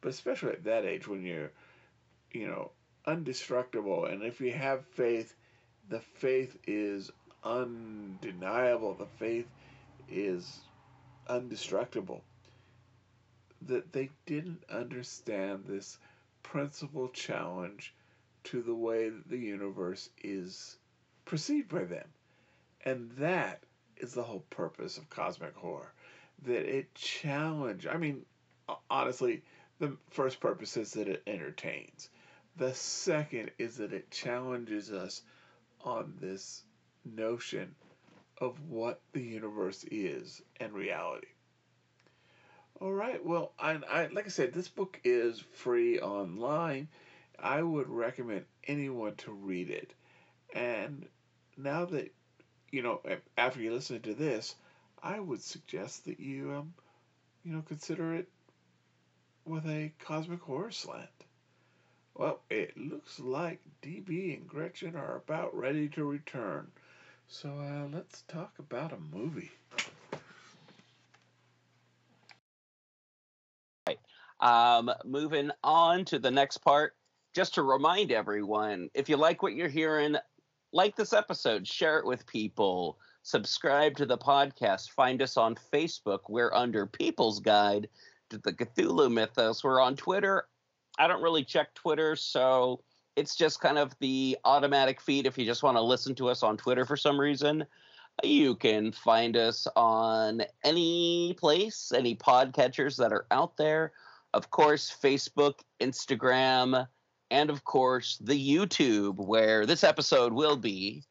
but 0.00 0.08
especially 0.08 0.52
at 0.52 0.64
that 0.64 0.84
age 0.84 1.06
when 1.06 1.22
you're, 1.22 1.50
you 2.32 2.46
know, 2.46 2.70
undestructible, 3.06 4.10
and 4.10 4.22
if 4.22 4.40
you 4.40 4.52
have 4.52 4.84
faith, 4.86 5.34
the 5.88 6.00
faith 6.00 6.56
is 6.66 7.10
undeniable, 7.44 8.94
the 8.94 9.06
faith 9.06 9.46
is 10.08 10.60
undestructible. 11.28 12.20
That 13.62 13.92
they 13.92 14.10
didn't 14.26 14.62
understand 14.70 15.64
this 15.66 15.98
principal 16.42 17.08
challenge 17.08 17.94
to 18.44 18.62
the 18.62 18.74
way 18.74 19.08
that 19.08 19.28
the 19.28 19.38
universe 19.38 20.08
is 20.22 20.78
perceived 21.26 21.68
by 21.68 21.84
them. 21.84 22.08
And 22.84 23.10
that 23.18 23.62
is 23.98 24.14
the 24.14 24.22
whole 24.22 24.44
purpose 24.48 24.96
of 24.96 25.10
cosmic 25.10 25.54
horror. 25.54 25.92
That 26.44 26.64
it 26.64 26.94
challenge 26.94 27.86
I 27.86 27.98
mean 27.98 28.24
honestly, 28.90 29.42
the 29.78 29.96
first 30.10 30.40
purpose 30.40 30.76
is 30.76 30.92
that 30.92 31.08
it 31.08 31.22
entertains. 31.26 32.08
The 32.56 32.74
second 32.74 33.50
is 33.58 33.76
that 33.76 33.92
it 33.92 34.10
challenges 34.10 34.90
us 34.90 35.22
on 35.82 36.14
this 36.20 36.62
notion 37.04 37.74
of 38.38 38.58
what 38.68 39.00
the 39.12 39.22
universe 39.22 39.84
is 39.90 40.42
and 40.58 40.72
reality. 40.72 41.28
All 42.80 42.92
right. 42.92 43.24
Well, 43.24 43.52
I, 43.58 43.78
I 43.90 44.06
like 44.08 44.26
I 44.26 44.30
said, 44.30 44.52
this 44.52 44.68
book 44.68 45.00
is 45.04 45.42
free 45.52 45.98
online. 46.00 46.88
I 47.38 47.62
would 47.62 47.88
recommend 47.88 48.44
anyone 48.66 49.14
to 49.16 49.32
read 49.32 49.70
it. 49.70 49.92
And 50.54 51.08
now 51.56 51.84
that 51.86 52.12
you 52.70 52.82
know, 52.82 53.00
after 53.36 53.60
you 53.60 53.72
listen 53.72 54.00
to 54.02 54.14
this, 54.14 54.56
I 55.02 55.18
would 55.20 55.42
suggest 55.42 56.04
that 56.06 56.20
you 56.20 56.52
um, 56.52 56.74
you 57.44 57.52
know, 57.52 57.62
consider 57.62 58.14
it 58.14 58.28
with 59.44 59.66
a 59.66 59.92
cosmic 59.98 60.40
horror 60.42 60.70
slant. 60.70 61.24
Well, 62.14 62.42
it 62.50 62.76
looks 62.76 63.18
like 63.20 63.60
DB 63.80 64.34
and 64.34 64.46
Gretchen 64.48 64.96
are 64.96 65.16
about 65.16 65.54
ready 65.54 65.88
to 65.90 66.04
return. 66.04 66.72
So 67.28 67.58
uh, 67.60 67.86
let's 67.92 68.22
talk 68.22 68.58
about 68.58 68.92
a 68.92 68.98
movie. 68.98 69.52
Right. 73.86 73.98
Um, 74.40 74.90
moving 75.04 75.50
on 75.62 76.04
to 76.06 76.18
the 76.18 76.30
next 76.30 76.58
part, 76.58 76.94
just 77.34 77.54
to 77.54 77.62
remind 77.62 78.12
everyone 78.12 78.90
if 78.94 79.08
you 79.08 79.16
like 79.16 79.42
what 79.42 79.54
you're 79.54 79.68
hearing, 79.68 80.16
like 80.72 80.96
this 80.96 81.12
episode, 81.12 81.66
share 81.66 81.98
it 81.98 82.06
with 82.06 82.26
people, 82.26 82.98
subscribe 83.22 83.96
to 83.96 84.06
the 84.06 84.18
podcast, 84.18 84.90
find 84.90 85.22
us 85.22 85.36
on 85.36 85.56
Facebook. 85.72 86.20
We're 86.28 86.52
under 86.52 86.86
People's 86.86 87.40
Guide 87.40 87.88
to 88.30 88.38
the 88.38 88.52
Cthulhu 88.52 89.10
Mythos. 89.10 89.64
We're 89.64 89.80
on 89.80 89.96
Twitter. 89.96 90.48
I 90.98 91.06
don't 91.06 91.22
really 91.22 91.44
check 91.44 91.74
Twitter, 91.74 92.16
so 92.16 92.82
it's 93.16 93.36
just 93.36 93.60
kind 93.60 93.78
of 93.78 93.94
the 94.00 94.36
automatic 94.44 95.00
feed 95.00 95.26
if 95.26 95.38
you 95.38 95.44
just 95.44 95.62
want 95.62 95.76
to 95.76 95.82
listen 95.82 96.14
to 96.16 96.28
us 96.28 96.42
on 96.42 96.56
Twitter 96.56 96.84
for 96.84 96.96
some 96.96 97.18
reason. 97.18 97.64
You 98.22 98.54
can 98.54 98.92
find 98.92 99.36
us 99.36 99.66
on 99.76 100.42
any 100.64 101.34
place, 101.38 101.92
any 101.94 102.16
podcatchers 102.16 102.96
that 102.96 103.12
are 103.12 103.26
out 103.30 103.56
there 103.56 103.92
of 104.36 104.50
course, 104.50 104.94
Facebook, 105.02 105.60
Instagram, 105.80 106.86
and 107.30 107.50
of 107.50 107.64
course, 107.64 108.18
the 108.20 108.34
YouTube, 108.34 109.16
where 109.16 109.66
this 109.66 109.84
episode 109.84 110.32
will 110.32 110.56
be. 110.56 111.02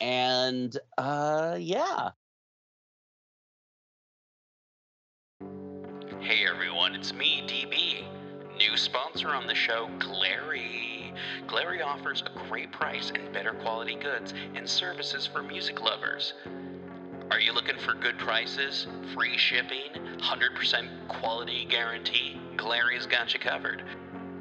And 0.00 0.76
uh, 0.98 1.56
yeah. 1.58 2.10
Hey 6.20 6.46
everyone, 6.48 6.94
it's 6.94 7.12
me, 7.12 7.42
DB. 7.46 8.04
New 8.56 8.76
sponsor 8.76 9.28
on 9.28 9.46
the 9.46 9.54
show, 9.54 9.88
Glarry. 9.98 11.12
Glarry 11.46 11.84
offers 11.84 12.22
a 12.22 12.48
great 12.48 12.72
price 12.72 13.12
and 13.14 13.32
better 13.32 13.52
quality 13.52 13.94
goods 13.96 14.32
and 14.54 14.68
services 14.68 15.26
for 15.26 15.42
music 15.42 15.80
lovers. 15.80 16.34
Are 17.30 17.40
you 17.40 17.52
looking 17.52 17.78
for 17.78 17.94
good 17.94 18.18
prices, 18.18 18.86
free 19.14 19.36
shipping, 19.36 19.90
100% 20.18 21.08
quality 21.08 21.66
guarantee? 21.68 22.40
Glarry's 22.56 23.06
got 23.06 23.32
you 23.34 23.40
covered. 23.40 23.82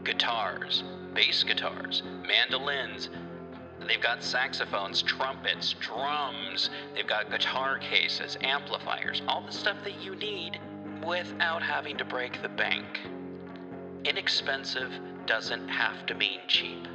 Guitars, 0.03 0.83
bass 1.13 1.43
guitars, 1.43 2.03
mandolins. 2.27 3.09
They've 3.87 4.01
got 4.01 4.23
saxophones, 4.23 5.01
trumpets, 5.01 5.73
drums. 5.79 6.69
They've 6.95 7.07
got 7.07 7.29
guitar 7.29 7.79
cases, 7.79 8.37
amplifiers, 8.41 9.21
all 9.27 9.41
the 9.41 9.51
stuff 9.51 9.77
that 9.83 10.01
you 10.01 10.15
need 10.15 10.59
without 11.05 11.61
having 11.61 11.97
to 11.97 12.05
break 12.05 12.41
the 12.41 12.49
bank. 12.49 13.01
Inexpensive 14.05 14.91
doesn't 15.25 15.67
have 15.67 16.05
to 16.05 16.15
mean 16.15 16.39
cheap. 16.47 16.87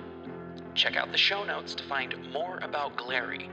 Check 0.75 0.97
out 0.97 1.11
the 1.11 1.19
show 1.19 1.45
notes 1.45 1.75
to 1.75 1.85
find 1.85 2.14
more 2.33 2.59
about 2.62 2.97
Glarry. 2.97 3.49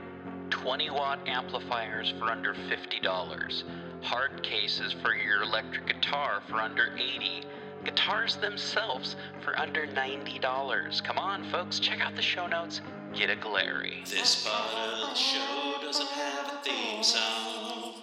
20 0.50 0.90
watt 0.90 1.18
amplifiers 1.26 2.14
for 2.18 2.26
under 2.26 2.54
$50. 2.54 3.64
Hard 4.02 4.42
cases 4.42 4.94
for 5.02 5.14
your 5.14 5.42
electric 5.42 5.86
guitar 5.86 6.42
for 6.48 6.60
under 6.60 6.94
80. 6.96 7.42
Guitars 7.86 8.34
themselves 8.34 9.14
for 9.42 9.56
under 9.60 9.86
$90. 9.86 11.04
Come 11.04 11.18
on, 11.18 11.44
folks, 11.44 11.78
check 11.78 12.00
out 12.00 12.16
the 12.16 12.20
show 12.20 12.48
notes. 12.48 12.80
Get 13.14 13.30
a 13.30 13.36
Glarry. 13.36 14.04
This 14.10 14.44
part 14.44 14.74
of 14.74 15.10
the 15.10 15.14
show 15.14 15.74
doesn't 15.80 16.08
have 16.08 16.52
a 16.52 16.56
theme 16.64 17.04
song. 17.04 17.94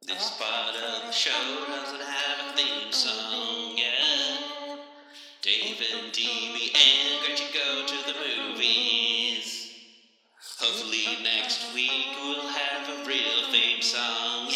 This 0.00 0.38
part 0.38 0.76
of 0.76 1.06
the 1.06 1.12
show 1.12 1.64
doesn't 1.68 2.00
have 2.00 2.54
a 2.54 2.56
theme 2.56 2.90
song, 2.90 3.76
yeah. 3.76 4.76
Dave 5.42 5.82
and 5.92 6.10
DB 6.10 6.74
and 6.74 7.26
Gretchen 7.26 7.48
go 7.52 7.84
to 7.86 7.96
the 8.06 8.14
movies. 8.14 9.72
Hopefully 10.58 11.22
next 11.22 11.74
week 11.74 12.16
we'll 12.18 12.48
have 12.48 12.88
a 12.88 13.06
real 13.06 13.52
theme 13.52 13.82
song, 13.82 14.48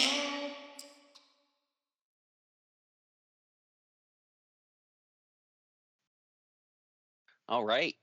All 7.49 7.65
right. 7.65 7.95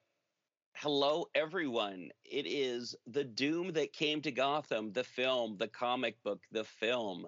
Hello, 0.76 1.28
everyone. 1.36 2.10
It 2.24 2.48
is 2.48 2.96
The 3.06 3.24
Doom 3.24 3.74
That 3.74 3.94
Came 3.94 4.20
to 4.24 4.32
Gotham, 4.32 4.92
the 4.92 5.04
film, 5.04 5.58
the 5.58 5.68
comic 5.68 6.22
book, 6.24 6.42
the 6.52 6.64
film. 6.64 7.28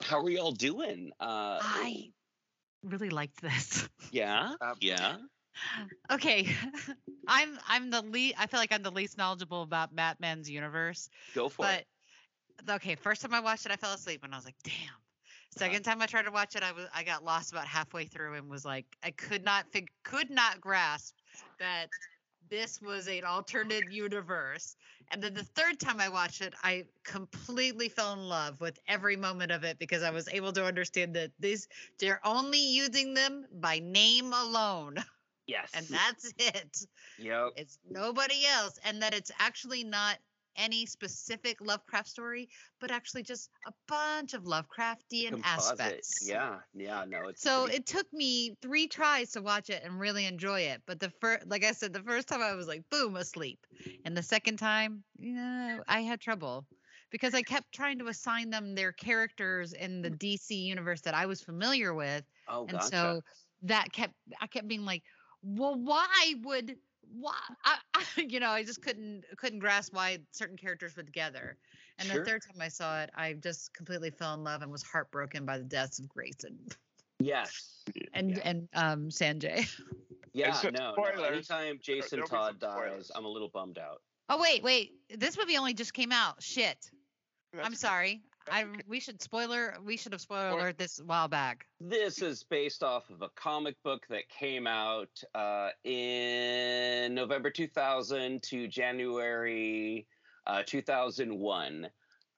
How 0.00 0.20
are 0.20 0.30
y'all 0.30 0.52
doing? 0.52 1.10
Uh, 1.18 1.58
I 1.60 2.12
really 2.84 3.10
liked 3.10 3.40
this. 3.40 3.88
yeah, 4.12 4.54
yeah. 4.80 5.16
Okay, 6.12 6.46
I'm 7.26 7.58
I'm 7.66 7.90
the 7.90 8.02
least. 8.02 8.36
I 8.38 8.46
feel 8.46 8.60
like 8.60 8.72
I'm 8.72 8.84
the 8.84 8.92
least 8.92 9.18
knowledgeable 9.18 9.62
about 9.62 9.96
Batman's 9.96 10.48
universe. 10.48 11.10
Go 11.34 11.48
for 11.48 11.66
it. 11.68 11.84
But 12.64 12.76
okay, 12.76 12.94
first 12.94 13.22
time 13.22 13.34
I 13.34 13.40
watched 13.40 13.66
it, 13.66 13.72
I 13.72 13.76
fell 13.76 13.92
asleep 13.92 14.22
and 14.22 14.32
I 14.32 14.38
was 14.38 14.44
like, 14.44 14.56
damn. 14.62 14.99
Second 15.56 15.86
uh-huh. 15.86 15.94
time 15.94 16.02
I 16.02 16.06
tried 16.06 16.22
to 16.22 16.30
watch 16.30 16.54
it, 16.54 16.62
I 16.62 16.72
was 16.72 16.86
I 16.94 17.02
got 17.02 17.24
lost 17.24 17.52
about 17.52 17.66
halfway 17.66 18.04
through 18.04 18.34
and 18.34 18.48
was 18.48 18.64
like, 18.64 18.86
I 19.02 19.10
could 19.10 19.44
not 19.44 19.66
fig- 19.72 19.90
could 20.04 20.30
not 20.30 20.60
grasp 20.60 21.16
that 21.58 21.88
this 22.50 22.80
was 22.82 23.08
an 23.08 23.24
alternate 23.24 23.90
universe. 23.92 24.76
And 25.12 25.22
then 25.22 25.34
the 25.34 25.44
third 25.44 25.80
time 25.80 26.00
I 26.00 26.08
watched 26.08 26.40
it, 26.40 26.54
I 26.62 26.84
completely 27.04 27.88
fell 27.88 28.12
in 28.12 28.28
love 28.28 28.60
with 28.60 28.78
every 28.86 29.16
moment 29.16 29.50
of 29.50 29.64
it 29.64 29.78
because 29.78 30.02
I 30.02 30.10
was 30.10 30.28
able 30.28 30.52
to 30.52 30.64
understand 30.64 31.14
that 31.14 31.32
these 31.38 31.68
they're 31.98 32.20
only 32.24 32.60
using 32.60 33.14
them 33.14 33.46
by 33.52 33.78
name 33.78 34.32
alone. 34.32 34.96
Yes. 35.46 35.70
And 35.74 35.84
that's 35.86 36.32
it. 36.38 36.86
Yep. 37.18 37.54
It's 37.56 37.76
nobody 37.90 38.46
else. 38.46 38.78
And 38.84 39.02
that 39.02 39.14
it's 39.14 39.32
actually 39.40 39.82
not 39.82 40.18
any 40.56 40.86
specific 40.86 41.60
Lovecraft 41.60 42.08
story, 42.08 42.48
but 42.80 42.90
actually 42.90 43.22
just 43.22 43.50
a 43.66 43.72
bunch 43.88 44.34
of 44.34 44.44
Lovecraftian 44.44 45.30
Composite. 45.30 45.80
aspects. 45.80 46.28
Yeah. 46.28 46.58
Yeah. 46.74 47.04
No. 47.08 47.28
It's 47.28 47.42
So 47.42 47.64
pretty- 47.64 47.78
it 47.78 47.86
took 47.86 48.12
me 48.12 48.56
three 48.60 48.86
tries 48.86 49.32
to 49.32 49.42
watch 49.42 49.70
it 49.70 49.82
and 49.84 49.98
really 49.98 50.26
enjoy 50.26 50.60
it. 50.62 50.82
But 50.86 51.00
the 51.00 51.10
first, 51.20 51.46
like 51.46 51.64
I 51.64 51.72
said, 51.72 51.92
the 51.92 52.02
first 52.02 52.28
time 52.28 52.42
I 52.42 52.54
was 52.54 52.68
like, 52.68 52.88
boom, 52.90 53.16
asleep. 53.16 53.66
And 54.04 54.16
the 54.16 54.22
second 54.22 54.58
time, 54.58 55.04
yeah, 55.18 55.78
I 55.88 56.00
had 56.02 56.20
trouble 56.20 56.66
because 57.10 57.34
I 57.34 57.42
kept 57.42 57.72
trying 57.72 57.98
to 57.98 58.06
assign 58.08 58.50
them 58.50 58.74
their 58.74 58.92
characters 58.92 59.72
in 59.72 60.02
the 60.02 60.10
mm. 60.10 60.18
DC 60.18 60.50
universe 60.50 61.00
that 61.02 61.14
I 61.14 61.26
was 61.26 61.40
familiar 61.42 61.92
with. 61.94 62.24
Oh, 62.48 62.62
and 62.62 62.72
gotcha. 62.72 62.86
so 62.86 63.20
that 63.62 63.92
kept, 63.92 64.14
I 64.40 64.46
kept 64.46 64.68
being 64.68 64.84
like, 64.84 65.02
well, 65.42 65.74
why 65.74 66.34
would, 66.42 66.76
why, 67.12 67.34
I, 67.64 67.76
I, 67.94 68.02
you 68.16 68.40
know, 68.40 68.50
I 68.50 68.62
just 68.64 68.82
couldn't, 68.82 69.24
couldn't 69.36 69.58
grasp 69.60 69.92
why 69.94 70.18
certain 70.32 70.56
characters 70.56 70.96
were 70.96 71.02
together. 71.02 71.56
And 71.98 72.08
Sure. 72.08 72.20
the 72.20 72.30
third 72.30 72.42
time 72.42 72.60
I 72.60 72.68
saw 72.68 73.02
it, 73.02 73.10
I 73.14 73.34
just 73.34 73.74
completely 73.74 74.10
fell 74.10 74.34
in 74.34 74.42
love 74.42 74.62
and 74.62 74.72
was 74.72 74.82
heartbroken 74.82 75.44
by 75.44 75.58
the 75.58 75.64
deaths 75.64 75.98
of 75.98 76.08
Grayson 76.08 76.58
yes. 77.20 77.84
and 78.14 78.38
and 78.44 78.68
um 78.74 79.08
Sanjay. 79.08 79.68
Yeah. 80.32 80.52
so- 80.52 80.70
no. 80.70 80.94
no. 80.96 81.24
Anytime 81.24 81.78
Jason 81.82 82.22
Todd 82.22 82.60
dies. 82.60 83.10
I'm 83.14 83.24
a 83.24 83.28
little 83.28 83.48
bummed 83.48 83.78
out. 83.78 84.00
Oh 84.28 84.40
wait, 84.40 84.62
wait. 84.62 84.92
This 85.16 85.36
movie 85.36 85.56
only 85.56 85.74
just 85.74 85.92
came 85.92 86.12
out. 86.12 86.42
Shit. 86.42 86.90
I'm 87.60 87.74
sorry. 87.74 88.22
I 88.50 88.66
we 88.88 89.00
should 89.00 89.22
spoiler 89.22 89.76
we 89.84 89.96
should 89.96 90.12
have 90.12 90.20
spoiler 90.20 90.50
alert 90.50 90.78
this 90.78 90.98
a 90.98 91.04
while 91.04 91.28
back. 91.28 91.66
This 91.80 92.22
is 92.22 92.42
based 92.42 92.82
off 92.82 93.08
of 93.10 93.22
a 93.22 93.28
comic 93.30 93.76
book 93.82 94.06
that 94.08 94.28
came 94.28 94.66
out 94.66 95.22
uh, 95.34 95.70
in 95.84 97.14
November 97.14 97.50
2000 97.50 98.42
to 98.42 98.68
January 98.68 100.06
uh, 100.46 100.62
2001. 100.66 101.88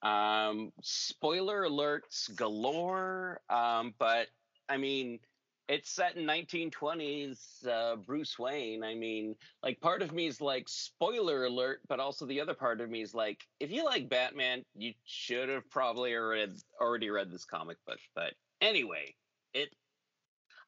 Um, 0.02 0.72
spoiler 0.82 1.62
alerts 1.62 2.34
galore, 2.34 3.40
um, 3.48 3.94
but 3.98 4.28
I 4.68 4.76
mean, 4.76 5.20
it's 5.68 5.90
set 5.90 6.16
in 6.16 6.26
1920s 6.26 7.66
uh, 7.66 7.96
Bruce 7.96 8.38
Wayne. 8.38 8.82
I 8.84 8.94
mean, 8.94 9.36
like 9.62 9.80
part 9.80 10.02
of 10.02 10.12
me 10.12 10.26
is 10.26 10.40
like 10.40 10.68
spoiler 10.68 11.44
alert, 11.44 11.80
but 11.88 12.00
also 12.00 12.26
the 12.26 12.40
other 12.40 12.54
part 12.54 12.80
of 12.80 12.90
me 12.90 13.00
is 13.02 13.14
like, 13.14 13.40
if 13.60 13.70
you 13.70 13.84
like 13.84 14.08
Batman, 14.08 14.64
you 14.74 14.92
should 15.04 15.48
have 15.48 15.68
probably 15.70 16.14
read 16.14 16.54
already 16.80 17.10
read 17.10 17.30
this 17.30 17.44
comic 17.44 17.78
book. 17.86 17.98
But 18.14 18.34
anyway, 18.60 19.14
it. 19.54 19.70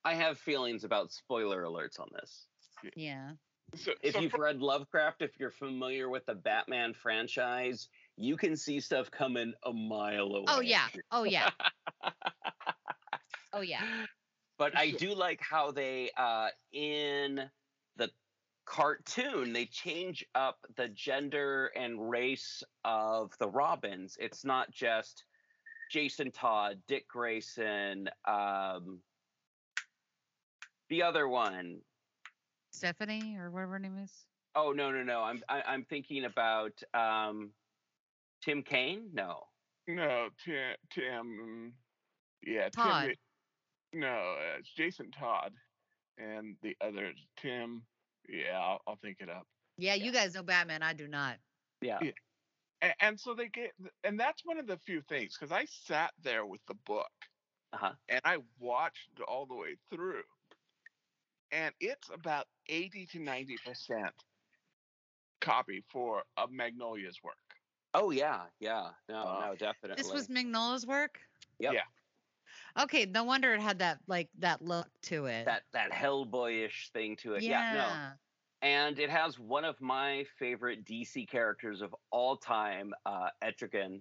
I 0.05 0.14
have 0.14 0.38
feelings 0.38 0.84
about 0.84 1.11
spoiler 1.12 1.62
alerts 1.64 1.99
on 1.99 2.09
this. 2.14 2.47
Yeah. 2.95 3.30
So, 3.74 3.92
If 4.03 4.14
so 4.14 4.20
you've 4.20 4.30
for- 4.32 4.42
read 4.42 4.61
Lovecraft, 4.61 5.22
if 5.22 5.32
you're 5.40 5.51
familiar 5.51 6.09
with 6.09 6.26
the 6.26 6.34
Batman 6.34 6.95
franchise, 6.95 7.88
you 8.16 8.36
can 8.36 8.57
see 8.57 8.78
stuff 8.80 9.11
coming 9.11 9.55
a 9.64 9.72
mile 9.72 10.26
away. 10.34 10.45
Oh 10.49 10.61
yeah. 10.61 10.86
Oh 11.11 11.24
yeah. 11.24 11.51
oh 13.53 13.62
yeah. 13.62 13.82
But 14.57 14.76
I 14.76 14.90
do 14.92 15.14
like 15.14 15.40
how 15.40 15.72
they 15.72 16.11
uh 16.16 16.50
in 16.72 17.50
the 17.96 18.11
cartoon 18.64 19.52
they 19.52 19.66
change 19.66 20.24
up 20.34 20.66
the 20.76 20.88
gender 20.88 21.66
and 21.76 22.09
race 22.09 22.62
of 22.84 23.36
the 23.38 23.48
Robins. 23.48 24.16
It's 24.20 24.44
not 24.44 24.70
just 24.70 25.24
Jason 25.90 26.30
Todd, 26.30 26.82
Dick 26.86 27.09
Grayson, 27.09 28.09
um 28.24 29.02
the 30.88 31.02
other 31.02 31.26
one. 31.28 31.82
Stephanie 32.70 33.36
or 33.36 33.50
whatever 33.50 33.72
her 33.72 33.78
name 33.78 33.98
is. 33.98 34.26
Oh 34.55 34.72
no 34.72 34.92
no 34.92 35.02
no! 35.02 35.22
I'm 35.22 35.42
I, 35.48 35.62
I'm 35.62 35.84
thinking 35.84 36.24
about 36.24 36.82
um 36.92 37.52
Tim 38.40 38.62
Kaine. 38.62 39.11
No, 39.12 39.48
no, 39.88 40.30
Tim, 40.44 40.76
Tim, 40.90 41.74
yeah, 42.46 42.68
Todd. 42.68 43.07
Tim. 43.07 43.14
No, 43.95 44.09
uh, 44.09 44.59
it's 44.59 44.70
Jason 44.76 45.11
Todd, 45.11 45.53
and 46.18 46.57
the 46.62 46.76
other 46.80 47.07
is 47.07 47.26
Tim. 47.40 47.82
Yeah, 48.28 48.59
I'll, 48.59 48.80
I'll 48.86 48.97
think 48.97 49.18
it 49.20 49.28
up. 49.28 49.47
Yeah, 49.78 49.95
you 49.95 50.12
guys 50.12 50.34
know 50.34 50.42
Batman. 50.42 50.82
I 50.82 50.92
do 50.92 51.07
not. 51.09 51.36
yeah, 51.80 51.99
Yeah. 52.03 52.11
And, 52.82 52.95
and 53.01 53.20
so 53.20 53.34
they 53.34 53.49
get, 53.49 53.72
and 54.03 54.18
that's 54.18 54.42
one 54.45 54.59
of 54.59 54.66
the 54.66 54.78
few 54.78 55.01
things 55.09 55.36
because 55.38 55.53
I 55.53 55.64
sat 55.86 56.12
there 56.22 56.45
with 56.45 56.61
the 56.66 56.74
book 56.86 57.11
uh-huh. 57.72 57.92
and 58.09 58.20
I 58.24 58.38
watched 58.59 59.09
all 59.26 59.47
the 59.47 59.55
way 59.55 59.76
through, 59.90 60.22
and 61.53 61.72
it's 61.80 62.09
about 62.12 62.47
eighty 62.68 63.07
to 63.07 63.20
ninety 63.20 63.57
percent 63.64 64.12
copy 65.40 65.84
for 65.90 66.22
of 66.36 66.51
Magnolia's 66.51 67.18
work. 67.22 67.36
Oh 67.95 68.11
yeah, 68.11 68.42
yeah. 68.61 68.88
No, 69.09 69.22
Uh, 69.22 69.47
no, 69.47 69.55
definitely. 69.55 70.03
This 70.03 70.12
was 70.12 70.28
Magnolia's 70.28 70.86
work. 70.86 71.18
Yep. 71.61 71.74
Yeah. 71.74 71.80
Okay, 72.81 73.07
no 73.07 73.25
wonder 73.25 73.55
it 73.55 73.61
had 73.61 73.79
that 73.79 73.99
like 74.07 74.29
that 74.39 74.62
look 74.62 74.89
to 75.03 75.27
it. 75.27 75.47
that 75.47 75.62
that 75.72 75.93
Hellboyish 75.93 76.91
thing 76.93 77.16
to 77.16 77.35
it. 77.35 77.43
Yeah, 77.43 77.72
no. 77.72 78.68
And 78.68 78.99
it 78.99 79.11
has 79.11 79.39
one 79.39 79.64
of 79.64 79.81
my 79.81 80.25
favorite 80.39 80.85
DC 80.85 81.29
characters 81.29 81.83
of 81.83 81.95
all 82.11 82.37
time, 82.37 82.95
uh, 83.05 83.29
Etrigan, 83.43 84.01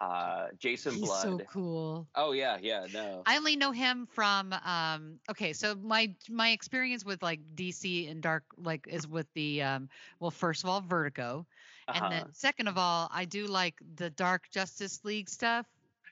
uh, 0.00 0.48
Jason 0.58 0.94
He's 0.94 1.08
Blood. 1.08 1.22
so 1.22 1.38
cool. 1.46 2.06
Oh 2.14 2.32
yeah, 2.32 2.58
yeah, 2.60 2.86
no. 2.92 3.22
I 3.26 3.36
only 3.38 3.56
know 3.56 3.72
him 3.72 4.06
from 4.06 4.52
um 4.52 5.18
okay, 5.30 5.52
so 5.52 5.74
my 5.74 6.14
my 6.28 6.50
experience 6.50 7.04
with 7.04 7.22
like 7.22 7.40
DC 7.56 8.08
and 8.10 8.22
dark 8.22 8.44
like 8.56 8.86
is 8.88 9.08
with 9.08 9.26
the 9.34 9.62
um 9.62 9.88
well 10.20 10.30
first 10.30 10.62
of 10.62 10.70
all 10.70 10.80
Vertigo 10.80 11.46
Uh-huh. 11.88 12.04
and 12.04 12.12
then 12.12 12.24
second 12.32 12.68
of 12.68 12.78
all 12.78 13.08
I 13.12 13.24
do 13.24 13.46
like 13.46 13.74
the 13.96 14.10
Dark 14.10 14.50
Justice 14.50 15.04
League 15.04 15.28
stuff. 15.28 15.66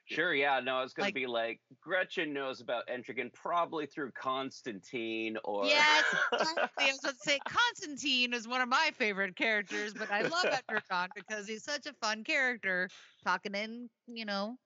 Sure, 0.04 0.34
yeah, 0.34 0.60
no, 0.60 0.78
it's 0.80 0.86
was 0.86 0.94
gonna 0.94 1.12
be 1.12 1.26
like 1.26 1.60
Gretchen 1.80 2.32
knows 2.32 2.60
about 2.60 2.88
Etrigan 2.88 3.32
probably 3.32 3.86
through 3.86 4.10
Constantine 4.12 5.38
or 5.44 5.64
Yes, 5.64 6.04
exactly. 6.32 6.64
I 6.78 6.86
was 6.86 6.98
about 6.98 7.14
to 7.14 7.20
say 7.20 7.38
Constantine 7.46 8.34
is 8.34 8.48
one 8.48 8.60
of 8.60 8.68
my 8.68 8.90
favorite 8.94 9.36
characters, 9.36 9.94
but 9.94 10.10
I 10.10 10.22
love 10.22 10.44
Etrigan 10.44 11.08
because 11.14 11.46
he's 11.46 11.64
such 11.64 11.86
a 11.86 11.92
fun 11.94 12.24
character 12.24 12.88
talking 13.24 13.54
in, 13.54 13.88
you 14.06 14.24
know, 14.24 14.56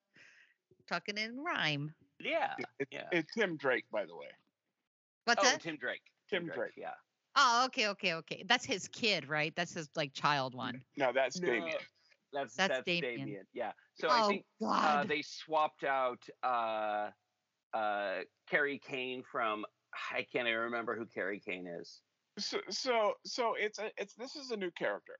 talking 0.89 1.19
in 1.19 1.39
rhyme. 1.45 1.95
yeah, 2.19 2.55
It's, 2.79 2.91
yeah. 2.91 3.05
it's 3.13 3.33
Tim 3.35 3.57
Drake, 3.57 3.85
by 3.93 4.07
the 4.07 4.17
way. 4.17 4.29
What's 5.27 5.45
oh, 5.45 5.51
that? 5.51 5.61
Tim 5.61 5.77
Drake. 5.77 6.03
Tim 6.31 6.47
Drake. 6.47 6.73
Yeah. 6.77 6.95
Oh, 7.37 7.65
okay, 7.67 7.89
okay, 7.89 8.15
okay. 8.15 8.45
That's 8.49 8.65
his 8.65 8.89
kid, 8.89 9.29
right? 9.29 9.53
That's 9.55 9.75
his 9.75 9.91
like 9.95 10.15
child 10.15 10.55
one. 10.55 10.81
No, 10.97 11.13
that's 11.13 11.39
No, 11.41 11.49
Damien. 11.49 11.77
That's 12.37 12.55
That's 12.55 12.75
that's, 12.75 12.85
Damien. 12.85 13.19
Damien. 13.19 13.47
Yeah. 13.55 13.73
So 13.95 14.09
oh 14.09 14.11
I 14.11 14.29
think 14.29 14.45
uh, 14.65 15.05
they 15.05 15.23
swapped 15.23 15.85
out 15.85 16.23
uh, 16.43 17.09
uh, 17.73 18.21
Carrie 18.49 18.81
Kane 18.87 19.23
from 19.31 19.65
I 20.15 20.27
can't 20.31 20.47
even 20.47 20.61
remember 20.61 20.95
who 20.97 21.07
Carrie 21.07 21.41
Kane 21.41 21.67
is. 21.67 22.01
So, 22.39 22.59
so, 22.69 23.15
so 23.25 23.55
it's 23.59 23.79
a, 23.79 23.91
it's 23.97 24.15
this 24.15 24.37
is 24.37 24.51
a 24.51 24.57
new 24.57 24.71
character. 24.73 25.17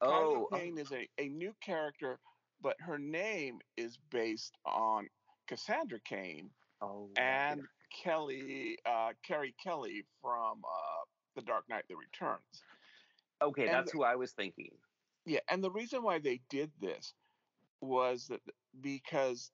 Oh, 0.00 0.46
Constance 0.50 0.62
Kane 0.62 0.78
is 0.78 0.92
a, 0.92 1.22
a 1.22 1.28
new 1.28 1.52
character, 1.60 2.20
but 2.62 2.76
her 2.78 2.98
name 2.98 3.58
is 3.76 3.98
based 4.12 4.56
on 4.64 5.08
Cassandra 5.48 5.98
Cain 6.04 6.50
oh, 6.80 7.10
and 7.16 7.62
Kelly, 8.04 8.78
uh, 8.86 9.10
Carrie 9.26 9.54
Kelly 9.62 10.04
from 10.22 10.58
uh, 10.64 11.04
The 11.34 11.42
Dark 11.42 11.64
Knight: 11.68 11.82
The 11.88 11.96
Returns. 11.96 12.62
okay, 13.42 13.64
and 13.64 13.74
that's 13.74 13.90
the- 13.90 13.98
who 13.98 14.04
I 14.04 14.14
was 14.14 14.30
thinking. 14.30 14.70
Yeah, 15.24 15.40
and 15.48 15.62
the 15.62 15.70
reason 15.70 16.02
why 16.02 16.18
they 16.18 16.38
did 16.48 16.72
this 16.80 17.14
was 17.80 18.28
that 18.28 18.42
because 18.80 19.52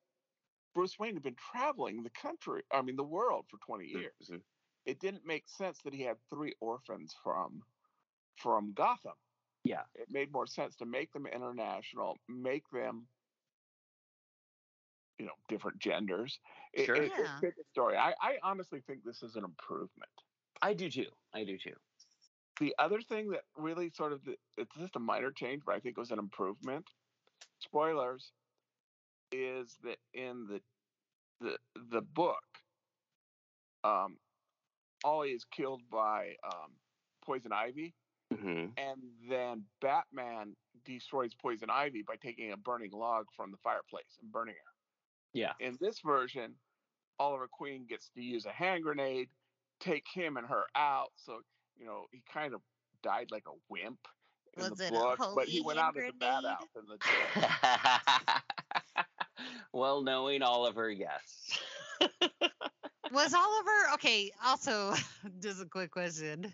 Bruce 0.75 0.99
Wayne 0.99 1.15
had 1.15 1.23
been 1.23 1.37
traveling 1.37 2.03
the 2.03 2.11
country, 2.11 2.65
I 2.73 2.83
mean 2.83 2.97
the 2.97 3.05
world 3.05 3.49
for 3.51 3.59
20 3.59 3.87
years. 3.87 4.31
Mhm. 4.31 4.43
It 4.87 5.01
didn't 5.01 5.25
make 5.27 5.49
sense 5.49 5.83
that 5.83 5.95
he 5.95 6.03
had 6.03 6.19
three 6.31 6.55
orphans 6.61 7.15
from 7.23 7.65
from 8.37 8.73
Gotham. 8.75 9.17
Yeah. 9.65 9.87
It 9.95 10.11
made 10.11 10.33
more 10.33 10.47
sense 10.47 10.77
to 10.77 10.87
make 10.87 11.13
them 11.13 11.27
international, 11.27 12.19
make 12.29 12.69
them 12.71 13.09
you 15.19 15.27
know, 15.27 15.35
different 15.49 15.79
genders. 15.79 16.41
It, 16.73 16.91
Sure. 16.91 16.95
it, 16.95 17.13
it 17.17 17.31
Yeah. 17.31 17.41
fit 17.41 17.55
the 17.57 17.65
story. 17.71 17.97
I, 17.97 18.15
I 18.21 18.39
honestly 18.43 18.81
think 18.81 19.05
this 19.05 19.23
is 19.23 19.37
an 19.37 19.45
improvement. 19.45 20.11
I 20.61 20.75
do 20.75 20.91
too. 20.91 21.11
I 21.33 21.45
do 21.45 21.59
too. 21.59 21.77
The 22.59 22.75
other 22.79 23.01
thing 23.03 23.31
that 23.31 23.43
really 23.57 23.91
sort 23.91 24.13
of 24.13 24.21
it's 24.57 24.77
just 24.79 24.97
a 24.97 25.01
minor 25.01 25.31
change, 25.31 25.63
but 25.67 25.75
I 25.75 25.81
think 25.81 25.97
it 25.97 26.01
was 26.01 26.11
an 26.11 26.19
improvement. 26.19 26.87
Spoilers 27.61 28.33
is 29.33 29.77
that 29.83 29.99
in 30.15 30.47
the 30.47 30.61
the 31.41 31.59
the 31.91 32.03
book, 32.03 32.45
um, 33.85 34.19
Ollie 35.05 35.31
is 35.33 35.45
killed 35.45 35.83
by 35.91 36.35
um, 36.45 36.73
Poison 37.25 37.53
Ivy, 37.53 37.95
hmm 38.35 38.67
and 38.77 39.03
then 39.29 39.65
Batman 39.81 40.57
destroys 40.85 41.35
Poison 41.35 41.69
Ivy 41.71 42.03
by 42.07 42.17
taking 42.17 42.53
a 42.53 42.57
burning 42.57 42.93
log 42.93 43.27
from 43.37 43.51
the 43.51 43.59
fireplace 43.59 44.19
and 44.23 44.31
burning 44.33 44.55
her. 44.55 44.73
Yeah. 45.33 45.53
In 45.61 45.77
this 45.81 46.01
version, 46.01 46.55
Oliver 47.19 47.49
Queen 47.51 47.87
gets 47.87 48.11
to 48.11 48.23
use 48.23 48.47
a 48.47 48.53
hand 48.53 48.85
grenade, 48.85 49.29
take 49.81 50.07
him 50.13 50.37
and 50.37 50.47
her 50.47 50.65
out. 50.75 51.11
So, 51.17 51.41
you 51.79 51.87
know, 51.87 52.07
he 52.13 52.23
kind 52.33 52.55
of 52.55 52.61
died 53.03 53.31
like 53.31 53.45
a 53.47 53.57
wimp 53.69 53.99
in 54.57 54.63
Was 54.63 54.79
the 54.79 54.87
it 54.87 54.89
a 54.89 54.93
book, 54.93 55.19
but 55.35 55.49
he 55.49 55.61
went 55.61 55.79
hand 55.79 55.97
out 55.97 55.97
as 55.97 56.09
a 56.09 56.13
badass 56.13 56.59
grenade? 56.59 56.69
in 56.77 56.87
the 56.89 56.99
book. 56.99 58.43
well, 59.73 60.03
knowing 60.03 60.43
Oliver, 60.43 60.91
yes. 60.91 61.59
Was 63.13 63.35
Oliver 63.35 63.95
okay? 63.95 64.33
Also, 64.45 64.95
just 65.41 65.63
a 65.63 65.67
quick 65.67 65.91
question: 65.91 66.53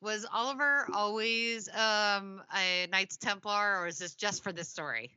Was 0.00 0.26
Oliver 0.32 0.86
always 0.94 1.68
um, 1.74 2.42
a 2.56 2.86
Knights 2.90 3.16
Templar, 3.16 3.80
or 3.80 3.86
is 3.86 3.98
this 3.98 4.14
just 4.14 4.42
for 4.42 4.52
this 4.52 4.68
story? 4.68 5.10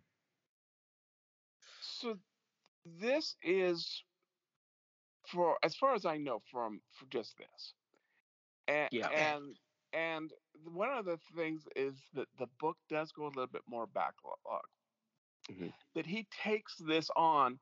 So 1.81 2.17
this 2.85 3.35
is 3.41 4.03
for 5.31 5.57
as 5.63 5.75
far 5.75 5.93
as 5.95 6.05
I 6.05 6.17
know 6.17 6.41
from 6.51 6.81
for 6.91 7.05
just 7.05 7.37
this. 7.37 7.73
And 8.67 8.89
Yeah. 8.91 9.09
and 9.09 9.59
and 9.93 10.33
one 10.65 10.89
of 10.89 11.05
the 11.05 11.17
things 11.35 11.67
is 11.75 12.09
that 12.13 12.27
the 12.37 12.47
book 12.59 12.77
does 12.89 13.11
go 13.11 13.25
a 13.25 13.27
little 13.27 13.47
bit 13.47 13.63
more 13.67 13.87
backlog. 13.87 14.37
Mhm. 15.49 15.73
That 15.95 16.05
he 16.05 16.25
takes 16.25 16.77
this 16.77 17.09
on 17.15 17.59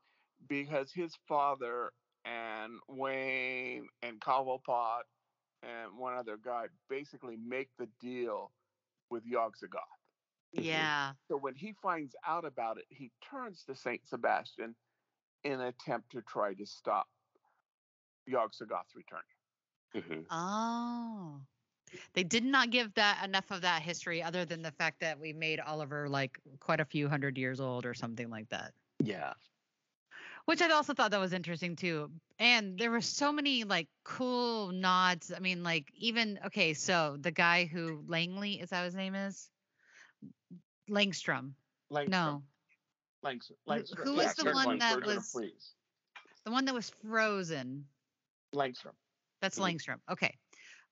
because 0.47 0.91
his 0.93 1.15
father 1.27 1.93
and 2.25 2.79
Wayne 2.87 3.89
and 4.01 4.19
Cobblepot 4.21 5.03
and 5.63 5.97
one 5.97 6.13
other 6.15 6.37
guy 6.37 6.67
basically 6.89 7.37
make 7.37 7.69
the 7.77 7.87
deal 7.99 8.53
with 9.09 9.25
Yogg-Sothoth. 9.25 9.99
Yeah. 10.53 11.13
So 11.27 11.37
when 11.37 11.55
he 11.55 11.73
finds 11.73 12.15
out 12.25 12.45
about 12.45 12.77
it, 12.77 12.85
he 12.89 13.11
turns 13.21 13.63
to 13.65 13.75
Saint 13.75 14.05
Sebastian 14.07 14.75
in 15.43 15.53
an 15.53 15.61
attempt 15.61 16.11
to 16.11 16.21
try 16.21 16.53
to 16.53 16.65
stop 16.65 17.07
Yogg-Sothoth 18.27 18.93
returning. 18.95 19.40
Mhm. 19.95 20.25
Oh. 20.29 21.41
They 22.13 22.23
did 22.23 22.45
not 22.45 22.69
give 22.69 22.93
that 22.93 23.23
enough 23.25 23.51
of 23.51 23.61
that 23.61 23.81
history, 23.81 24.23
other 24.23 24.45
than 24.45 24.61
the 24.61 24.71
fact 24.71 25.01
that 25.01 25.19
we 25.19 25.33
made 25.33 25.59
Oliver 25.59 26.07
like 26.07 26.39
quite 26.59 26.79
a 26.79 26.85
few 26.85 27.09
hundred 27.09 27.37
years 27.37 27.59
old 27.59 27.85
or 27.85 27.93
something 27.93 28.29
like 28.29 28.47
that. 28.49 28.73
Yeah. 29.03 29.33
Which 30.45 30.61
I 30.61 30.69
also 30.69 30.93
thought 30.93 31.11
that 31.11 31.19
was 31.19 31.33
interesting 31.33 31.75
too. 31.75 32.09
And 32.39 32.77
there 32.77 32.91
were 32.91 33.01
so 33.01 33.31
many 33.31 33.63
like 33.65 33.89
cool 34.03 34.71
nods. 34.71 35.31
I 35.35 35.39
mean, 35.39 35.63
like 35.63 35.91
even 35.93 36.39
okay, 36.45 36.73
so 36.73 37.17
the 37.19 37.31
guy 37.31 37.65
who 37.65 38.03
Langley 38.07 38.53
is 38.61 38.69
that 38.69 38.85
his 38.85 38.95
name 38.95 39.13
is? 39.13 39.49
Langstrom. 40.89 41.51
Langstrom. 41.91 42.09
No. 42.09 42.43
Langstrom. 43.23 43.55
Who- 43.65 43.71
Langstrom. 43.71 44.03
who 44.03 44.13
was 44.13 44.25
yeah, 44.25 44.43
the 44.43 44.51
one 44.53 44.79
that 44.79 45.05
was- 45.05 45.31
The 46.43 46.51
one 46.51 46.65
that 46.65 46.73
was 46.73 46.89
frozen. 46.89 47.85
Langstrom. 48.55 48.95
That's 49.41 49.59
Mhm. 49.59 49.75
Langstrom. 49.75 49.99
Okay. 50.09 50.37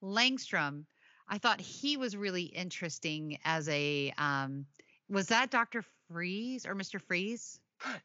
Langstrom, 0.01 0.85
I 1.27 1.37
thought 1.37 1.61
he 1.61 1.97
was 1.97 2.17
really 2.17 2.43
interesting 2.43 3.39
as 3.45 3.69
a 3.69 4.11
um 4.17 4.65
was 5.07 5.27
that 5.27 5.49
Dr. 5.49 5.83
Freeze 6.07 6.65
or 6.65 6.75
Mr. 6.75 7.01
Freeze? 7.01 7.59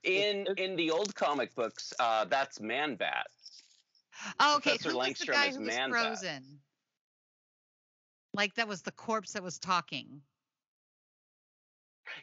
In 0.04 0.46
in 0.56 0.76
the 0.76 0.90
old 0.90 1.14
comic 1.14 1.54
books, 1.54 1.92
uh, 1.98 2.24
that's 2.26 2.60
Man 2.60 2.94
Bat. 2.94 3.26
Oh, 4.38 4.56
okay. 4.56 4.70
Professor 4.78 4.90
Who 4.90 4.98
was 4.98 5.18
the 5.18 5.24
Langstrom 5.24 5.32
guy 5.32 5.46
is 5.46 5.56
who 5.56 5.62
was 5.62 5.74
Man 5.74 5.90
Bat. 5.90 6.00
frozen? 6.06 6.60
Like 8.32 8.54
that 8.54 8.68
was 8.68 8.82
the 8.82 8.92
corpse 8.92 9.32
that 9.32 9.42
was 9.42 9.58
talking. 9.58 10.22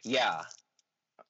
Yeah. 0.02 0.44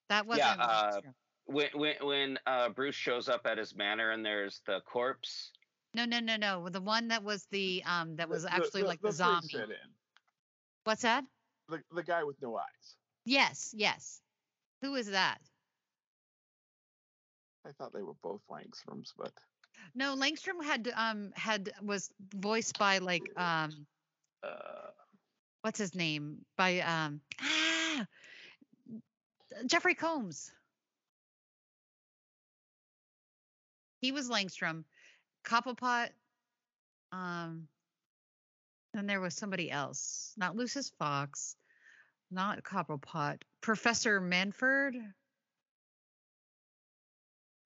That 0.08 0.26
wasn't 0.26 0.58
yeah. 0.58 0.64
Uh, 0.64 1.00
when 1.46 1.68
when 1.74 1.96
when 2.02 2.38
uh, 2.46 2.68
Bruce 2.68 2.94
shows 2.94 3.28
up 3.28 3.46
at 3.46 3.58
his 3.58 3.74
manor 3.74 4.10
and 4.10 4.24
there's 4.24 4.60
the 4.66 4.80
corpse. 4.82 5.52
No, 5.94 6.04
no, 6.06 6.20
no, 6.20 6.36
no. 6.36 6.68
The 6.68 6.80
one 6.80 7.08
that 7.08 7.22
was 7.22 7.44
the 7.46 7.82
um 7.84 8.16
that 8.16 8.28
was 8.28 8.42
The- 8.44 8.52
actually 8.52 8.82
the, 8.82 8.88
like 8.88 9.00
the, 9.00 9.08
the, 9.08 9.12
zombie. 9.14 9.56
What's 10.84 11.02
that? 11.02 11.24
The, 11.68 11.82
the 11.94 12.02
guy 12.02 12.24
with 12.24 12.40
no 12.42 12.56
eyes. 12.56 12.96
Yes, 13.24 13.72
yes. 13.76 14.20
Who 14.80 14.94
is 14.94 15.10
that? 15.10 15.38
I 17.64 17.70
thought 17.72 17.92
they 17.92 18.02
were 18.02 18.14
both 18.22 18.40
Langstroms, 18.50 19.12
but 19.16 19.32
No, 19.94 20.16
Langstrom 20.16 20.62
had 20.64 20.90
um 20.96 21.32
had 21.34 21.72
was 21.82 22.10
voiced 22.34 22.78
by 22.78 22.98
like 22.98 23.22
um 23.36 23.86
uh, 24.42 24.90
what's 25.60 25.78
his 25.78 25.94
name 25.94 26.44
by 26.56 26.80
um 26.80 27.20
ah 27.40 28.06
Jeffrey 29.66 29.94
Combs. 29.94 30.50
He 34.00 34.10
was 34.10 34.28
Langstrom, 34.28 34.84
Cobblepot. 35.44 36.08
Um, 37.12 37.68
then 38.94 39.06
there 39.06 39.20
was 39.20 39.34
somebody 39.34 39.70
else, 39.70 40.32
not 40.36 40.56
Lucius 40.56 40.90
Fox, 40.98 41.56
not 42.30 42.62
Cobblepot, 42.62 43.38
Professor 43.60 44.20
Manford. 44.20 44.94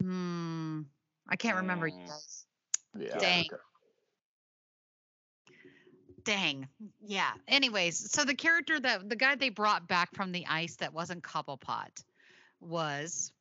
Hmm, 0.03 0.83
I 1.29 1.37
can't 1.37 1.57
remember. 1.57 1.87
You 1.89 1.95
Mm. 1.95 2.07
guys. 2.09 2.47
yeah. 2.99 3.19
Dang. 3.19 3.45
okay. 3.47 3.57
Dang. 6.25 6.69
Yeah. 7.01 7.33
Anyways, 7.47 8.11
so 8.11 8.25
the 8.25 8.35
character 8.35 8.81
that 8.81 9.09
the 9.09 9.15
guy 9.17 9.37
they 9.37 9.49
brought 9.49 9.87
back 9.87 10.13
from 10.15 10.33
the 10.33 10.45
ice 10.47 10.77
that 10.77 10.93
wasn't 10.93 11.23
Cobblepot 11.23 12.03
was 12.61 13.33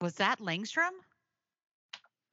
was 0.00 0.14
that 0.16 0.38
Langstrom? 0.38 0.90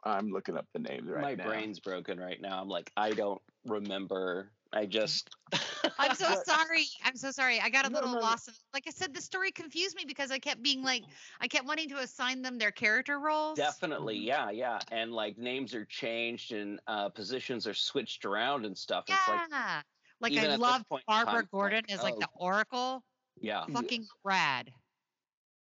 I'm 0.03 0.29
looking 0.31 0.57
up 0.57 0.65
the 0.73 0.79
names 0.79 1.07
right 1.09 1.21
My 1.21 1.35
now. 1.35 1.45
brain's 1.45 1.79
broken 1.79 2.19
right 2.19 2.41
now. 2.41 2.59
I'm 2.61 2.69
like, 2.69 2.91
I 2.97 3.11
don't 3.11 3.41
remember. 3.65 4.51
I 4.73 4.85
just. 4.85 5.29
I'm 5.99 6.15
so 6.15 6.33
sorry. 6.45 6.85
I'm 7.03 7.15
so 7.15 7.29
sorry. 7.31 7.59
I 7.59 7.69
got 7.69 7.85
a 7.85 7.89
No, 7.89 7.95
little 7.99 8.13
no, 8.13 8.19
no. 8.19 8.23
lost. 8.23 8.47
in- 8.47 8.53
Like 8.73 8.85
I 8.87 8.91
said, 8.91 9.13
the 9.13 9.21
story 9.21 9.51
confused 9.51 9.95
me 9.95 10.03
because 10.07 10.31
I 10.31 10.39
kept 10.39 10.63
being 10.63 10.81
like, 10.81 11.03
I 11.41 11.47
kept 11.47 11.65
wanting 11.67 11.89
to 11.89 11.97
assign 11.97 12.41
them 12.41 12.57
their 12.57 12.71
character 12.71 13.19
roles. 13.19 13.57
Definitely, 13.57 14.17
yeah, 14.17 14.49
yeah, 14.49 14.79
and 14.91 15.11
like 15.11 15.37
names 15.37 15.75
are 15.75 15.85
changed 15.85 16.53
and 16.53 16.79
uh, 16.87 17.09
positions 17.09 17.67
are 17.67 17.73
switched 17.73 18.23
around 18.25 18.65
and 18.65 18.77
stuff. 18.77 19.03
It's 19.07 19.27
like, 19.27 19.41
Yeah. 19.51 19.81
Like 20.21 20.31
even 20.33 20.43
I 20.43 20.47
at 20.47 20.51
this 20.51 20.59
loved 20.59 20.87
point 20.87 21.03
in 21.07 21.13
Barbara 21.13 21.33
time, 21.41 21.49
Gordon 21.51 21.83
like, 21.89 21.97
as 21.97 22.03
like 22.03 22.13
oh. 22.15 22.19
the 22.19 22.27
Oracle. 22.35 23.03
yeah, 23.39 23.65
Fucking 23.73 24.05
rad. 24.23 24.71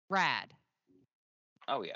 Rad. 0.10 0.54
oh 1.68 1.82
yeah, 1.84 1.94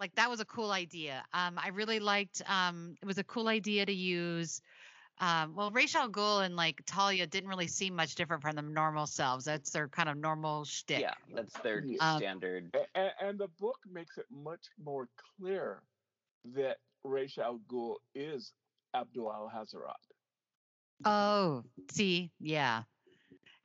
like 0.00 0.14
that 0.16 0.28
was 0.30 0.40
a 0.40 0.44
cool 0.44 0.72
idea. 0.72 1.24
Um, 1.32 1.58
I 1.62 1.68
really 1.68 2.00
liked. 2.00 2.42
Um, 2.46 2.96
it 3.02 3.06
was 3.06 3.18
a 3.18 3.24
cool 3.24 3.48
idea 3.48 3.86
to 3.86 3.92
use. 3.92 4.60
Um, 5.20 5.54
well, 5.54 5.70
Ra's 5.70 5.94
al 5.94 6.10
Ghul 6.10 6.44
and 6.44 6.56
like 6.56 6.82
Talia 6.86 7.26
didn't 7.26 7.48
really 7.48 7.68
seem 7.68 7.94
much 7.94 8.16
different 8.16 8.42
from 8.42 8.56
their 8.56 8.64
normal 8.64 9.06
selves. 9.06 9.44
That's 9.44 9.70
their 9.70 9.86
kind 9.88 10.08
of 10.08 10.16
normal 10.16 10.64
shtick. 10.64 11.00
yeah. 11.00 11.14
That's 11.32 11.54
their 11.60 11.84
Um, 12.00 12.18
standard. 12.18 12.74
and, 12.96 13.12
and 13.20 13.38
the 13.38 13.46
book 13.60 13.78
makes 13.88 14.18
it 14.18 14.26
much 14.30 14.64
more 14.82 15.08
clear 15.38 15.82
that 16.56 16.78
Ra's 17.04 17.38
al 17.38 17.60
Ghul 17.70 17.96
is 18.16 18.52
Abdul 18.92 19.26
Alhazred. 19.30 19.92
Oh, 21.04 21.62
see, 21.92 22.30
yeah. 22.40 22.82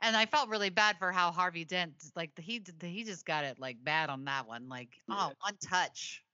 And 0.02 0.16
I 0.16 0.26
felt 0.26 0.50
really 0.50 0.70
bad 0.70 0.98
for 0.98 1.12
how 1.12 1.32
Harvey 1.32 1.66
Dent, 1.66 2.12
like 2.16 2.38
he 2.40 2.64
he 2.82 3.04
just 3.04 3.26
got 3.26 3.44
it 3.46 3.60
like 3.60 3.84
bad 3.84 4.10
on 4.10 4.26
that 4.26 4.48
one. 4.48 4.70
Like, 4.70 5.02
oh, 5.10 5.34
one 5.40 5.58
touch, 5.58 6.26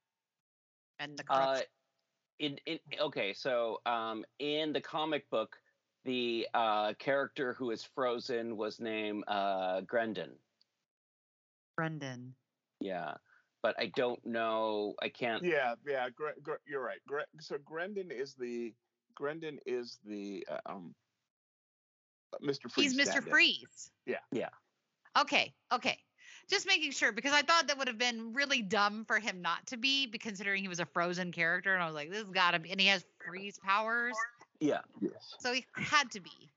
and 1.00 1.18
the 1.18 1.24
Uh, 1.30 1.62
corruption. 1.64 1.66
in 2.40 2.58
in 2.66 2.80
okay, 3.00 3.34
so 3.34 3.82
um, 3.86 4.26
in 4.40 4.74
the 4.74 4.82
comic 4.82 5.30
book, 5.30 5.62
the 6.04 6.48
uh 6.54 6.94
character 6.96 7.54
who 7.54 7.72
is 7.72 7.84
frozen 7.84 8.58
was 8.58 8.80
named 8.80 9.24
uh 9.28 9.82
Grendon. 9.82 10.40
Brendan. 11.76 12.36
Yeah, 12.80 13.18
but 13.62 13.80
I 13.80 13.88
don't 13.88 14.24
know. 14.26 14.96
I 15.02 15.10
can't. 15.10 15.44
Yeah, 15.44 15.76
yeah, 15.86 16.10
Gre- 16.10 16.40
Gre- 16.42 16.64
you're 16.66 16.84
right. 16.84 17.02
Gre- 17.08 17.30
so 17.40 17.58
Grendon 17.58 18.12
is 18.12 18.36
the 18.36 18.76
Grendon 19.16 19.60
is 19.66 20.00
the 20.04 20.46
uh, 20.50 20.62
um 20.66 20.96
Mr. 22.44 22.70
Freeze. 22.72 22.92
He's 22.92 23.00
Mr. 23.00 23.12
stand-in. 23.12 23.32
Freeze. 23.32 23.92
Yeah. 24.06 24.18
Yeah. 24.32 24.50
Okay, 25.18 25.54
okay. 25.72 25.98
Just 26.50 26.68
making 26.68 26.92
sure 26.92 27.12
because 27.12 27.34
I 27.34 27.42
thought 27.42 27.68
that 27.68 27.78
would 27.78 27.88
have 27.88 27.98
been 27.98 28.34
really 28.34 28.62
dumb 28.62 29.04
for 29.06 29.18
him 29.20 29.42
not 29.42 29.66
to 29.68 29.78
be, 29.78 30.06
be- 30.06 30.18
considering 30.18 30.62
he 30.62 30.68
was 30.68 30.80
a 30.80 30.86
frozen 30.86 31.32
character, 31.32 31.74
and 31.74 31.82
I 31.82 31.86
was 31.88 31.96
like, 31.96 32.10
this 32.10 32.20
has 32.20 32.30
got 32.30 32.52
to 32.52 32.60
be, 32.60 32.72
and 32.72 32.80
he 32.80 32.88
has 32.88 33.04
freeze 33.26 33.58
powers, 33.58 34.16
Yeah. 34.60 34.82
Yes. 35.02 35.36
so 35.40 35.54
he 35.54 35.66
had 35.76 36.12
to 36.12 36.20
be. 36.20 36.52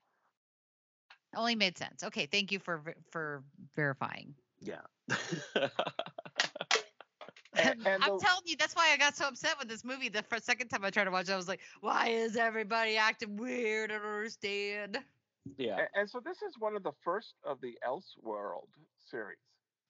Only 1.37 1.55
made 1.55 1.79
sense. 1.79 2.03
Okay, 2.03 2.26
thank 2.26 2.51
you 2.53 2.59
for 2.59 2.95
for 3.11 3.45
verifying. 3.76 4.35
Yeah. 4.61 4.81
And, 7.55 7.87
and 7.87 8.05
I'm 8.05 8.12
the- 8.18 8.24
telling 8.24 8.43
you, 8.45 8.57
that's 8.57 8.76
why 8.76 8.91
I 8.93 8.97
got 8.97 9.16
so 9.16 9.26
upset 9.26 9.57
with 9.59 9.68
this 9.68 9.85
movie. 9.85 10.09
The 10.09 10.22
first, 10.22 10.45
second 10.45 10.68
time 10.68 10.85
I 10.85 10.91
tried 10.91 11.05
to 11.05 11.11
watch 11.11 11.29
it, 11.29 11.33
I 11.33 11.37
was 11.37 11.49
like, 11.49 11.61
"Why 11.81 12.09
is 12.09 12.37
everybody 12.37 12.97
acting 12.97 13.37
weird? 13.37 13.91
I 13.91 13.99
don't 13.99 14.07
understand." 14.07 14.99
Yeah. 15.57 15.87
a- 15.95 15.99
and 15.99 16.11
so 16.11 16.21
this 16.21 16.43
is 16.43 16.59
one 16.59 16.77
of 16.77 16.83
the 16.83 16.93
first 17.03 17.35
of 17.45 17.61
the 17.61 17.79
Elseworld 17.87 18.69
series. 18.99 19.39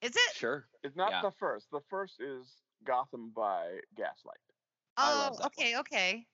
Is 0.01 0.15
it? 0.15 0.35
Sure. 0.35 0.65
It's 0.83 0.95
not 0.95 1.11
Yeah. 1.11 1.21
the 1.23 1.31
first. 1.31 1.69
The 1.71 1.81
first 1.89 2.21
is 2.21 2.61
Gotham 2.85 3.31
by 3.31 3.81
Gaslight, 3.95 4.39
Oh, 4.97 5.27
love 5.29 5.37
that 5.37 5.45
okay, 5.47 5.77
okay. 5.79 6.27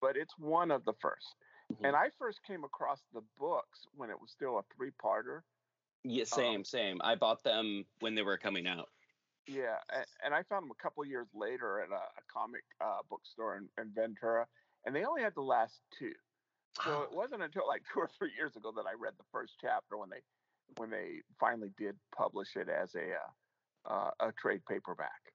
but 0.00 0.16
it's 0.16 0.36
one 0.38 0.70
of 0.70 0.84
the 0.84 0.94
1st 0.94 1.36
Mhm. 1.72 1.86
And 1.86 1.96
I 1.96 2.10
first 2.10 2.42
came 2.42 2.62
across 2.64 3.02
the 3.12 3.22
books 3.38 3.86
when 3.94 4.10
it 4.10 4.20
was 4.20 4.30
still 4.30 4.58
a 4.58 4.62
three-parter. 4.64 5.42
Yeah, 6.02 6.24
same, 6.24 6.62
same. 6.64 7.00
I 7.02 7.14
bought 7.14 7.42
them 7.42 7.86
when 8.00 8.14
they 8.14 8.20
were 8.22 8.36
coming 8.36 8.66
out. 8.66 8.90
Yeah, 9.46 9.80
and, 9.88 10.06
and 10.22 10.34
I 10.34 10.42
found 10.42 10.64
them 10.64 10.70
a 10.72 10.82
couple 10.82 11.02
years 11.06 11.28
later 11.32 11.80
at 11.80 11.90
a, 11.90 11.94
a 11.94 12.22
comic 12.28 12.64
uh, 12.80 13.02
bookstore 13.08 13.56
in, 13.56 13.70
in 13.78 13.92
Ventura, 13.92 14.46
and 14.84 14.94
they 14.94 15.04
only 15.04 15.22
had 15.22 15.34
the 15.34 15.42
last 15.42 15.80
two. 15.98 16.14
So 16.82 17.02
it 17.02 17.12
wasn't 17.12 17.42
until 17.42 17.66
like 17.68 17.82
two 17.92 18.00
or 18.00 18.10
three 18.18 18.32
years 18.36 18.56
ago 18.56 18.72
that 18.76 18.86
I 18.86 18.94
read 18.98 19.14
the 19.18 19.24
first 19.30 19.54
chapter 19.60 19.96
when 19.96 20.10
they 20.10 20.20
when 20.76 20.90
they 20.90 21.20
finally 21.38 21.70
did 21.78 21.94
publish 22.16 22.56
it 22.56 22.68
as 22.68 22.94
a 22.94 23.12
uh, 23.90 23.92
uh, 23.94 24.10
a 24.28 24.32
trade 24.32 24.62
paperback. 24.68 25.32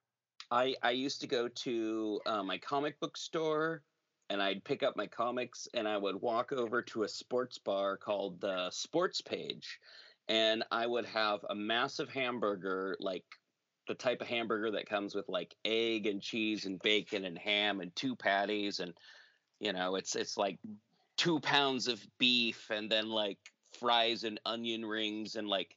I 0.50 0.74
I 0.82 0.90
used 0.90 1.20
to 1.22 1.26
go 1.26 1.48
to 1.48 2.20
uh, 2.26 2.42
my 2.42 2.58
comic 2.58 2.98
book 3.00 3.16
store 3.16 3.82
and 4.28 4.42
I'd 4.42 4.64
pick 4.64 4.82
up 4.82 4.96
my 4.96 5.06
comics 5.06 5.66
and 5.74 5.88
I 5.88 5.96
would 5.96 6.20
walk 6.20 6.52
over 6.52 6.82
to 6.82 7.02
a 7.02 7.08
sports 7.08 7.58
bar 7.58 7.96
called 7.96 8.40
the 8.40 8.70
Sports 8.70 9.20
Page 9.20 9.78
and 10.28 10.62
I 10.70 10.86
would 10.86 11.06
have 11.06 11.40
a 11.50 11.54
massive 11.54 12.08
hamburger 12.08 12.96
like 13.00 13.24
the 13.88 13.94
type 13.94 14.20
of 14.20 14.28
hamburger 14.28 14.70
that 14.70 14.88
comes 14.88 15.14
with 15.14 15.28
like 15.28 15.54
egg 15.64 16.06
and 16.06 16.22
cheese 16.22 16.66
and 16.66 16.80
bacon 16.80 17.24
and 17.24 17.36
ham 17.36 17.80
and 17.80 17.94
two 17.96 18.14
patties 18.14 18.78
and 18.78 18.94
you 19.58 19.72
know 19.72 19.96
it's 19.96 20.14
it's 20.14 20.36
like 20.36 20.58
two 21.20 21.38
pounds 21.40 21.86
of 21.86 22.02
beef 22.18 22.70
and 22.70 22.90
then 22.90 23.10
like 23.10 23.36
fries 23.78 24.24
and 24.24 24.40
onion 24.46 24.82
rings 24.82 25.36
and 25.36 25.46
like 25.46 25.76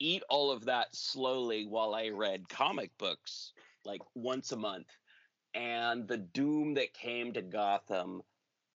eat 0.00 0.22
all 0.30 0.50
of 0.50 0.64
that 0.64 0.86
slowly 0.96 1.66
while 1.66 1.94
I 1.94 2.08
read 2.08 2.48
comic 2.48 2.90
books 2.96 3.52
like 3.84 4.00
once 4.14 4.52
a 4.52 4.56
month. 4.56 4.86
And 5.54 6.08
the 6.08 6.16
doom 6.16 6.72
that 6.74 6.94
came 6.94 7.34
to 7.34 7.42
Gotham 7.42 8.22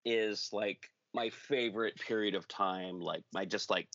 is 0.04 0.50
like 0.52 0.92
my 1.14 1.30
favorite 1.30 1.96
period 1.96 2.36
of 2.36 2.50
time. 2.50 3.00
Like 3.00 3.24
my 3.34 3.46
just 3.46 3.70
like 3.70 3.88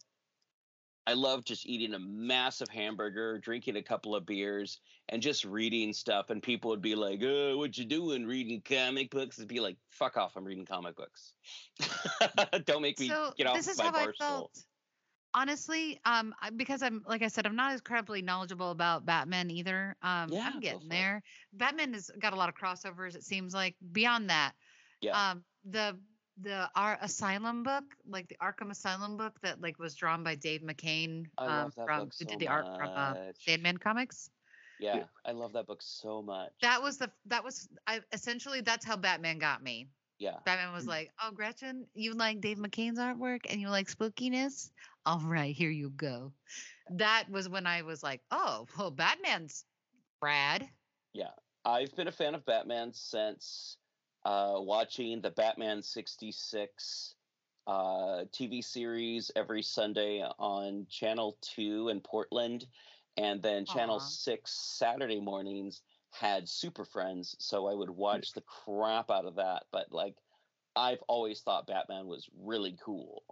I 1.07 1.14
love 1.14 1.44
just 1.44 1.66
eating 1.66 1.94
a 1.94 1.98
massive 1.98 2.68
hamburger, 2.68 3.38
drinking 3.38 3.76
a 3.76 3.82
couple 3.82 4.14
of 4.14 4.24
beers, 4.24 4.80
and 5.09 5.20
just 5.20 5.44
reading 5.44 5.92
stuff. 5.92 6.30
And 6.30 6.42
people 6.42 6.70
would 6.70 6.82
be 6.82 6.94
like, 6.94 7.20
"Oh, 7.22 7.59
what 7.59 7.76
you 7.76 7.84
doing? 7.84 8.24
Reading 8.26 8.61
comic 8.62 9.11
books?" 9.11 9.38
It'd 9.38 9.48
be 9.48 9.61
like, 9.61 9.76
"Fuck 9.90 10.16
off! 10.16 10.36
I'm 10.36 10.44
reading 10.44 10.64
comic 10.64 10.94
books. 10.96 11.34
Don't 12.66 12.82
make 12.82 13.00
me 13.00 13.09
so 13.09 13.32
get 13.36 13.46
off 13.48 13.57
this 13.57 13.68
is 13.68 13.78
my 13.78 13.84
how 13.84 13.90
bar 13.92 14.00
I 14.00 14.05
stool." 14.12 14.14
felt. 14.28 14.64
Honestly, 15.34 15.98
um, 16.05 16.34
because 16.57 16.82
I'm 16.82 17.03
like 17.07 17.22
I 17.22 17.28
said, 17.28 17.46
I'm 17.46 17.57
not 17.57 17.72
as 17.72 17.80
incredibly 17.80 18.20
knowledgeable 18.20 18.70
about 18.70 19.07
Batman 19.07 19.50
either. 19.50 19.96
Um, 20.03 20.28
Yeah, 20.30 20.50
I'm 20.53 20.61
getting 20.61 20.82
it. 20.82 20.90
there. 20.90 21.22
Batman 21.55 21.94
has 21.94 22.11
got 22.18 22.34
a 22.34 22.36
lot 22.36 22.50
of 22.50 22.55
crossovers. 22.55 23.16
It 23.16 23.24
seems 23.24 23.55
like 23.55 23.74
beyond 23.92 24.28
that, 24.28 24.53
Yeah. 25.00 25.30
um, 25.30 25.44
the 25.64 25.98
the 26.41 26.68
our 26.76 26.99
Asylum 27.01 27.62
book, 27.62 27.85
like 28.09 28.28
the 28.28 28.37
Arkham 28.43 28.70
Asylum 28.70 29.16
book 29.16 29.39
that 29.43 29.61
like 29.61 29.78
was 29.78 29.95
drawn 29.95 30.22
by 30.24 30.35
Dave 30.35 30.62
McKean, 30.62 31.26
um, 31.39 31.70
from 31.70 32.01
book 32.01 32.14
who 32.18 32.24
so 32.24 32.30
did 32.30 32.39
the 32.39 32.49
art 32.49 32.66
from 32.76 32.89
uh. 32.89 33.14
Sandman 33.39 33.76
comics. 33.76 34.30
yeah, 34.80 35.05
I 35.24 35.33
love 35.33 35.53
that 35.53 35.66
book 35.66 35.83
so 35.83 36.22
much. 36.22 36.53
That 36.62 36.83
was 36.83 36.99
the 36.99 37.11
that 37.26 37.45
was 37.45 37.68
I 37.87 38.01
essentially 38.12 38.61
that's 38.61 38.85
how 38.85 38.97
Batman 38.97 39.39
got 39.39 39.62
me. 39.62 39.89
Yeah. 40.18 40.37
Batman 40.45 40.72
was 40.72 40.87
like, 40.87 41.11
"Oh, 41.20 41.33
Gretchen, 41.33 41.87
you 41.95 42.14
like 42.14 42.41
Dave 42.41 42.59
McKean's 42.59 42.99
artwork 42.99 43.41
and 43.51 43.61
you 43.61 43.68
like 43.68 43.89
spookiness? 43.89 44.70
All 45.05 45.20
right, 45.20 45.55
here 45.55 45.70
you 45.70 45.91
go." 45.91 46.33
That 46.91 47.24
was 47.28 47.49
when 47.49 47.66
I 47.66 47.83
was 47.83 48.03
like, 48.03 48.20
"Oh, 48.30 48.66
well, 48.78 48.91
Batman's 48.91 49.64
rad." 50.22 50.68
Yeah, 51.12 51.30
I've 51.64 51.95
been 51.97 52.09
a 52.09 52.12
fan 52.12 52.35
of 52.35 52.45
Batman 52.45 52.93
since 52.93 53.76
uh, 54.25 54.55
watching 54.57 55.20
the 55.20 55.31
Batman 55.31 55.83
66 55.83 57.14
uh, 57.66 58.25
TV 58.33 58.62
series 58.62 59.31
every 59.37 59.62
Sunday 59.62 60.23
on 60.39 60.87
Channel 60.91 61.37
2 61.43 61.89
in 61.89 62.01
Portland. 62.01 62.66
And 63.16 63.43
then 63.43 63.66
Channel 63.66 63.97
Aw. 63.97 63.99
6 63.99 64.51
Saturday 64.51 65.20
mornings 65.20 65.83
had 66.11 66.49
Super 66.49 66.85
Friends. 66.85 67.37
So 67.39 67.68
I 67.68 67.75
would 67.75 67.91
watch 67.91 68.33
the 68.33 68.43
crap 68.43 69.11
out 69.11 69.27
of 69.27 69.37
that. 69.37 69.64
But 69.70 69.93
like, 69.93 70.16
I've 70.75 71.03
always 71.09 71.41
thought 71.41 71.66
Batman 71.66 72.07
was 72.07 72.29
really 72.43 72.77
cool. 72.83 73.23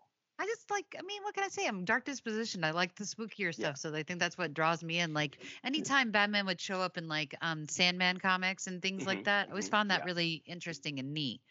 I 0.41 0.47
just 0.47 0.71
like, 0.71 0.97
I 0.99 1.03
mean, 1.03 1.23
what 1.23 1.35
can 1.35 1.45
I 1.45 1.49
say? 1.49 1.67
I'm 1.67 1.85
dark 1.85 2.05
disposition. 2.07 2.65
I 2.65 2.71
like 2.71 2.95
the 2.97 3.05
spookier 3.05 3.55
stuff, 3.55 3.77
so 3.77 3.95
I 3.95 4.03
think 4.03 4.21
that's 4.21 4.39
what 4.39 4.55
draws 4.55 4.83
me 4.83 4.99
in. 4.99 5.13
Like 5.13 5.45
anytime 5.63 6.13
Batman 6.13 6.47
would 6.47 6.61
show 6.61 6.81
up 6.81 6.97
in 6.97 7.09
like 7.09 7.35
um 7.43 7.69
Sandman 7.69 8.19
comics 8.19 8.67
and 8.67 8.81
things 8.83 9.05
like 9.07 9.23
Mhm, 9.23 9.25
that, 9.25 9.49
I 9.49 9.51
always 9.51 9.69
mhm, 9.69 9.71
found 9.71 9.91
that 9.91 10.03
yeah. 10.03 10.05
really 10.05 10.43
interesting 10.47 10.99
and 10.99 11.13
neat. 11.13 11.43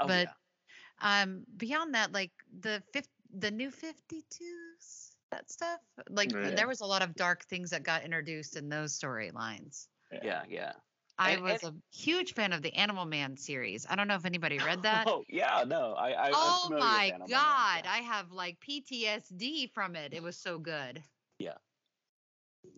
Oh, 0.00 0.08
but 0.08 0.30
yeah. 0.30 0.34
um 1.00 1.46
beyond 1.56 1.94
that, 1.94 2.12
like 2.12 2.32
the 2.50 2.82
fifth, 2.92 3.10
the 3.30 3.50
new 3.50 3.70
52s, 3.70 5.16
that 5.30 5.50
stuff, 5.50 5.80
like 6.10 6.32
Yeah. 6.32 6.50
there 6.52 6.68
was 6.68 6.80
a 6.80 6.86
lot 6.86 7.02
of 7.02 7.14
dark 7.16 7.44
things 7.46 7.70
that 7.70 7.82
got 7.84 8.04
introduced 8.04 8.56
in 8.56 8.68
those 8.70 8.98
storylines. 8.98 9.88
Yeah, 10.10 10.44
yeah. 10.48 10.74
I 11.18 11.32
And- 11.32 11.42
was 11.42 11.64
a 11.64 11.74
huge 11.92 12.34
fan 12.34 12.52
of 12.52 12.62
the 12.62 12.72
Animal 12.74 13.04
Man 13.04 13.36
series. 13.36 13.86
I 13.88 13.96
don't 13.96 14.06
know 14.08 14.14
if 14.14 14.24
anybody 14.24 14.58
read 14.58 14.82
that. 14.82 15.06
Oh, 15.08 15.24
yeah, 15.28 15.64
no. 15.66 15.94
I, 15.94 16.28
I, 16.28 16.30
oh 16.32 16.68
my 16.70 17.06
Animal 17.06 17.28
Man, 17.28 17.28
god, 17.28 17.84
I 17.88 17.98
have 17.98 18.30
like 18.30 18.58
PTSD 18.60 19.72
from 19.72 19.96
it. 19.96 20.12
It 20.14 20.22
was 20.22 20.36
so 20.36 20.58
good. 20.58 21.02
Yeah. 21.38 21.54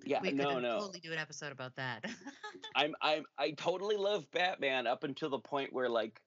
Yeah, 0.04 0.20
we 0.22 0.32
no, 0.32 0.54
could 0.54 0.62
no. 0.62 0.78
totally 0.78 1.00
do 1.00 1.12
an 1.12 1.18
episode 1.18 1.52
about 1.52 1.74
that. 1.76 2.04
I'm 2.76 2.94
I'm 3.02 3.24
I 3.38 3.50
totally 3.52 3.96
love 3.96 4.30
Batman 4.30 4.86
up 4.86 5.04
until 5.04 5.30
the 5.30 5.38
point 5.38 5.72
where 5.72 5.88
like 5.88 6.20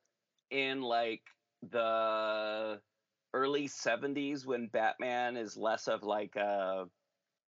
in 0.52 0.82
like 0.82 1.22
the 1.72 2.80
early 3.34 3.68
70s 3.68 4.46
when 4.46 4.68
Batman 4.68 5.38
is 5.38 5.56
less 5.58 5.88
of 5.88 6.04
like 6.04 6.36
uh 6.38 6.86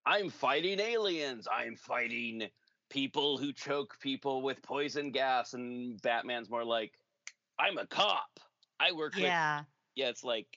I'm 0.06 0.30
fighting 0.30 0.80
aliens, 0.80 1.48
I'm 1.52 1.76
fighting 1.76 2.50
people 2.90 3.38
who 3.38 3.52
choke 3.54 3.98
people 4.00 4.42
with 4.42 4.62
poison 4.62 5.12
gas 5.12 5.54
and 5.54 6.02
Batman's 6.02 6.50
more 6.50 6.64
like 6.64 6.94
I'm 7.60 7.78
a 7.78 7.88
cop. 7.88 8.40
I 8.80 8.92
work 8.92 9.16
with 9.16 9.24
yeah. 9.24 9.64
Yeah, 9.96 10.10
it's 10.10 10.24
like 10.24 10.48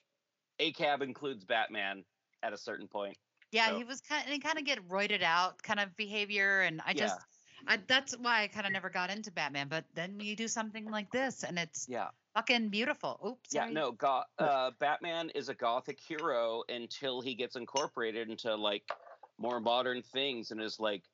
A 0.59 0.73
cab 0.73 1.03
includes 1.03 1.45
Batman 1.45 2.05
at 2.43 2.53
a 2.53 2.59
certain 2.59 2.89
point. 2.89 3.17
Yeah, 3.53 3.69
So- 3.69 3.79
he 3.79 3.85
was 3.85 4.01
kind 4.01 4.31
of, 4.33 4.41
kind 4.43 4.59
of 4.59 4.65
get 4.65 4.87
roided 4.89 5.23
out 5.23 5.63
kind 5.63 5.81
of 5.81 5.97
behavior, 5.97 6.61
and 6.63 6.83
I 6.85 6.93
just, 6.93 7.19
I, 7.67 7.79
that's 7.87 8.13
why 8.19 8.43
I 8.43 8.47
kind 8.49 8.67
of 8.67 8.73
never 8.73 8.91
got 8.91 9.11
into 9.11 9.31
Batman. 9.33 9.69
But 9.69 9.85
then 9.95 10.21
you 10.21 10.37
do 10.37 10.49
something 10.49 10.91
like 10.91 11.11
this, 11.13 11.45
and 11.45 11.59
it's 11.59 11.87
Yeah. 11.89 12.09
fucking 12.35 12.69
beautiful. 12.69 13.19
Oops, 13.27 13.49
Yeah, 13.55 13.63
sorry. 13.63 13.73
no, 13.75 13.93
go- 13.93 14.25
uh, 14.39 14.73
Batman 14.81 15.31
is 15.31 15.49
a 15.49 15.55
gothic 15.55 15.99
hero 16.01 16.63
until 16.69 17.21
he 17.23 17.35
gets 17.35 17.57
incorporated 17.57 18.29
into 18.29 18.55
like 18.55 18.83
more 19.39 19.61
modern 19.61 20.03
things 20.03 20.51
and 20.51 20.61
is 20.61 20.79
like, 20.79 21.05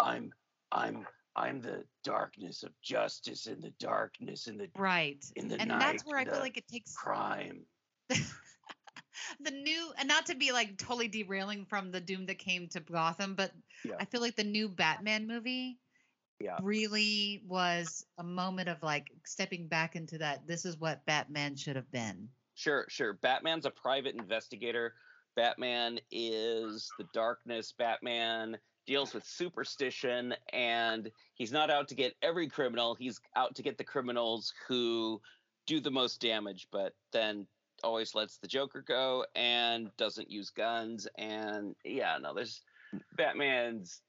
I'm, 0.00 0.32
I'm, 0.76 1.06
I'm 1.34 1.60
the 1.60 1.84
darkness 2.04 2.62
of 2.62 2.70
justice 2.82 3.46
in 3.46 3.60
the 3.60 3.72
darkness 3.78 4.46
in 4.46 4.56
the 4.58 4.68
right, 4.76 5.24
in 5.36 5.48
the 5.48 5.60
and 5.60 5.68
night. 5.68 5.80
that's 5.80 6.04
where 6.04 6.18
I 6.18 6.24
feel 6.24 6.40
like 6.40 6.56
it 6.56 6.68
takes 6.68 6.94
crime. 6.94 7.62
the 8.08 9.50
new, 9.50 9.92
and 9.98 10.08
not 10.08 10.26
to 10.26 10.34
be 10.34 10.52
like 10.52 10.78
totally 10.78 11.08
derailing 11.08 11.66
from 11.66 11.90
the 11.90 12.00
doom 12.00 12.26
that 12.26 12.38
came 12.38 12.68
to 12.68 12.80
Gotham, 12.80 13.34
but 13.34 13.52
Yeah. 13.84 13.96
I 13.98 14.04
feel 14.04 14.20
like 14.20 14.36
the 14.36 14.44
new 14.44 14.68
Batman 14.68 15.26
movie 15.26 15.78
Yeah. 16.40 16.58
really 16.62 17.42
was 17.46 18.06
a 18.18 18.24
moment 18.24 18.68
of 18.68 18.82
like 18.82 19.10
stepping 19.24 19.68
back 19.68 19.96
into 19.96 20.18
that. 20.18 20.46
This 20.46 20.64
is 20.64 20.78
what 20.78 21.04
Batman 21.06 21.56
should 21.56 21.76
have 21.76 21.90
been. 21.90 22.28
Sure, 22.54 22.86
sure. 22.88 23.14
Batman's 23.14 23.66
a 23.66 23.70
private 23.70 24.14
investigator. 24.14 24.94
Batman 25.36 26.00
is 26.10 26.90
the 26.98 27.06
darkness. 27.12 27.72
Batman 27.76 28.56
deals 28.86 29.14
with 29.14 29.24
superstition, 29.24 30.34
and 30.52 31.10
he's 31.34 31.52
not 31.52 31.70
out 31.70 31.88
to 31.88 31.94
get 31.94 32.14
every 32.22 32.48
criminal. 32.48 32.94
He's 32.94 33.20
out 33.36 33.54
to 33.56 33.62
get 33.62 33.78
the 33.78 33.84
criminals 33.84 34.52
who 34.66 35.20
do 35.66 35.80
the 35.80 35.90
most 35.90 36.20
damage, 36.20 36.68
but 36.72 36.94
then 37.12 37.46
always 37.84 38.14
lets 38.14 38.38
the 38.38 38.48
Joker 38.48 38.82
go 38.86 39.26
and 39.34 39.90
doesn't 39.96 40.30
use 40.30 40.50
guns. 40.50 41.06
And 41.18 41.74
yeah, 41.84 42.16
no, 42.20 42.32
there's 42.32 42.62
Batman's 43.16 44.00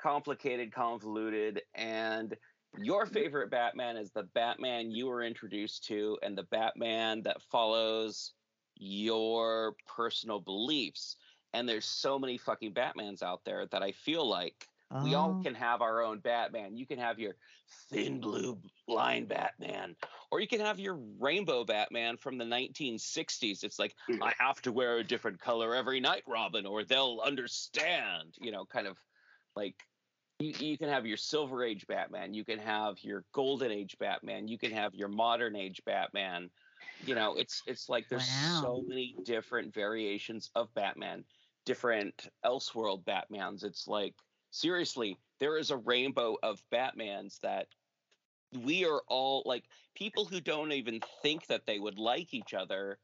complicated, 0.00 0.72
convoluted, 0.72 1.62
and 1.74 2.36
your 2.78 3.06
favorite 3.06 3.50
Batman 3.50 3.96
is 3.96 4.10
the 4.10 4.24
Batman 4.34 4.90
you 4.90 5.06
were 5.06 5.22
introduced 5.22 5.84
to, 5.86 6.18
and 6.22 6.36
the 6.36 6.42
Batman 6.44 7.22
that 7.22 7.40
follows 7.42 8.32
your 8.76 9.76
personal 9.86 10.40
beliefs. 10.40 11.16
And 11.52 11.68
there's 11.68 11.86
so 11.86 12.18
many 12.18 12.38
fucking 12.38 12.74
Batmans 12.74 13.22
out 13.22 13.44
there 13.44 13.66
that 13.66 13.82
I 13.82 13.92
feel 13.92 14.26
like 14.28 14.68
We 15.00 15.14
all 15.14 15.34
Oh. 15.34 15.38
can 15.42 15.54
have 15.54 15.82
our 15.82 16.02
own 16.02 16.20
Batman. 16.20 16.76
You 16.76 16.86
can 16.86 16.98
have 16.98 17.18
your 17.18 17.36
thin 17.90 18.20
blue 18.20 18.60
line 18.86 19.26
Batman, 19.26 19.96
or 20.30 20.40
you 20.40 20.46
can 20.46 20.60
have 20.60 20.78
your 20.78 20.94
rainbow 20.94 21.64
Batman 21.64 22.16
from 22.16 22.38
the 22.38 22.44
1960s. 22.44 23.64
It's 23.64 23.78
like, 23.78 23.94
I 24.22 24.32
have 24.38 24.62
to 24.62 24.72
wear 24.72 24.98
a 24.98 25.04
different 25.04 25.40
color 25.40 25.74
every 25.74 26.00
night, 26.00 26.22
Robin, 26.26 26.64
or 26.66 26.84
they'll 26.84 27.20
understand, 27.24 28.34
you 28.40 28.52
know, 28.52 28.64
kind 28.64 28.86
of 28.86 28.98
like 29.56 29.86
you, 30.38 30.52
you 30.58 30.78
can 30.78 30.88
have 30.88 31.06
your 31.06 31.16
silver 31.16 31.62
age 31.64 31.86
batman 31.86 32.34
you 32.34 32.44
can 32.44 32.58
have 32.58 33.02
your 33.02 33.24
golden 33.32 33.70
age 33.70 33.96
batman 33.98 34.48
you 34.48 34.58
can 34.58 34.72
have 34.72 34.94
your 34.94 35.08
modern 35.08 35.54
age 35.56 35.82
batman 35.84 36.50
you 37.00 37.14
know 37.14 37.34
it's 37.36 37.62
it's 37.66 37.88
like 37.88 38.08
there's 38.08 38.28
so 38.28 38.82
many 38.86 39.16
different 39.24 39.72
variations 39.74 40.50
of 40.54 40.72
batman 40.74 41.24
different 41.64 42.28
elseworld 42.44 43.04
batmans 43.04 43.64
it's 43.64 43.86
like 43.88 44.14
seriously 44.50 45.18
there 45.40 45.58
is 45.58 45.70
a 45.70 45.76
rainbow 45.76 46.36
of 46.42 46.62
batmans 46.72 47.40
that 47.40 47.68
we 48.62 48.84
are 48.84 49.02
all 49.08 49.42
like 49.46 49.64
people 49.94 50.24
who 50.24 50.40
don't 50.40 50.72
even 50.72 51.00
think 51.22 51.46
that 51.46 51.66
they 51.66 51.78
would 51.78 51.98
like 51.98 52.32
each 52.32 52.54
other 52.54 52.98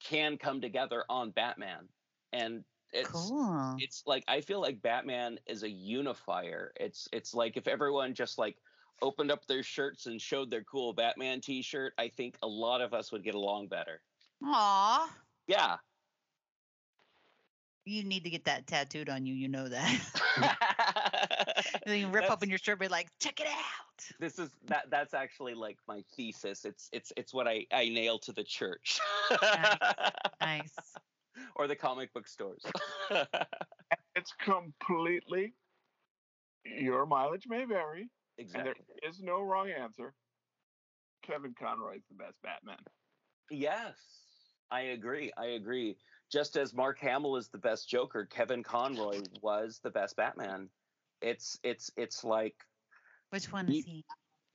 can 0.00 0.36
come 0.36 0.60
together 0.60 1.04
on 1.08 1.30
batman 1.30 1.88
and 2.32 2.64
it's 2.92 3.10
Cool. 3.10 3.74
it's 3.78 4.04
like 4.06 4.24
I 4.28 4.40
feel 4.40 4.60
like 4.60 4.80
Batman 4.80 5.38
is 5.46 5.64
a 5.64 5.68
unifier. 5.68 6.72
It's 6.76 7.08
it's 7.12 7.34
like 7.34 7.56
if 7.56 7.66
everyone 7.66 8.14
just 8.14 8.38
like 8.38 8.56
opened 9.02 9.30
up 9.30 9.46
their 9.46 9.62
shirts 9.62 10.06
and 10.06 10.20
showed 10.20 10.50
their 10.50 10.62
cool 10.62 10.92
Batman 10.92 11.40
t-shirt, 11.40 11.92
I 11.98 12.08
think 12.08 12.36
a 12.42 12.46
lot 12.46 12.80
of 12.80 12.94
us 12.94 13.12
would 13.12 13.24
get 13.24 13.34
along 13.34 13.68
better. 13.68 14.00
Aw. 14.44 15.10
Yeah. 15.46 15.76
You 17.86 18.02
need 18.02 18.24
to 18.24 18.30
get 18.30 18.44
that 18.44 18.66
tattooed 18.66 19.10
on 19.10 19.26
you. 19.26 19.34
You 19.34 19.48
know 19.48 19.68
that. 19.68 20.58
then 21.86 21.98
you 21.98 22.08
rip 22.08 22.30
open 22.30 22.48
your 22.48 22.58
shirt, 22.58 22.74
and 22.74 22.80
be 22.80 22.88
like, 22.88 23.08
check 23.20 23.40
it 23.40 23.46
out. 23.46 24.04
This 24.18 24.38
is 24.38 24.50
that 24.66 24.86
that's 24.90 25.12
actually 25.12 25.54
like 25.54 25.76
my 25.86 26.02
thesis. 26.16 26.64
It's 26.64 26.88
it's 26.92 27.12
it's 27.16 27.34
what 27.34 27.46
I 27.46 27.66
I 27.72 27.90
nail 27.90 28.18
to 28.20 28.32
the 28.32 28.42
church. 28.42 29.00
nice. 30.40 30.74
or 31.56 31.66
the 31.66 31.76
comic 31.76 32.12
book 32.14 32.26
stores. 32.26 32.62
it's 34.16 34.32
completely 34.40 35.52
your 36.64 37.04
mileage 37.06 37.44
may 37.48 37.64
vary. 37.64 38.08
Exactly. 38.38 38.86
And 38.86 39.00
there 39.02 39.10
is 39.10 39.20
no 39.22 39.40
wrong 39.42 39.70
answer. 39.70 40.14
Kevin 41.22 41.54
Conroy 41.54 41.96
is 41.96 42.06
the 42.06 42.14
best 42.14 42.40
Batman. 42.42 42.84
Yes, 43.50 44.56
I 44.70 44.80
agree. 44.82 45.32
I 45.36 45.46
agree. 45.46 45.98
Just 46.30 46.56
as 46.56 46.74
Mark 46.74 46.98
Hamill 47.00 47.36
is 47.36 47.50
the 47.50 47.58
best 47.58 47.88
Joker, 47.88 48.26
Kevin 48.26 48.62
Conroy 48.62 49.22
was 49.30 49.80
the 49.80 49.90
best 49.90 50.16
Batman. 50.16 50.70
It's 51.20 51.58
it's 51.62 51.90
it's 51.96 52.24
like 52.24 52.66
Which 53.30 53.52
one 53.52 53.68
is 53.68 53.84
he? 53.84 54.06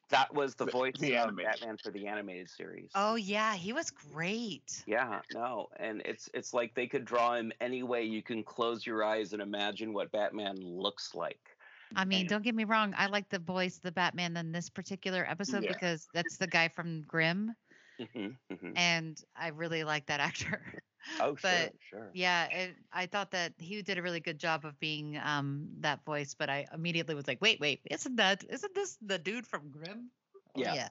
that 0.09 0.34
was 0.34 0.55
the 0.55 0.67
voice 0.67 0.99
the 0.99 1.15
of 1.15 1.15
animated. 1.15 1.61
Batman 1.61 1.77
for 1.77 1.91
the 1.91 2.07
animated 2.07 2.49
series. 2.49 2.93
Oh 2.95 3.15
yeah, 3.15 3.55
he 3.55 3.73
was 3.73 3.89
great. 3.89 4.86
Yeah, 4.86 5.21
no, 5.30 5.69
and 5.77 6.01
it's 6.05 6.30
it's 6.34 6.53
like 6.53 6.73
they 6.73 6.88
could 6.88 7.05
draw 7.05 7.36
him 7.36 7.51
any 7.61 7.84
way 7.84 8.03
you 8.05 8.23
can 8.23 8.43
close 8.43 8.86
your 8.86 9.03
eyes 9.03 9.34
and 9.34 9.41
imagine 9.41 9.93
what 9.93 10.11
Batman 10.11 10.61
looks 10.61 11.13
like. 11.13 11.59
I 11.96 12.06
mean, 12.06 12.28
don't 12.28 12.44
get 12.44 12.56
me 12.56 12.64
wrong. 12.66 12.94
I 12.96 13.08
like 13.08 13.30
the 13.30 13.40
voice 13.40 13.78
of 13.78 13.84
the 13.84 13.92
Batman 13.92 14.38
in 14.38 14.52
this 14.52 14.70
particular 14.70 15.26
episode 15.28 15.66
Yeah. 15.66 15.74
because 15.74 16.10
that's 16.14 16.38
the 16.38 16.48
guy 16.48 16.68
from 16.70 17.02
Grimm, 17.02 17.56
Mhm, 18.00 18.38
mhm. 18.50 18.76
and 18.76 19.22
I 19.36 19.50
really 19.50 19.84
like 19.84 20.08
that 20.08 20.20
actor. 20.22 20.84
Oh, 21.20 21.36
sure, 21.36 21.72
but 21.72 21.74
sure. 21.80 22.12
yeah, 22.14 22.46
it, 22.48 22.78
I 22.92 23.06
thought 23.08 23.32
that 23.32 23.54
he 23.60 23.82
did 23.82 23.98
a 23.98 24.02
really 24.02 24.20
good 24.20 24.40
job 24.40 24.66
of 24.66 24.80
being 24.80 25.18
um 25.18 25.76
that 25.82 26.04
voice. 26.06 26.34
But 26.36 26.50
I 26.50 26.68
immediately 26.74 27.16
was 27.16 27.28
like, 27.28 27.42
wait, 27.42 27.60
wait, 27.60 27.82
isn't 27.90 28.16
that 28.18 28.44
isn't 28.44 28.76
this 28.76 28.98
the 29.02 29.20
dude 29.20 29.48
from 29.48 29.72
Grimm? 29.72 30.12
Oh, 30.56 30.64
Yeah. 30.64 30.74
yeah. 30.74 30.90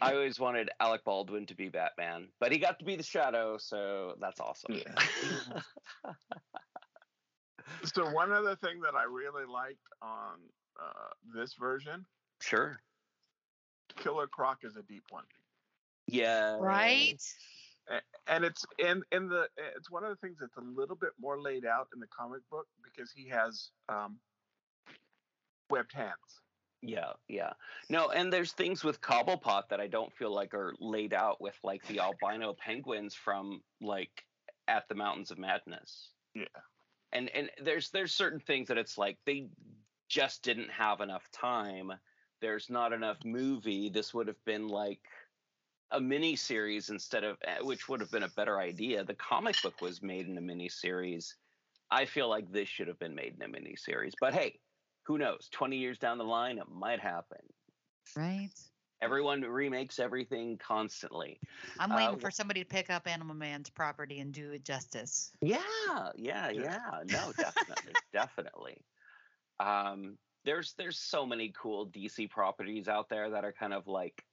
I 0.00 0.12
always 0.14 0.38
wanted 0.38 0.70
Alec 0.80 1.04
Baldwin 1.04 1.46
to 1.46 1.54
be 1.54 1.68
Batman, 1.68 2.32
but 2.38 2.52
he 2.52 2.58
got 2.58 2.78
to 2.80 2.84
be 2.84 2.96
the 2.96 3.02
Shadow, 3.02 3.56
so 3.58 4.16
that's 4.20 4.40
awesome. 4.40 4.80
So 7.84 8.10
one 8.10 8.32
other 8.32 8.56
thing 8.56 8.80
that 8.80 8.94
I 8.94 9.04
really 9.04 9.46
liked 9.46 9.86
on 10.02 10.38
uh, 10.80 11.10
this 11.34 11.54
version, 11.54 12.04
sure. 12.40 12.80
Killer 13.96 14.26
Croc 14.26 14.58
is 14.64 14.76
a 14.76 14.82
deep 14.82 15.04
one. 15.10 15.24
Yeah. 16.06 16.56
Right. 16.60 17.22
And 18.26 18.44
it's 18.44 18.64
in 18.78 19.02
in 19.12 19.28
the 19.28 19.46
it's 19.76 19.90
one 19.90 20.02
of 20.02 20.10
the 20.10 20.16
things 20.16 20.38
that's 20.40 20.56
a 20.56 20.60
little 20.60 20.96
bit 20.96 21.10
more 21.20 21.40
laid 21.40 21.64
out 21.64 21.88
in 21.94 22.00
the 22.00 22.08
comic 22.08 22.42
book 22.50 22.66
because 22.82 23.12
he 23.12 23.28
has 23.28 23.70
um 23.88 24.18
webbed 25.70 25.92
hands 25.92 26.40
Yeah, 26.82 27.12
yeah. 27.28 27.52
No, 27.88 28.08
and 28.10 28.32
there's 28.32 28.52
things 28.52 28.82
with 28.82 29.00
Cobblepot 29.00 29.68
that 29.70 29.80
I 29.80 29.86
don't 29.86 30.12
feel 30.12 30.34
like 30.34 30.52
are 30.52 30.74
laid 30.80 31.14
out 31.14 31.40
with 31.40 31.56
like 31.62 31.86
the 31.86 32.00
albino 32.00 32.54
penguins 32.58 33.14
from 33.14 33.62
like 33.80 34.24
at 34.66 34.88
the 34.88 34.94
Mountains 34.96 35.30
of 35.30 35.38
Madness. 35.38 36.10
Yeah. 36.34 36.44
And 37.12 37.30
and 37.30 37.50
there's 37.62 37.90
there's 37.90 38.14
certain 38.14 38.40
things 38.40 38.68
that 38.68 38.78
it's 38.78 38.98
like 38.98 39.18
they 39.24 39.48
just 40.08 40.42
didn't 40.42 40.70
have 40.70 41.00
enough 41.00 41.30
time. 41.32 41.92
There's 42.40 42.68
not 42.70 42.92
enough 42.92 43.18
movie. 43.24 43.88
This 43.88 44.12
would 44.14 44.28
have 44.28 44.44
been 44.44 44.68
like 44.68 45.00
a 45.92 46.00
mini 46.00 46.36
series 46.36 46.90
instead 46.90 47.24
of 47.24 47.38
eh, 47.46 47.58
which 47.60 47.88
would 47.88 48.00
have 48.00 48.10
been 48.10 48.24
a 48.24 48.28
better 48.30 48.58
idea. 48.58 49.04
The 49.04 49.14
comic 49.14 49.60
book 49.62 49.80
was 49.80 50.02
made 50.02 50.26
in 50.26 50.36
a 50.38 50.40
mini 50.40 50.68
series. 50.68 51.36
I 51.90 52.04
feel 52.04 52.28
like 52.28 52.50
this 52.50 52.68
should 52.68 52.88
have 52.88 52.98
been 52.98 53.14
made 53.14 53.34
in 53.34 53.42
a 53.42 53.48
mini 53.48 53.76
series. 53.76 54.14
But 54.20 54.34
hey, 54.34 54.58
who 55.04 55.18
knows? 55.18 55.48
20 55.52 55.76
years 55.76 55.98
down 55.98 56.18
the 56.18 56.24
line, 56.24 56.58
it 56.58 56.68
might 56.68 57.00
happen. 57.00 57.38
Right. 58.16 58.50
Everyone 59.02 59.42
remakes 59.42 59.98
everything 59.98 60.58
constantly. 60.58 61.38
I'm 61.78 61.92
Uh, 61.92 61.96
waiting 61.96 62.18
for 62.18 62.30
somebody 62.30 62.62
to 62.62 62.66
pick 62.66 62.88
up 62.90 63.06
Animal 63.06 63.34
Man's 63.34 63.68
property 63.68 64.20
and 64.20 64.32
do 64.32 64.52
it 64.52 64.64
justice. 64.64 65.32
Yeah, 65.42 65.60
yeah, 66.16 66.50
yeah. 66.50 66.78
No, 67.04 67.32
definitely, 67.36 67.92
definitely. 68.12 68.78
Um, 69.60 70.16
there's 70.44 70.74
there's 70.78 70.98
so 70.98 71.26
many 71.26 71.52
cool 71.60 71.88
DC 71.88 72.30
properties 72.30 72.88
out 72.88 73.08
there 73.08 73.30
that 73.30 73.44
are 73.44 73.52
kind 73.52 73.74
of 73.74 73.86
like 73.86 74.24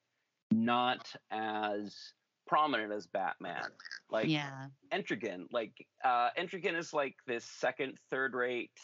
not 0.51 1.13
as 1.31 2.13
prominent 2.47 2.93
as 2.93 3.07
Batman. 3.07 3.63
Like 4.09 4.27
yeah. 4.27 4.67
Etrigan, 4.93 5.47
like 5.51 5.73
uh 6.05 6.29
Etrigan 6.37 6.77
is 6.77 6.93
like 6.93 7.15
this 7.27 7.43
second, 7.43 7.97
third 8.09 8.33
rate 8.33 8.79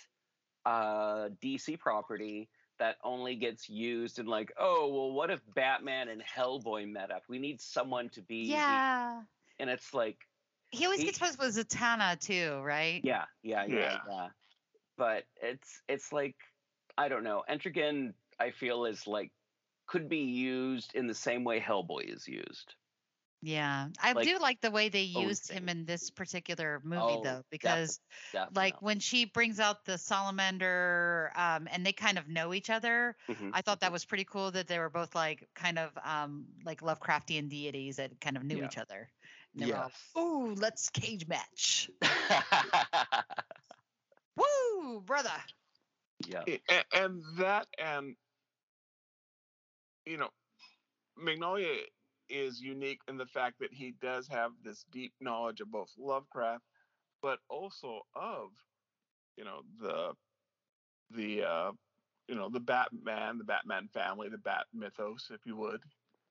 uh 0.66 1.30
DC 1.42 1.80
property 1.80 2.50
that 2.80 2.96
only 3.04 3.36
gets 3.36 3.70
used 3.70 4.20
in 4.20 4.26
like, 4.26 4.52
oh 4.58 4.90
well, 4.92 5.12
what 5.12 5.30
if 5.30 5.42
Batman 5.54 6.10
and 6.10 6.22
Hellboy 6.22 6.90
met 6.92 7.12
up? 7.12 7.24
We 7.30 7.38
need 7.40 7.62
someone 7.62 8.10
to 8.10 8.22
be 8.22 8.46
the- 8.46 8.52
Yeah. 8.54 9.22
and 9.60 9.70
it's 9.70 9.94
like 9.94 10.18
He 10.72 10.86
always 10.86 11.00
he- 11.00 11.06
gets 11.06 11.18
supposed 11.20 11.40
with 11.40 11.56
Zatanna 11.56 12.20
too, 12.20 12.60
right? 12.62 13.02
yeah, 13.04 13.26
yeah, 13.44 13.66
yeah, 13.66 13.76
Yeah. 13.76 13.98
yeah. 14.10 14.28
But 14.98 15.26
it's 15.42 15.82
it's 15.88 16.12
like 16.12 16.36
I 16.98 17.08
don't 17.08 17.24
know. 17.24 17.44
Etrigan, 17.50 18.14
I 18.40 18.52
feel 18.52 18.86
is 18.86 19.08
like 19.08 19.32
could 19.88 20.10
be 20.10 20.18
used 20.20 20.94
in 20.96 21.08
the 21.08 21.14
same 21.16 21.44
way 21.44 21.60
Hellboy 21.60 22.14
is 22.14 22.28
used. 22.28 22.76
Yeah. 23.42 23.90
I 24.00 24.14
Like, 24.14 24.26
do 24.26 24.38
like 24.40 24.62
the 24.62 24.72
way 24.72 24.90
they 24.90 25.12
own 25.16 25.24
used 25.24 25.52
him 25.52 25.70
in 25.70 25.86
this 25.86 26.10
particular 26.10 26.82
movie 26.84 27.02
Oh, 27.02 27.22
though, 27.22 27.44
defi- 27.52 27.52
because 27.52 28.00
like 28.54 28.74
definitely. 28.74 28.74
when 28.82 29.00
she 29.00 29.26
brings 29.26 29.60
out 29.60 29.86
the 29.86 29.98
salamander 29.98 31.32
um 31.36 31.68
and 31.72 31.86
they 31.86 31.94
kind 31.94 32.18
of 32.18 32.28
know 32.28 32.54
each 32.54 32.70
other, 32.70 33.16
Mhm. 33.30 33.52
I 33.54 33.62
thought 33.62 33.82
that 33.82 33.92
was 33.92 34.06
pretty 34.06 34.26
cool 34.26 34.52
that 34.52 34.68
they 34.68 34.80
were 34.80 34.90
both 34.90 35.16
like 35.16 35.48
kind 35.56 35.80
of 35.80 35.92
um 36.04 36.48
like 36.66 36.82
Lovecraftian 36.82 37.50
deities 37.50 37.98
that 37.98 38.20
kind 38.20 38.38
of 38.38 38.44
knew 38.44 38.58
Yeah. 38.58 38.62
each 38.62 38.78
other. 38.78 39.10
And 39.54 39.62
they 39.62 39.68
were 39.68 39.78
all, 39.78 39.92
ooh, 40.18 40.54
let's 40.56 40.90
cage 40.90 41.28
match. 41.28 41.90
Woo, 44.36 45.02
brother. 45.02 45.32
yeah. 46.28 46.44
A- 46.48 46.84
and 46.94 47.24
that 47.38 47.68
and 47.78 48.16
you 50.06 50.18
know 50.18 50.30
Mignola 51.18 51.84
is 52.30 52.62
unique 52.62 53.02
in 53.08 53.18
the 53.18 53.26
fact 53.26 53.60
that 53.60 53.74
he 53.74 53.92
does 54.02 54.28
have 54.28 54.52
this 54.64 54.86
deep 54.92 55.14
knowledge 55.20 55.62
of 55.62 55.72
both 55.72 55.92
lovecraft 55.98 56.64
but 57.22 57.40
also 57.50 58.02
of 58.16 58.50
you 59.38 59.44
know 59.44 59.62
the 59.80 60.14
the 61.12 61.44
uh 61.44 61.72
you 62.28 62.36
know 62.36 62.50
the 62.50 62.60
batman 62.60 63.38
the 63.38 63.44
batman 63.44 63.88
family 63.94 64.30
the 64.30 64.38
bat 64.38 64.66
mythos 64.74 65.32
if 65.34 65.46
you 65.46 65.56
would 65.56 65.82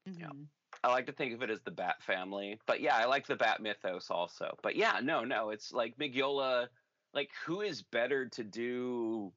Mhm. 0.09 0.47
I 0.85 0.89
like 0.91 1.07
to 1.07 1.13
think 1.13 1.35
of 1.35 1.43
it 1.43 1.51
as 1.51 1.61
the 1.63 1.71
Bat 1.71 2.03
family, 2.03 2.59
but 2.67 2.81
yeah, 2.81 2.97
I 2.97 3.07
like 3.07 3.27
the 3.27 3.37
Bat 3.37 3.61
mythos 3.61 4.11
also. 4.11 4.57
But 4.63 4.77
yeah, 4.77 5.01
no, 5.03 5.25
no, 5.25 5.51
it's 5.51 5.73
like 5.73 5.97
Mignola. 5.99 6.69
Like, 7.15 7.31
who 7.45 7.63
is 7.63 7.83
better 7.83 8.29
to 8.29 8.45
do 8.45 9.33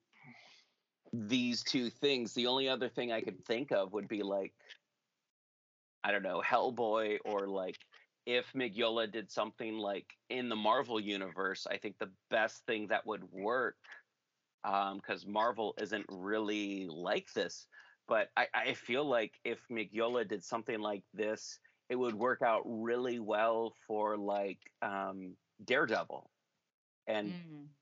these 1.13 1.63
two 1.63 1.89
things? 1.89 2.33
The 2.33 2.47
only 2.47 2.67
other 2.67 2.89
thing 2.89 3.11
I 3.11 3.21
could 3.21 3.43
think 3.45 3.71
of 3.71 3.93
would 3.93 4.07
be 4.07 4.23
like, 4.23 4.53
I 6.03 6.11
don't 6.11 6.23
know, 6.23 6.41
Hellboy 6.41 7.19
or 7.25 7.47
like 7.47 7.77
if 8.25 8.53
Mignola 8.53 9.11
did 9.11 9.31
something 9.31 9.77
like 9.77 10.17
in 10.29 10.49
the 10.49 10.55
Marvel 10.55 10.99
universe, 10.99 11.67
I 11.67 11.77
think 11.77 11.97
the 11.97 12.13
best 12.29 12.65
thing 12.65 12.87
that 12.87 13.05
would 13.05 13.23
work, 13.31 13.77
because 14.63 15.25
Marvel 15.25 15.73
isn't 15.79 16.05
really 16.09 16.87
like 16.87 17.33
this, 17.33 17.67
but 18.07 18.29
I, 18.35 18.47
I 18.53 18.73
feel 18.73 19.05
like 19.05 19.39
if 19.43 19.67
Mignola 19.69 20.27
did 20.27 20.43
something 20.43 20.79
like 20.79 21.03
this, 21.13 21.59
it 21.89 21.95
would 21.95 22.15
work 22.15 22.41
out 22.41 22.63
really 22.65 23.19
well 23.19 23.71
for 23.87 24.17
like 24.17 24.59
um, 24.81 25.37
Daredevil, 25.63 26.31
and 27.07 27.35
Mm. 27.35 27.75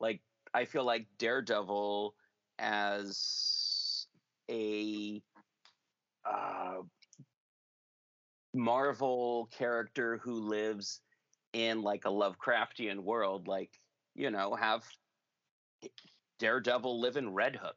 like 0.00 0.22
I 0.54 0.64
feel 0.64 0.84
like 0.84 1.08
Daredevil 1.18 2.16
as 2.58 4.08
a 4.50 5.22
uh, 6.24 6.82
Marvel 8.54 9.48
character 9.56 10.18
who 10.18 10.34
lives 10.34 11.00
in 11.52 11.82
like 11.82 12.04
a 12.04 12.08
Lovecraftian 12.08 13.00
world, 13.00 13.48
like 13.48 13.70
you 14.14 14.30
know, 14.30 14.54
have 14.54 14.84
Daredevil 16.38 17.00
live 17.00 17.16
in 17.16 17.32
Red 17.32 17.56
Hook, 17.56 17.76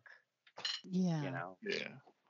Yeah. 0.84 1.22
you 1.22 1.32
know. 1.32 1.58
Yeah. 1.64 1.88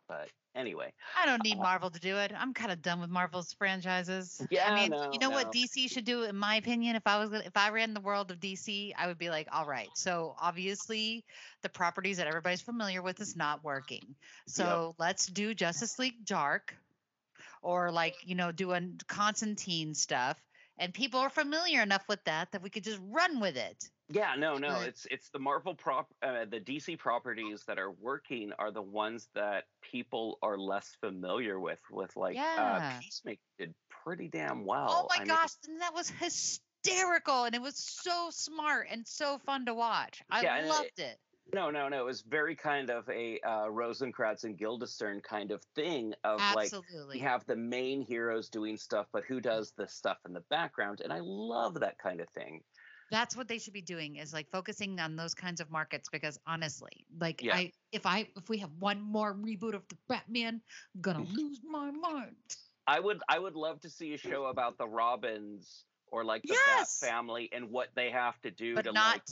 But 0.08 0.30
anyway, 0.56 0.92
I 1.20 1.26
don't 1.26 1.44
need 1.44 1.58
uh, 1.58 1.62
Marvel 1.64 1.90
to 1.90 2.00
do 2.00 2.18
it. 2.18 2.34
I'm 2.38 2.54
kind 2.54 2.72
of 2.72 2.82
done 2.82 3.00
with 3.00 3.10
Marvel's 3.10 3.54
franchises. 3.54 4.46
Yeah, 4.52 4.72
I 4.72 4.76
mean, 4.76 4.92
no, 4.92 5.10
you 5.14 5.20
know 5.20 5.30
no. 5.30 5.36
what 5.36 5.52
DC 5.54 5.90
should 5.90 6.04
do, 6.06 6.24
in 6.24 6.36
my 6.36 6.56
opinion. 6.58 6.96
If 6.96 7.04
I 7.06 7.18
was, 7.20 7.30
gonna- 7.30 7.46
if 7.46 7.56
I 7.56 7.70
ran 7.70 7.94
the 7.94 8.02
world 8.02 8.30
of 8.30 8.40
DC, 8.40 8.94
I 8.98 9.08
would 9.08 9.18
be 9.18 9.30
like, 9.30 9.48
all 9.52 9.66
right. 9.66 9.88
So 9.96 10.36
obviously, 10.40 11.24
the 11.62 11.70
properties 11.70 12.18
that 12.18 12.28
everybody's 12.28 12.62
familiar 12.62 13.02
with 13.02 13.22
is 13.22 13.36
not 13.36 13.64
working. 13.64 14.04
So 14.46 14.94
let's 15.00 15.28
do 15.28 15.54
Justice 15.54 15.98
League 15.98 16.26
Dark, 16.26 16.76
or 17.64 17.92
like 17.92 18.16
you 18.24 18.36
know, 18.36 18.52
doing 18.52 19.00
Constantine 19.08 19.94
stuff, 19.96 20.40
and 20.78 20.94
people 20.94 21.20
are 21.20 21.30
familiar 21.30 21.82
enough 21.82 22.04
with 22.08 22.24
that 22.26 22.52
that 22.52 22.62
we 22.62 22.70
could 22.70 22.84
just 22.84 23.00
run 23.10 23.40
with 23.40 23.58
it. 23.58 23.90
Yeah, 24.10 24.36
no, 24.38 24.58
no. 24.58 24.68
But- 24.68 24.88
It's 24.90 25.08
it's 25.10 25.30
the 25.30 25.40
Marvel 25.40 25.74
prop, 25.74 26.08
uh, 26.22 26.46
the 26.46 26.60
DC 26.60 27.00
properties 27.00 27.64
that 27.68 27.80
are 27.80 27.92
working 27.92 28.52
are 28.60 28.70
the 28.70 28.82
ones 28.82 29.30
that 29.34 29.64
people 29.82 30.38
are 30.42 30.58
less 30.58 30.96
familiar 31.00 31.60
with. 31.60 31.80
With 31.90 32.16
like, 32.16 32.36
Yeah. 32.36 32.92
uh, 32.98 33.02
Peacemaker 33.02 33.42
did 33.58 33.74
pretty 34.04 34.28
damn 34.28 34.66
well. 34.66 34.88
Oh 34.90 35.08
my 35.10 35.16
I 35.16 35.20
mean, 35.20 35.28
gosh, 35.30 35.52
and 35.68 35.80
that 35.82 35.94
was 35.94 36.10
hysterical, 36.10 37.46
and 37.46 37.56
it 37.56 37.62
was 37.62 37.78
so 37.78 38.30
smart 38.32 38.88
and 38.92 39.08
so 39.08 39.40
fun 39.46 39.66
to 39.68 39.74
watch. 39.74 40.22
I 40.30 40.42
Yeah, 40.42 40.56
and 40.58 40.66
it- 40.66 40.70
loved 40.70 41.00
it. 41.00 41.18
No, 41.52 41.70
no, 41.70 41.90
no. 41.90 42.02
It 42.02 42.06
was 42.06 42.22
very 42.22 42.56
kind 42.56 42.90
of 42.90 43.10
a 43.10 43.40
uh, 43.42 43.68
Rosencrantz 43.68 44.44
and 44.44 44.58
Guildenstern 44.58 45.22
kind 45.22 45.52
of 45.52 45.64
thing 45.76 46.14
of 46.24 46.40
like 46.52 46.76
Absolutely. 46.76 47.18
we 47.18 47.20
have 47.22 47.46
the 47.46 47.56
main 47.56 48.02
heroes 48.02 48.50
doing 48.50 48.78
stuff, 48.78 49.08
but 49.12 49.26
who 49.26 49.42
does 49.42 49.74
the 49.74 49.88
stuff 49.88 50.20
in 50.26 50.34
the 50.34 50.42
background? 50.50 51.02
And 51.02 51.12
I 51.12 51.20
love 51.20 51.80
that 51.82 51.98
kind 51.98 52.22
of 52.22 52.30
thing. 52.30 52.64
That's 53.12 53.36
what 53.36 53.48
they 53.48 53.60
should 53.60 53.74
be 53.74 53.82
doing 53.82 54.16
is 54.16 54.34
like 54.34 54.50
focusing 54.52 55.00
on 55.00 55.16
those 55.16 55.36
kinds 55.36 55.62
of 55.62 55.70
markets 55.70 56.10
because 56.10 56.40
honestly, 56.48 57.06
like 57.16 57.44
Yeah. 57.44 57.56
I 57.56 57.72
if 57.92 58.06
I 58.06 58.32
if 58.36 58.50
we 58.50 58.58
have 58.60 58.72
one 58.72 59.02
more 59.02 59.36
reboot 59.36 59.76
of 59.76 59.88
the 59.88 59.98
Batman, 60.08 60.64
I'm 60.96 61.02
gonna 61.02 61.24
lose 61.24 61.62
my 61.64 61.92
mind. 61.92 62.56
I 62.88 63.00
would 63.00 63.22
I 63.28 63.38
would 63.40 63.56
love 63.56 63.82
to 63.82 63.90
see 63.90 64.14
a 64.14 64.18
show 64.18 64.46
about 64.46 64.78
the 64.78 64.88
Robins 64.88 65.86
or 66.08 66.24
like 66.24 66.48
the 66.48 66.54
Yes! 66.54 67.00
Bat 67.00 67.10
family 67.10 67.52
and 67.52 67.70
what 67.70 67.94
they 67.96 68.10
have 68.12 68.40
to 68.42 68.52
do 68.52 68.76
But 68.76 68.84
to 68.84 68.92
not 68.94 69.16
like 69.16 69.28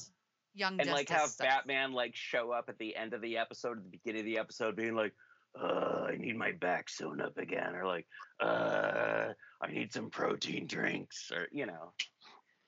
young 0.54 0.80
and 0.80 0.90
like 0.90 1.08
Justice 1.08 1.22
have 1.22 1.30
stuff. 1.30 1.48
Batman 1.48 1.94
like 1.94 2.16
show 2.16 2.52
up 2.52 2.66
at 2.70 2.78
the 2.78 2.96
end 2.96 3.14
of 3.14 3.22
the 3.22 3.38
episode, 3.38 3.78
at 3.78 3.84
the 3.84 3.90
beginning 3.90 4.22
of 4.22 4.26
the 4.26 4.38
episode, 4.38 4.76
being 4.76 4.96
like, 4.96 5.14
uh, 5.60 6.08
I 6.10 6.16
need 6.18 6.38
my 6.38 6.52
back 6.54 6.90
sewn 6.90 7.22
up 7.22 7.38
again, 7.38 7.76
or 7.76 7.86
like, 7.86 8.08
uh, 8.40 9.30
I 9.62 9.72
need 9.72 9.94
some 9.94 10.10
protein 10.10 10.68
drinks, 10.68 11.32
or 11.34 11.48
you 11.52 11.66
know. 11.66 11.94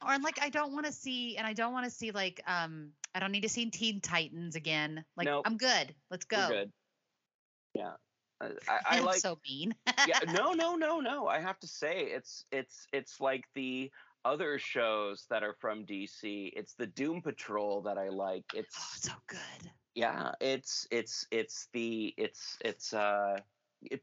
Or 0.05 0.17
like 0.19 0.39
I 0.41 0.49
don't 0.49 0.73
want 0.73 0.85
to 0.85 0.91
see 0.91 1.37
and 1.37 1.47
I 1.47 1.53
don't 1.53 1.71
want 1.71 1.85
to 1.85 1.91
see 1.91 2.11
like 2.11 2.41
um 2.45 2.89
I 3.15 3.19
don't 3.19 3.31
need 3.31 3.43
to 3.43 3.49
see 3.49 3.69
Teen 3.69 4.01
Titans 4.01 4.55
again. 4.55 5.05
Like 5.15 5.25
Nope. 5.25 5.43
I'm 5.45 5.57
good. 5.57 5.95
Let's 6.11 6.25
go. 6.25 6.37
We're 6.49 6.55
good. 6.55 6.71
Yeah. 7.73 7.91
I, 8.41 8.47
I 8.67 8.79
I'm 8.97 9.05
like 9.05 9.19
so 9.19 9.39
mean. 9.47 9.73
yeah, 10.07 10.19
no, 10.31 10.51
no, 10.53 10.75
no, 10.75 10.99
no. 10.99 11.27
I 11.27 11.39
have 11.39 11.59
to 11.59 11.67
say, 11.67 12.01
it's 12.01 12.45
it's 12.51 12.87
it's 12.91 13.19
like 13.19 13.45
the 13.55 13.91
other 14.25 14.57
shows 14.57 15.25
that 15.29 15.43
are 15.43 15.55
from 15.59 15.85
DC. 15.85 16.51
It's 16.55 16.73
the 16.73 16.87
Doom 16.87 17.21
Patrol 17.21 17.81
that 17.83 17.97
I 17.97 18.09
like. 18.09 18.45
It's 18.53 19.01
so 19.01 19.11
good. 19.27 19.71
Yeah, 19.95 20.31
it's 20.41 20.87
it's 20.91 21.27
it's 21.31 21.67
the 21.73 22.13
it's 22.17 22.57
it's 22.63 22.93
uh 22.93 23.37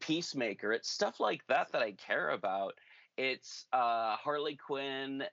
Peacemaker. 0.01 0.73
It's 0.73 0.91
stuff 0.91 1.21
like 1.21 1.47
that 1.49 1.73
that 1.73 1.83
I 1.83 1.93
care 1.93 2.31
about. 2.31 2.75
It's 3.17 3.67
uh 3.73 4.17
Harley 4.17 4.57
Quinn 4.57 5.25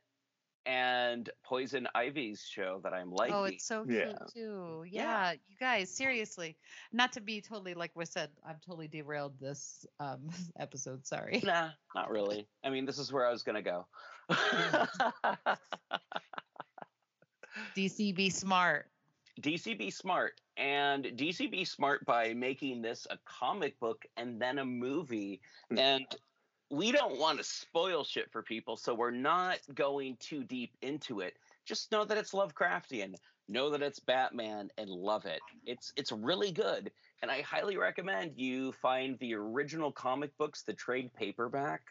and 0.66 1.30
Poison 1.46 1.88
Ivy's 1.96 2.46
show 2.46 2.82
that 2.84 2.94
I'm 2.94 3.12
liking. 3.12 3.36
Oh, 3.36 3.44
it's 3.46 3.66
so 3.66 3.86
cute 3.86 4.14
too. 4.34 4.84
Yeah. 4.90 5.32
you 5.32 5.56
guys, 5.60 5.90
seriously. 5.90 6.58
Not 6.92 7.14
to 7.14 7.22
be 7.22 7.40
totally 7.40 7.74
like 7.74 7.92
we 7.96 8.06
said, 8.06 8.30
I've 8.46 8.60
totally 8.62 8.88
derailed 8.88 9.40
this 9.40 9.86
um 10.00 10.30
episode. 10.60 11.06
Sorry. 11.06 11.42
Nah, 11.44 11.70
not 11.96 12.10
really. 12.10 12.48
I 12.64 12.70
mean, 12.70 12.86
this 12.86 12.98
is 13.00 13.14
where 13.14 13.26
I 13.26 13.32
was 13.32 13.44
gonna 13.44 13.62
go. 13.62 13.86
DC 17.76 18.16
be 18.16 18.30
smart. 18.30 18.88
DC 19.42 19.78
be 19.78 19.92
smart. 19.92 20.42
And 20.58 21.06
DC 21.06 21.52
be 21.52 21.64
smart 21.66 22.06
by 22.06 22.34
making 22.34 22.82
this 22.82 23.06
a 23.10 23.18
comic 23.26 23.80
book 23.80 24.06
and 24.18 24.42
then 24.42 24.60
a 24.60 24.66
movie. 24.66 25.40
And 25.76 26.06
we 26.70 26.92
don't 26.92 27.20
want 27.20 27.38
to 27.38 27.44
spoil 27.44 28.04
shit 28.04 28.32
for 28.32 28.42
people 28.42 28.76
so 28.76 28.94
we're 28.94 29.12
not 29.12 29.60
going 29.74 30.18
too 30.20 30.44
deep 30.44 30.74
into 30.82 31.22
it. 31.22 31.38
Just 31.66 31.92
know 31.92 32.04
that 32.06 32.18
it's 32.18 32.32
Lovecraftian. 32.32 33.16
Know 33.50 33.70
that 33.70 33.82
it's 33.82 34.00
Batman 34.00 34.70
and 34.78 34.90
love 34.90 35.26
it. 35.26 35.40
It's 35.66 35.94
it's 35.96 36.12
really 36.12 36.52
good. 36.52 36.92
And 37.22 37.32
I 37.32 37.42
highly 37.42 37.78
recommend 37.78 38.34
you 38.36 38.74
find 38.74 39.18
the 39.20 39.36
original 39.36 39.92
comic 39.92 40.38
books 40.38 40.64
the 40.64 40.74
trade 40.74 41.14
paperback. 41.14 41.82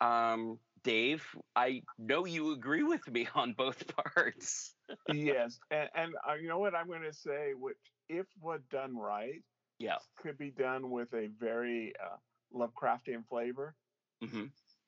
Um 0.00 0.58
Dave 0.82 1.24
I 1.56 1.82
know 1.98 2.24
you 2.24 2.52
agree 2.52 2.82
with 2.82 3.06
me 3.10 3.28
on 3.34 3.52
both 3.52 3.84
parts 3.96 4.74
yes, 5.12 5.58
and, 5.70 5.88
and 5.94 6.14
uh, 6.28 6.34
you 6.34 6.48
know 6.48 6.58
what 6.58 6.74
I'm 6.74 6.86
going 6.86 7.02
to 7.02 7.12
say, 7.12 7.52
which 7.58 7.76
if 8.08 8.26
what 8.40 8.66
done 8.70 8.96
right, 8.96 9.42
yeah, 9.78 9.96
could 10.18 10.38
be 10.38 10.50
done 10.50 10.90
with 10.90 11.12
a 11.14 11.28
very 11.38 11.92
uh, 12.02 12.16
Lovecraftian 12.56 13.26
flavor, 13.28 13.74
mm-hmm. 14.22 14.44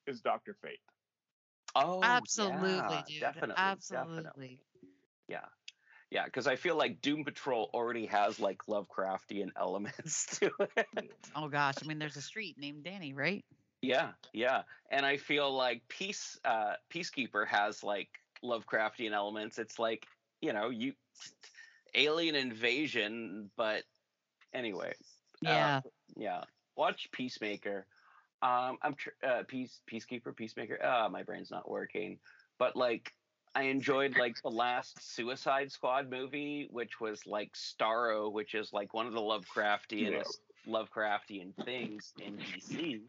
is 0.07 0.20
Doctor 0.20 0.57
Fate. 0.62 0.80
Oh, 1.74 2.01
Absolutely, 2.03 2.74
yeah, 2.76 3.03
dude. 3.07 3.20
Definitely, 3.20 3.55
Absolutely. 3.57 4.16
definitely. 4.16 4.60
Yeah, 5.28 5.39
yeah, 6.10 6.24
because 6.24 6.47
I 6.47 6.56
feel 6.56 6.77
like 6.77 7.01
Doom 7.01 7.24
Patrol 7.24 7.70
already 7.73 8.06
has 8.06 8.40
like 8.40 8.59
Lovecraftian 8.69 9.51
elements 9.59 10.27
to 10.39 10.51
it. 10.77 11.12
Oh 11.36 11.48
gosh, 11.48 11.77
I 11.82 11.86
mean 11.86 11.98
there's 11.98 12.16
a 12.16 12.23
street 12.23 12.56
named 12.59 12.85
Danny, 12.85 13.12
right? 13.12 13.44
Yeah, 13.82 14.11
yeah, 14.32 14.62
and 14.90 15.07
I 15.07 15.16
feel 15.16 15.55
like 15.55 15.82
Peace 15.89 16.39
uh, 16.44 16.74
Peacekeeper 16.93 17.47
has 17.47 17.82
like 17.82 18.09
Lovecraftian 18.44 19.12
elements. 19.12 19.59
It's 19.59 19.78
like 19.78 20.07
you 20.40 20.52
know 20.52 20.70
you 20.70 20.94
alien 21.94 22.35
invasion, 22.35 23.51
but 23.57 23.85
anyway. 24.52 24.93
Yeah. 25.40 25.78
Uh, 25.78 25.81
yeah. 26.16 26.44
Watch 26.77 27.09
Peacemaker. 27.12 27.86
Um, 28.43 28.78
I'm 28.82 28.94
tr- 28.94 29.11
uh, 29.27 29.43
Peace 29.47 29.81
Peacekeeper 29.90 30.35
Peacemaker. 30.35 30.78
Ah, 30.82 31.09
my 31.09 31.23
brain's 31.23 31.51
not 31.51 31.69
working. 31.69 32.19
But 32.59 32.77
like, 32.77 33.12
I 33.55 33.65
enjoyed 33.65 34.16
like 34.16 34.40
the 34.43 34.51
last 34.51 35.15
Suicide 35.15 35.73
Squad 35.73 36.11
movie, 36.11 36.69
which 36.70 37.01
was 37.01 37.27
like 37.27 37.52
Starro, 37.55 38.32
which 38.32 38.55
is 38.55 38.73
like 38.73 38.94
one 38.94 39.07
of 39.07 39.12
the 39.12 39.20
Lovecraftian 39.20 40.23
Lovecraftian 40.69 41.55
things 41.65 42.12
in 42.20 42.36
DC. 42.36 43.01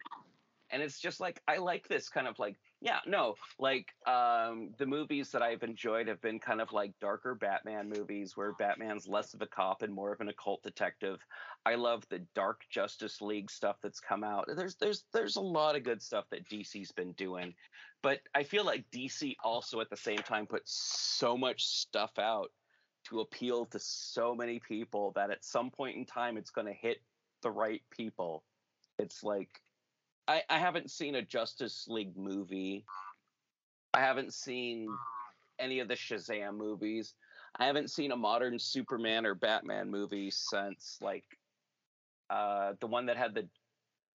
And 0.72 0.81
it's 0.81 0.99
just 0.99 1.19
like 1.19 1.41
I 1.48 1.57
like 1.57 1.88
this 1.88 2.10
kind 2.10 2.27
of 2.27 2.39
like 2.39 2.57
yeah 2.81 2.99
no 3.06 3.35
like 3.60 3.88
um 4.07 4.72
the 4.77 4.85
movies 4.85 5.30
that 5.31 5.41
I've 5.41 5.64
enjoyed 5.64 6.07
have 6.07 6.22
been 6.22 6.39
kind 6.39 6.61
of 6.61 6.72
like 6.72 6.93
darker 6.99 7.35
Batman 7.35 7.89
movies 7.89 8.35
where 8.35 8.53
Batman's 8.53 9.07
less 9.07 9.34
of 9.34 9.41
a 9.41 9.48
cop 9.48 9.81
and 9.81 9.93
more 9.93 10.14
of 10.14 10.22
an 10.22 10.30
occult 10.30 10.64
detective. 10.64 11.19
I 11.65 11.76
love 11.76 12.03
the 12.10 12.19
Dark 12.34 12.61
Justice 12.69 13.22
League 13.22 13.52
stuff 13.52 13.77
that's 13.84 13.99
come 13.99 14.23
out. 14.23 14.45
There's 14.56 14.76
there's 14.76 15.03
there's 15.14 15.35
a 15.35 15.41
lot 15.41 15.76
of 15.76 15.84
good 15.84 16.02
stuff 16.02 16.26
that 16.31 16.48
DC's 16.49 16.91
been 16.91 17.11
doing, 17.14 17.53
but 18.02 18.19
I 18.34 18.43
feel 18.43 18.65
like 18.65 18.85
DC 18.93 19.35
also 19.43 19.81
at 19.81 19.89
the 19.89 19.98
same 19.98 20.19
time 20.19 20.48
put 20.48 20.64
so 20.65 21.38
much 21.38 21.65
stuff 21.65 22.18
out 22.18 22.52
to 23.06 23.22
appeal 23.22 23.65
to 23.65 23.80
so 23.80 24.35
many 24.35 24.60
people 24.60 25.11
that 25.15 25.31
at 25.31 25.43
some 25.43 25.69
point 25.72 25.98
in 25.98 26.06
time 26.06 26.38
it's 26.38 26.52
going 26.52 26.68
to 26.68 26.73
hit 26.73 27.02
the 27.41 27.52
right 27.52 27.81
people. 27.89 28.43
It's 28.99 29.23
like 29.23 29.49
I, 30.27 30.43
I 30.49 30.60
haven't 30.60 30.91
seen 30.91 31.15
a 31.15 31.22
Justice 31.22 31.85
League 31.89 32.15
movie. 32.18 32.85
I 33.93 33.99
haven't 33.99 34.34
seen 34.34 34.88
any 35.60 35.80
of 35.80 35.88
the 35.88 35.95
Shazam 35.95 36.56
movies. 36.57 37.14
I 37.60 37.65
haven't 37.65 37.91
seen 37.91 38.11
a 38.11 38.15
modern 38.15 38.57
Superman 38.57 39.26
or 39.26 39.35
Batman 39.35 39.89
movie 39.91 40.31
since 40.31 40.98
like 41.02 41.26
uh 42.30 42.73
the 42.80 42.88
one 42.88 43.07
that 43.07 43.18
had 43.18 43.34
the 43.34 43.48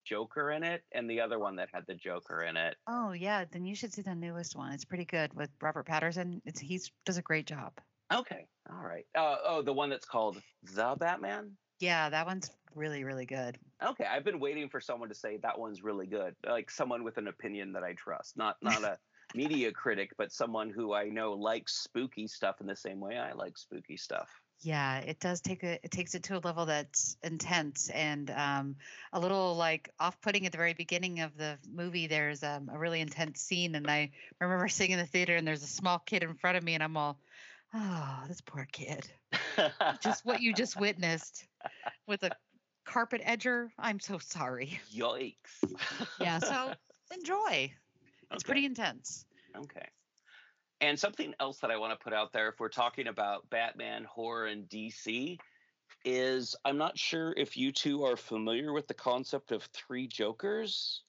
Joker 0.06 0.52
in 0.52 0.62
it, 0.62 0.84
and 0.92 1.10
the 1.10 1.20
other 1.20 1.38
one 1.38 1.56
that 1.56 1.68
had 1.74 1.84
the 1.86 1.94
Joker 1.94 2.42
in 2.44 2.56
it. 2.56 2.76
Oh 2.86 3.12
yeah, 3.12 3.44
then 3.50 3.66
you 3.66 3.74
should 3.74 3.92
see 3.92 4.02
the 4.02 4.14
newest 4.14 4.54
one. 4.54 4.72
It's 4.72 4.84
pretty 4.84 5.04
good 5.04 5.34
with 5.34 5.50
Robert 5.60 5.86
Pattinson. 5.86 6.40
It's 6.46 6.60
he's 6.60 6.90
does 7.04 7.18
a 7.18 7.22
great 7.22 7.46
job. 7.46 7.72
Okay, 8.14 8.46
all 8.70 8.86
right. 8.86 9.04
Uh, 9.16 9.36
oh, 9.44 9.62
the 9.62 9.72
one 9.72 9.90
that's 9.90 10.06
called 10.06 10.40
The 10.74 10.94
Batman. 10.96 11.56
Yeah, 11.80 12.08
that 12.08 12.24
one's 12.24 12.50
really 12.76 13.04
really 13.04 13.26
good. 13.26 13.58
Okay, 13.82 14.04
I've 14.04 14.24
been 14.24 14.40
waiting 14.40 14.68
for 14.68 14.80
someone 14.80 15.08
to 15.08 15.14
say 15.14 15.38
that 15.38 15.58
one's 15.58 15.82
really 15.82 16.06
good, 16.06 16.34
like 16.46 16.70
someone 16.70 17.04
with 17.04 17.18
an 17.18 17.28
opinion 17.28 17.72
that 17.72 17.82
I 17.82 17.94
trust, 17.94 18.36
not 18.36 18.56
not 18.62 18.82
a 18.84 18.98
media 19.34 19.72
critic, 19.72 20.12
but 20.16 20.32
someone 20.32 20.70
who 20.70 20.94
I 20.94 21.08
know 21.08 21.32
likes 21.32 21.82
spooky 21.82 22.28
stuff 22.28 22.60
in 22.60 22.66
the 22.66 22.76
same 22.76 23.00
way 23.00 23.16
I 23.16 23.32
like 23.32 23.58
spooky 23.58 23.96
stuff. 23.96 24.28
Yeah, 24.60 24.98
it 24.98 25.20
does 25.20 25.40
take 25.40 25.62
a 25.64 25.78
it 25.84 25.90
takes 25.90 26.14
it 26.14 26.22
to 26.24 26.38
a 26.38 26.40
level 26.40 26.66
that's 26.66 27.16
intense 27.22 27.90
and 27.90 28.30
um, 28.30 28.76
a 29.12 29.20
little 29.20 29.54
like 29.54 29.90
off-putting 30.00 30.46
at 30.46 30.52
the 30.52 30.58
very 30.58 30.72
beginning 30.72 31.20
of 31.20 31.36
the 31.36 31.58
movie. 31.70 32.06
There's 32.06 32.42
um, 32.42 32.70
a 32.72 32.78
really 32.78 33.00
intense 33.00 33.40
scene, 33.40 33.74
and 33.74 33.90
I 33.90 34.12
remember 34.40 34.68
sitting 34.68 34.92
in 34.92 34.98
the 34.98 35.06
theater, 35.06 35.36
and 35.36 35.46
there's 35.46 35.62
a 35.62 35.66
small 35.68 35.98
kid 35.98 36.22
in 36.22 36.34
front 36.34 36.56
of 36.56 36.64
me, 36.64 36.74
and 36.74 36.82
I'm 36.82 36.96
all, 36.96 37.18
oh, 37.74 38.24
this 38.28 38.40
poor 38.40 38.66
kid. 38.72 39.06
just 40.02 40.24
what 40.24 40.40
you 40.40 40.54
just 40.54 40.80
witnessed 40.80 41.46
with 42.06 42.22
a 42.22 42.30
carpet 42.86 43.22
edger. 43.22 43.70
I'm 43.78 44.00
so 44.00 44.18
sorry. 44.18 44.80
Yikes. 44.92 45.76
Yeah, 46.18 46.38
so 46.40 46.74
enjoy. 47.14 47.74
It's 48.32 48.44
Okay. 48.44 48.44
pretty 48.44 48.66
intense. 48.66 49.26
Okay. 49.56 49.88
And 50.80 50.98
something 50.98 51.34
else 51.40 51.60
that 51.60 51.70
I 51.70 51.78
want 51.78 51.98
to 51.98 52.02
put 52.04 52.12
out 52.14 52.32
there, 52.32 52.48
if 52.48 52.60
we're 52.60 52.68
talking 52.68 53.08
about 53.08 53.48
Batman, 53.50 54.04
horror, 54.04 54.46
and 54.46 54.68
DC, 54.68 55.40
is 56.04 56.56
I'm 56.64 56.78
not 56.78 56.98
sure 56.98 57.32
if 57.36 57.56
you 57.56 57.72
two 57.72 58.04
are 58.04 58.16
familiar 58.16 58.72
with 58.72 58.88
the 58.88 58.94
concept 58.94 59.52
of 59.52 59.64
three 59.64 60.06
Jokers, 60.08 61.04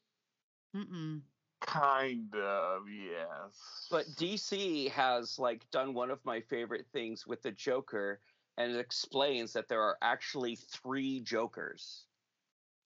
Mm-mm. 0.75 1.23
Kind 1.61 2.35
of, 2.35 2.83
yes. 2.89 3.87
but 3.89 4.15
DC 4.15 4.89
has 4.91 5.39
like 5.39 5.69
done 5.71 5.93
one 5.95 6.11
of 6.11 6.23
my 6.23 6.39
favorite 6.41 6.87
things 6.93 7.25
with 7.25 7.41
the 7.41 7.51
Joker, 7.51 8.21
and 8.57 8.71
it 8.73 8.79
explains 8.79 9.53
that 9.53 9.67
there 9.67 9.81
are 9.81 9.97
actually 10.01 10.55
three 10.55 11.19
Jokers. 11.21 12.05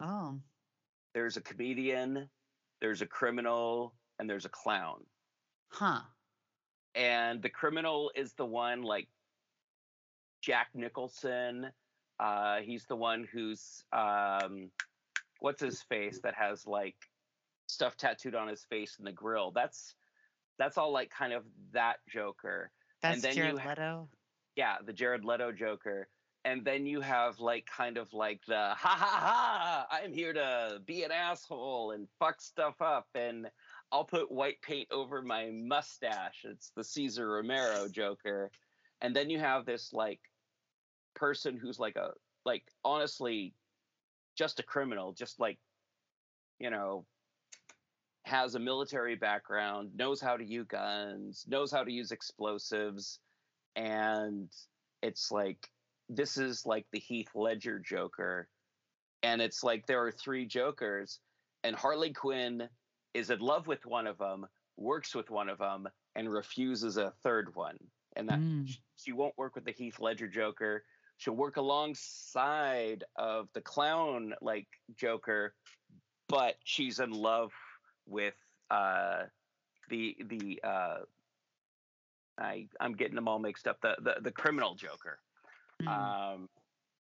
Oh. 0.01 0.39
There's 1.13 1.37
a 1.37 1.41
comedian, 1.41 2.29
there's 2.81 3.01
a 3.01 3.05
criminal, 3.05 3.93
and 4.19 4.29
there's 4.29 4.45
a 4.45 4.49
clown. 4.49 5.03
Huh. 5.69 6.01
and 6.95 7.41
the 7.41 7.49
criminal 7.49 8.11
is 8.13 8.33
the 8.33 8.45
one 8.45 8.81
like 8.81 9.07
Jack 10.41 10.67
Nicholson. 10.73 11.67
Uh, 12.19 12.57
he's 12.57 12.85
the 12.85 12.95
one 12.95 13.25
who's 13.31 13.83
um, 13.93 14.69
what's 15.39 15.61
his 15.61 15.81
face 15.83 16.19
that 16.23 16.33
has 16.35 16.67
like 16.67 16.95
stuff 17.67 17.95
tattooed 17.95 18.35
on 18.35 18.47
his 18.49 18.65
face 18.65 18.95
and 18.97 19.07
the 19.07 19.11
grill. 19.13 19.51
That's 19.51 19.95
that's 20.59 20.77
all 20.77 20.91
like 20.91 21.09
kind 21.09 21.31
of 21.33 21.43
that 21.73 21.97
Joker. 22.09 22.71
That's 23.01 23.15
and 23.15 23.23
then 23.23 23.35
Jared 23.35 23.51
you 23.53 23.57
ha- 23.59 23.69
Leto. 23.69 24.09
Yeah, 24.55 24.77
the 24.85 24.93
Jared 24.93 25.23
Leto 25.23 25.51
Joker. 25.51 26.07
And 26.43 26.65
then 26.65 26.85
you 26.85 27.01
have 27.01 27.39
like 27.39 27.67
kind 27.67 27.97
of 27.97 28.11
like 28.13 28.41
the 28.47 28.73
ha 28.75 28.75
ha 28.75 28.95
ha, 28.95 29.87
I'm 29.91 30.13
here 30.13 30.33
to 30.33 30.81
be 30.85 31.03
an 31.03 31.11
asshole 31.11 31.91
and 31.91 32.07
fuck 32.17 32.41
stuff 32.41 32.81
up 32.81 33.07
and 33.13 33.47
I'll 33.91 34.05
put 34.05 34.31
white 34.31 34.61
paint 34.61 34.87
over 34.91 35.21
my 35.21 35.51
mustache. 35.51 36.45
It's 36.45 36.71
the 36.75 36.83
Cesar 36.83 37.29
Romero 37.29 37.87
Joker. 37.87 38.49
And 39.01 39.15
then 39.15 39.29
you 39.29 39.39
have 39.39 39.65
this 39.65 39.93
like 39.93 40.19
person 41.13 41.57
who's 41.57 41.79
like 41.79 41.95
a 41.95 42.11
like 42.45 42.63
honestly 42.83 43.53
just 44.35 44.59
a 44.59 44.63
criminal, 44.63 45.13
just 45.13 45.39
like 45.39 45.59
you 46.59 46.69
know 46.69 47.05
has 48.23 48.55
a 48.55 48.59
military 48.59 49.15
background, 49.15 49.91
knows 49.95 50.21
how 50.21 50.37
to 50.37 50.45
use 50.45 50.65
guns, 50.67 51.45
knows 51.47 51.71
how 51.71 51.83
to 51.83 51.91
use 51.91 52.11
explosives, 52.11 53.19
and 53.75 54.49
it's 55.01 55.31
like 55.31 55.69
this 56.09 56.37
is 56.37 56.65
like 56.65 56.85
the 56.91 56.99
Heath 56.99 57.29
Ledger 57.35 57.79
Joker, 57.79 58.49
and 59.23 59.41
it's 59.41 59.63
like 59.63 59.85
there 59.85 60.03
are 60.03 60.11
three 60.11 60.45
Jokers, 60.45 61.19
and 61.63 61.75
Harley 61.75 62.11
Quinn 62.13 62.69
is 63.13 63.29
in 63.29 63.39
love 63.39 63.67
with 63.67 63.85
one 63.85 64.07
of 64.07 64.17
them, 64.17 64.47
works 64.77 65.13
with 65.15 65.29
one 65.29 65.49
of 65.49 65.57
them, 65.59 65.87
and 66.15 66.31
refuses 66.31 66.97
a 66.97 67.11
third 67.23 67.55
one, 67.55 67.77
and 68.15 68.29
that 68.29 68.39
Mm. 68.39 68.77
she 68.97 69.11
won't 69.13 69.37
work 69.37 69.55
with 69.55 69.65
the 69.65 69.71
Heath 69.71 69.99
Ledger 69.99 70.27
Joker. 70.27 70.85
She'll 71.17 71.35
work 71.35 71.57
alongside 71.57 73.03
of 73.15 73.51
the 73.53 73.61
clown 73.61 74.33
like 74.41 74.67
Joker, 74.95 75.55
but 76.27 76.55
she's 76.63 76.99
in 76.99 77.11
love 77.11 77.53
with 78.05 78.35
uh 78.69 79.27
the 79.89 80.17
the 80.25 80.59
uh 80.63 80.99
I 82.39 82.67
I'm 82.79 82.93
getting 82.93 83.15
them 83.15 83.27
all 83.27 83.39
mixed 83.39 83.67
up. 83.67 83.79
The 83.81 83.95
the, 83.99 84.15
the 84.21 84.31
criminal 84.31 84.75
Joker. 84.75 85.19
Mm. 85.81 85.87
Um 85.87 86.49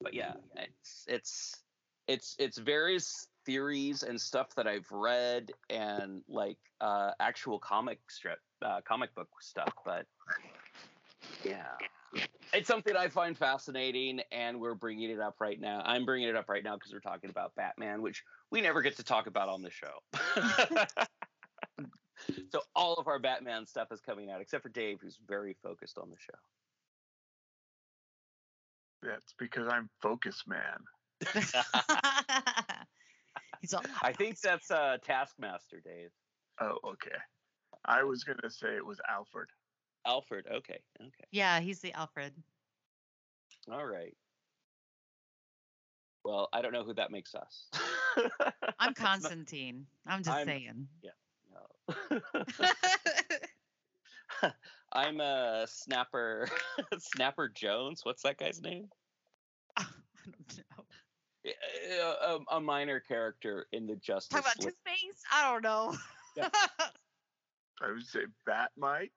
but 0.02 0.14
yeah, 0.14 0.34
it's 0.56 1.06
it's 1.08 1.64
it's 2.08 2.36
it's 2.40 2.58
various 2.58 3.28
theories 3.46 4.04
and 4.04 4.20
stuff 4.20 4.54
that 4.56 4.68
I've 4.68 4.90
read 4.92 5.52
and 5.70 6.22
like 6.28 6.58
uh 6.82 7.12
actual 7.20 7.60
comic 7.60 8.00
strip 8.10 8.40
uh 8.64 8.82
comic 8.88 9.14
book 9.16 9.30
stuff, 9.42 9.74
but 9.86 10.06
yeah. 11.44 11.66
It's 12.54 12.68
something 12.68 12.96
I 12.96 13.08
find 13.08 13.38
fascinating, 13.38 14.22
and 14.32 14.60
we're 14.60 14.74
bringing 14.74 15.12
it 15.12 15.20
up 15.20 15.36
right 15.40 15.60
now. 15.60 15.84
I'm 15.86 16.06
bringing 16.06 16.28
it 16.28 16.36
up 16.36 16.50
right 16.50 16.64
now 16.64 16.76
because 16.76 16.92
we're 16.92 17.00
talking 17.00 17.30
about 17.30 17.54
Batman, 17.56 18.02
which 18.02 18.24
we 18.50 18.62
never 18.62 18.82
get 18.82 18.98
to 18.98 19.04
talk 19.04 19.28
about 19.28 19.50
on 19.50 19.62
the 19.62 19.70
show. 19.70 20.00
so 22.52 22.62
all 22.76 22.96
of 22.96 23.08
our 23.08 23.20
Batman 23.20 23.66
stuff 23.66 23.92
is 23.92 24.02
coming 24.02 24.30
out, 24.32 24.42
except 24.42 24.64
for 24.64 24.70
Dave, 24.70 25.00
who's 25.02 25.18
very 25.28 25.56
focused 25.64 25.98
on 25.98 26.10
the 26.10 26.18
show. 26.20 26.38
That's 29.02 29.34
because 29.38 29.68
I'm 29.68 29.90
focus 30.02 30.44
man. 30.48 30.80
He's 33.62 33.74
all, 33.74 33.84
I 34.02 34.14
think 34.14 34.40
that's 34.40 34.72
uh, 34.72 34.98
Taskmaster, 35.04 35.82
Dave. 35.84 36.10
Oh, 36.62 36.78
okay. 36.86 37.18
I 37.86 38.04
was 38.04 38.24
gonna 38.24 38.50
say 38.50 38.76
it 38.76 38.86
was 38.86 39.00
Alfred. 39.10 39.50
Alfred. 40.06 40.46
Okay. 40.48 40.80
Okay. 41.00 41.24
yeah, 41.32 41.60
he's 41.60 41.80
the 41.80 41.92
Alfred. 41.94 42.34
All 43.72 43.86
right. 43.86 44.16
Well, 46.24 46.50
I 46.54 46.62
don't 46.62 46.74
know 46.74 46.84
who 46.84 46.94
that 46.96 47.12
makes 47.12 47.34
us. 47.36 47.70
I'm 48.80 48.94
Constantine. 48.94 49.86
I'm 50.06 50.24
just 50.24 50.38
I'm- 50.38 50.46
saying. 50.48 50.88
Yeah. 51.02 51.12
No. 51.90 52.20
I'm 54.92 55.20
a 55.20 55.66
Snapper. 55.68 56.50
Snapper 57.00 57.50
Jones. 57.50 58.02
What's 58.04 58.24
that 58.24 58.38
guy's 58.38 58.62
name? 58.62 58.88
I 59.78 59.86
don't 60.26 60.58
know. 60.58 60.84
A, 61.46 61.94
a, 61.94 62.02
uh, 62.02 62.36
um, 62.36 62.46
a 62.52 62.60
minor 62.60 63.00
character 63.00 63.68
in 63.72 63.88
the 63.88 63.96
Justice 63.96 64.30
Talk 64.30 64.42
about 64.42 64.60
Two 64.60 64.68
League. 64.68 64.76
Face? 64.86 65.22
I 65.32 65.52
don't 65.52 65.64
know. 65.64 65.96
I 67.82 67.92
would 67.92 68.06
say 68.06 68.22
Bat-Mite. 68.46 69.12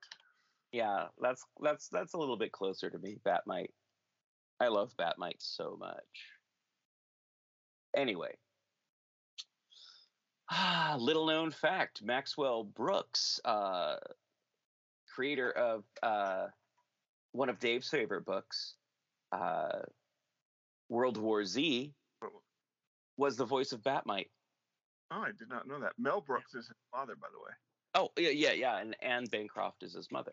Yeah, 0.73 1.07
that's 1.21 1.45
that's 1.61 1.89
that's 1.89 2.15
a 2.15 2.19
little 2.19 2.37
bit 2.37 2.53
closer 2.53 2.89
to 2.89 2.99
me. 2.99 3.19
Bat-Mite. 3.25 3.73
I 4.61 4.69
love 4.69 4.93
Bat-Mite 4.97 5.37
so 5.41 5.77
much. 5.79 5.99
Anyway, 7.97 8.37
ah, 10.53 10.97
little 10.99 11.27
known 11.27 11.51
fact: 11.51 12.03
Maxwell 12.03 12.65
Brooks, 12.65 13.41
uh, 13.45 13.97
creator 15.15 15.51
of 15.51 15.85
uh, 16.03 16.47
one 17.33 17.49
of 17.49 17.59
Dave's 17.59 17.89
favorite 17.89 18.25
books, 18.25 18.75
uh, 19.33 19.81
World 20.89 21.17
War 21.17 21.45
Z, 21.45 21.93
was 23.17 23.37
the 23.37 23.45
voice 23.45 23.73
of 23.73 23.83
Bat-Mite. 23.83 24.31
Oh, 25.11 25.23
I 25.23 25.33
did 25.39 25.49
not 25.49 25.67
know 25.67 25.81
that. 25.81 25.93
Mel 25.99 26.21
Brooks 26.21 26.55
is 26.55 26.67
his 26.67 26.77
father, 26.91 27.15
by 27.21 27.29
the 27.33 27.39
way. 27.39 27.53
Oh 27.95 28.11
yeah, 28.17 28.31
yeah, 28.31 28.53
yeah, 28.53 28.79
and 28.79 28.97
Anne 29.03 29.27
Bancroft 29.27 29.83
is 29.83 29.93
his 29.95 30.11
mother. 30.11 30.33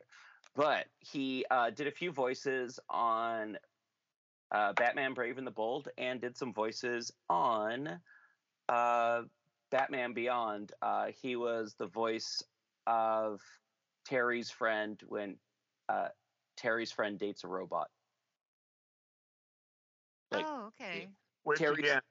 But 0.55 0.87
he 0.99 1.45
uh, 1.51 1.69
did 1.69 1.87
a 1.87 1.91
few 1.91 2.11
voices 2.11 2.79
on 2.89 3.57
uh, 4.51 4.73
Batman: 4.73 5.13
Brave 5.13 5.37
and 5.37 5.45
the 5.45 5.51
Bold, 5.51 5.89
and 5.97 6.21
did 6.21 6.37
some 6.37 6.53
voices 6.53 7.11
on 7.29 7.99
uh, 8.69 9.23
Batman 9.71 10.13
Beyond. 10.13 10.71
Uh, 10.81 11.07
he 11.21 11.35
was 11.35 11.75
the 11.77 11.87
voice 11.87 12.43
of 12.87 13.41
Terry's 14.05 14.49
friend 14.49 15.01
when 15.07 15.35
uh, 15.89 16.09
Terry's 16.57 16.91
friend 16.91 17.17
dates 17.19 17.43
a 17.43 17.47
robot. 17.47 17.89
Like, 20.31 20.45
oh, 20.47 20.67
okay. 20.79 21.07
Which 21.43 21.59
Terry- 21.59 21.79
again, 21.79 22.01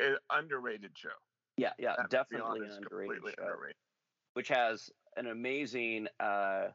an 0.00 0.16
underrated 0.30 0.92
show. 0.94 1.08
yeah, 1.56 1.70
yeah, 1.78 1.90
Batman 1.96 2.08
definitely 2.10 2.60
Beyond 2.60 2.72
an 2.72 2.78
underrated 2.84 3.22
show. 3.38 3.44
underrated. 3.44 3.76
which 4.34 4.48
has 4.48 4.90
an 5.16 5.26
amazing 5.28 6.08
uh, 6.20 6.68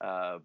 uh, 0.00 0.38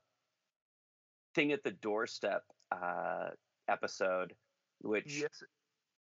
thing 1.35 1.51
at 1.51 1.63
the 1.63 1.71
doorstep 1.71 2.43
uh, 2.71 3.29
episode, 3.67 4.33
which 4.81 5.19
Yes, 5.21 5.43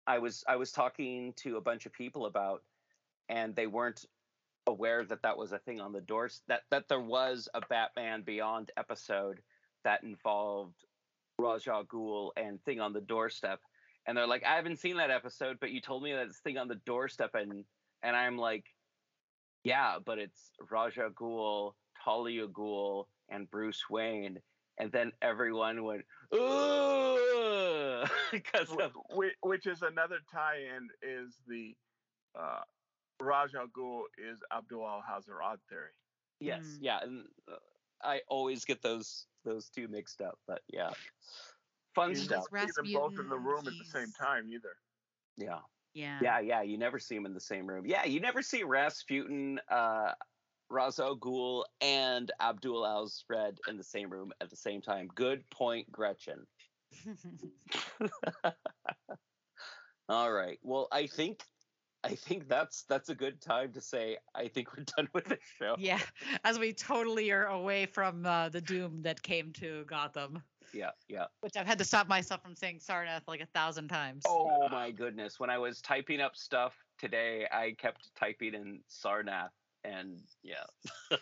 I 0.07 0.20
was 0.20 0.44
I 0.48 0.56
was 0.56 0.72
talking 0.72 1.34
to 1.38 1.57
a 1.57 1.62
bunch 1.62 1.86
of 1.86 1.94
people 1.94 2.26
about, 2.26 2.64
and 3.30 3.56
they 3.56 3.68
weren't 3.68 4.06
aware 4.68 5.03
that 5.06 5.22
that 5.22 5.38
was 5.38 5.52
a 5.52 5.60
thing 5.60 5.80
on 5.80 5.91
the 5.91 6.02
doors 6.02 6.41
that 6.47 6.61
that 6.72 6.88
there 6.89 6.99
was 6.99 7.47
a 7.53 7.61
Batman 7.61 8.23
Beyond 8.23 8.72
episode 8.77 9.39
that 9.84 10.03
involved 10.03 10.76
Ra's 11.38 11.68
al 11.68 11.85
Ghul 11.85 12.31
and 12.38 12.61
Thing 12.64 12.80
on 12.80 12.93
the 12.93 13.02
Doorstep, 13.02 13.60
and 14.07 14.18
they're 14.18 14.27
like, 14.27 14.43
I 14.43 14.56
haven't 14.56 14.80
seen 14.80 14.97
that 14.97 15.11
episode, 15.11 15.57
but 15.60 15.72
you 15.72 15.81
told 15.81 16.03
me 16.03 16.14
that 16.14 16.27
it's 16.27 16.39
Thing 16.39 16.57
on 16.57 16.68
the 16.68 16.81
Doorstep, 16.85 17.35
and 17.35 17.64
and 18.03 18.15
I'm 18.15 18.38
like, 18.38 18.65
yeah, 19.64 19.97
but 20.03 20.18
it's 20.18 20.52
Ra's 20.69 20.97
al 20.97 21.10
Ghul, 21.11 21.73
Talia 22.03 22.47
Ghul, 22.47 23.06
and 23.30 23.49
Bruce 23.49 23.84
Wayne, 23.89 24.39
and 24.77 24.91
then 24.91 25.11
everyone 25.22 25.84
went, 25.84 26.06
ooh, 26.34 28.03
because 28.31 28.69
of 28.81 28.91
Wh- 29.11 29.45
which 29.45 29.68
is 29.68 29.81
another 29.81 30.19
tie-in 30.31 30.89
is 31.02 31.35
the 31.47 31.76
uh, 32.38 32.61
Ra's 33.19 33.55
al 33.55 33.67
Ghul 33.67 34.03
is 34.17 34.39
Abdul 34.51 34.81
Alhazred 34.81 35.59
theory. 35.69 35.93
Yes, 36.39 36.63
Mm. 36.63 36.81
yeah, 36.81 36.99
and 37.01 37.27
uh, 37.51 37.55
I 38.01 38.21
always 38.27 38.65
get 38.65 38.81
those 38.81 39.27
those 39.43 39.69
two 39.69 39.87
mixed 39.87 40.21
up, 40.21 40.39
but 40.47 40.61
yeah, 40.67 40.91
fun 41.93 42.15
You 42.15 42.15
stuff. 42.15 42.47
don't 42.51 42.59
see 42.69 42.71
them 42.75 42.91
both 42.93 43.19
in 43.19 43.29
the 43.29 43.37
Rasputin, 43.37 43.43
room 43.45 43.67
at 43.67 43.77
the 43.77 43.85
same 43.85 44.11
time 44.11 44.49
either. 44.49 44.75
Yeah, 45.37 45.59
Yeah. 45.93 46.19
yeah, 46.21 46.39
yeah. 46.39 46.61
You 46.61 46.77
never 46.77 46.99
see 46.99 47.15
them 47.15 47.25
in 47.25 47.33
the 47.33 47.39
same 47.39 47.67
room. 47.67 47.85
Yeah, 47.85 48.05
you 48.05 48.19
never 48.19 48.41
see 48.41 48.63
Rasputin, 48.63 49.59
uh, 49.69 50.13
Ra's 50.69 50.99
al 50.99 51.17
Ghul, 51.17 51.65
and 51.81 52.31
Abdul 52.39 52.85
Al 52.85 53.09
Red 53.29 53.59
in 53.67 53.77
the 53.77 53.83
same 53.83 54.09
room 54.09 54.33
at 54.41 54.49
the 54.49 54.55
same 54.57 54.81
time. 54.81 55.07
Good 55.07 55.49
point, 55.49 55.91
Gretchen. 55.91 56.47
All 60.09 60.31
right. 60.31 60.59
Well, 60.61 60.87
I 60.91 61.07
think 61.07 61.43
I 62.06 62.15
think 62.15 62.48
that's 62.48 62.84
that's 62.84 63.10
a 63.10 63.15
good 63.15 63.41
time 63.41 63.73
to 63.73 63.82
say 63.82 64.18
I 64.36 64.48
think 64.48 64.76
we're 64.77 64.84
done 64.95 65.10
with 65.14 65.26
the 65.26 65.38
show. 65.60 65.76
yeah. 65.80 65.99
As 66.44 66.60
we 66.60 66.72
totally 66.73 67.32
are 67.32 67.48
away 67.48 67.86
from 67.88 68.26
uh, 68.26 68.49
the 68.49 68.61
doom 68.61 69.02
that 69.02 69.22
came 69.22 69.52
to 69.53 69.84
Gotham, 69.86 70.44
Yeah, 70.73 70.91
yeah. 71.10 71.26
which 71.41 71.57
I've 71.57 71.65
had 71.68 71.80
to 71.80 71.84
stop 71.86 72.07
myself 72.07 72.41
from 72.44 72.56
saying 72.56 72.80
Sarnath 72.80 73.27
like 73.27 73.41
a 73.41 73.48
thousand 73.48 73.88
times. 73.88 74.23
Oh 74.27 74.69
my 74.69 74.91
goodness. 74.91 75.40
When 75.40 75.49
I 75.49 75.57
was 75.57 75.82
typing 75.82 76.22
up 76.22 76.36
stuff 76.36 76.76
today, 76.99 77.48
I 77.52 77.76
kept 77.77 78.10
typing 78.15 78.53
in 78.53 78.80
Sarnath 78.90 79.49
and 79.84 80.22
yeah. 80.44 80.65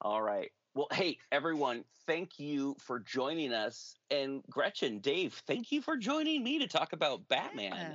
All 0.00 0.22
right. 0.22 0.50
Well, 0.78 0.86
hey, 0.92 1.18
everyone, 1.32 1.82
thank 2.06 2.38
you 2.38 2.76
for 2.78 3.00
joining 3.00 3.52
us. 3.52 3.96
And 4.12 4.44
Gretchen, 4.48 5.00
Dave, 5.00 5.34
thank 5.44 5.72
you 5.72 5.82
for 5.82 5.96
joining 5.96 6.44
me 6.44 6.60
to 6.60 6.68
talk 6.68 6.92
about 6.92 7.26
Batman 7.26 7.72
Yeah. 7.74 7.94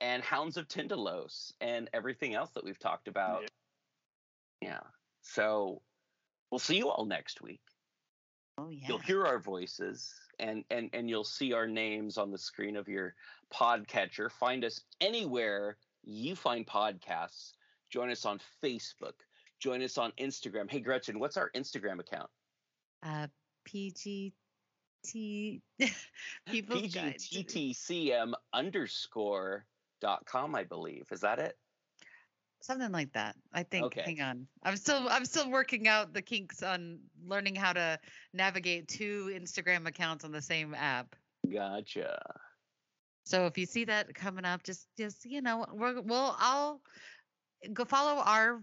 and 0.00 0.20
Hounds 0.20 0.56
of 0.56 0.66
Tindalos 0.66 1.52
and 1.60 1.88
everything 1.92 2.34
else 2.34 2.50
that 2.56 2.64
we've 2.64 2.80
talked 2.80 3.06
about. 3.06 3.48
Yeah. 4.60 4.80
So 5.22 5.80
we'll 6.50 6.58
see 6.58 6.76
you 6.76 6.88
all 6.88 7.04
next 7.04 7.40
week. 7.40 7.60
Oh 8.58 8.68
yeah. 8.68 8.88
You'll 8.88 8.98
hear 8.98 9.24
our 9.24 9.38
voices 9.38 10.12
and, 10.40 10.64
and, 10.72 10.90
and 10.92 11.08
you'll 11.08 11.22
see 11.22 11.52
our 11.52 11.68
names 11.68 12.18
on 12.18 12.32
the 12.32 12.38
screen 12.38 12.74
of 12.74 12.88
your 12.88 13.14
podcatcher. 13.54 14.28
Find 14.28 14.64
us 14.64 14.80
anywhere 15.00 15.76
you 16.02 16.34
find 16.34 16.66
podcasts. 16.66 17.52
Join 17.90 18.10
us 18.10 18.24
on 18.24 18.40
Facebook. 18.60 19.22
Join 19.64 19.82
us 19.82 19.96
on 19.96 20.12
Instagram. 20.20 20.70
Hey, 20.70 20.80
Gretchen, 20.80 21.18
what's 21.18 21.38
our 21.38 21.50
Instagram 21.56 21.98
account? 21.98 22.28
Uh, 23.02 23.28
PGT. 23.66 24.32
People's 26.50 26.94
Guide 26.94 27.16
PGTTCM 27.16 28.34
underscore 28.52 29.64
dot 30.02 30.26
com, 30.26 30.54
I 30.54 30.64
believe. 30.64 31.06
Is 31.10 31.20
that 31.22 31.38
it? 31.38 31.56
Something 32.60 32.92
like 32.92 33.10
that. 33.14 33.36
I 33.54 33.62
think. 33.62 33.86
Okay. 33.86 34.02
Hang 34.02 34.20
on. 34.20 34.46
I'm 34.64 34.76
still 34.76 35.08
I'm 35.08 35.24
still 35.24 35.50
working 35.50 35.88
out 35.88 36.12
the 36.12 36.20
kinks 36.20 36.62
on 36.62 36.98
learning 37.26 37.54
how 37.54 37.72
to 37.72 37.98
navigate 38.34 38.86
two 38.86 39.32
Instagram 39.34 39.88
accounts 39.88 40.26
on 40.26 40.30
the 40.30 40.42
same 40.42 40.74
app. 40.74 41.16
Gotcha. 41.50 42.20
So 43.24 43.46
if 43.46 43.56
you 43.56 43.64
see 43.64 43.86
that 43.86 44.14
coming 44.14 44.44
up, 44.44 44.62
just 44.62 44.88
just 44.98 45.24
you 45.24 45.40
know, 45.40 45.64
we're, 45.72 46.02
we'll 46.02 46.36
I'll 46.38 46.82
go 47.72 47.86
follow 47.86 48.20
our 48.20 48.60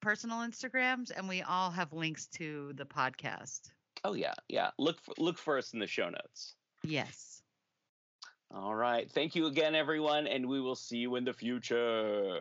personal 0.00 0.38
Instagrams, 0.38 1.10
and 1.16 1.28
we 1.28 1.42
all 1.42 1.70
have 1.70 1.92
links 1.92 2.26
to 2.28 2.72
the 2.74 2.84
podcast. 2.84 3.70
Oh 4.04 4.14
yeah, 4.14 4.34
yeah. 4.48 4.70
Look 4.78 5.00
for, 5.00 5.14
look 5.18 5.38
for 5.38 5.58
us 5.58 5.72
in 5.72 5.78
the 5.80 5.86
show 5.86 6.08
notes. 6.08 6.54
Yes. 6.84 7.42
All 8.54 8.74
right. 8.74 9.10
Thank 9.10 9.34
you 9.34 9.46
again, 9.46 9.74
everyone, 9.74 10.26
and 10.26 10.46
we 10.48 10.60
will 10.60 10.76
see 10.76 10.98
you 10.98 11.16
in 11.16 11.24
the 11.24 11.32
future. 11.34 12.38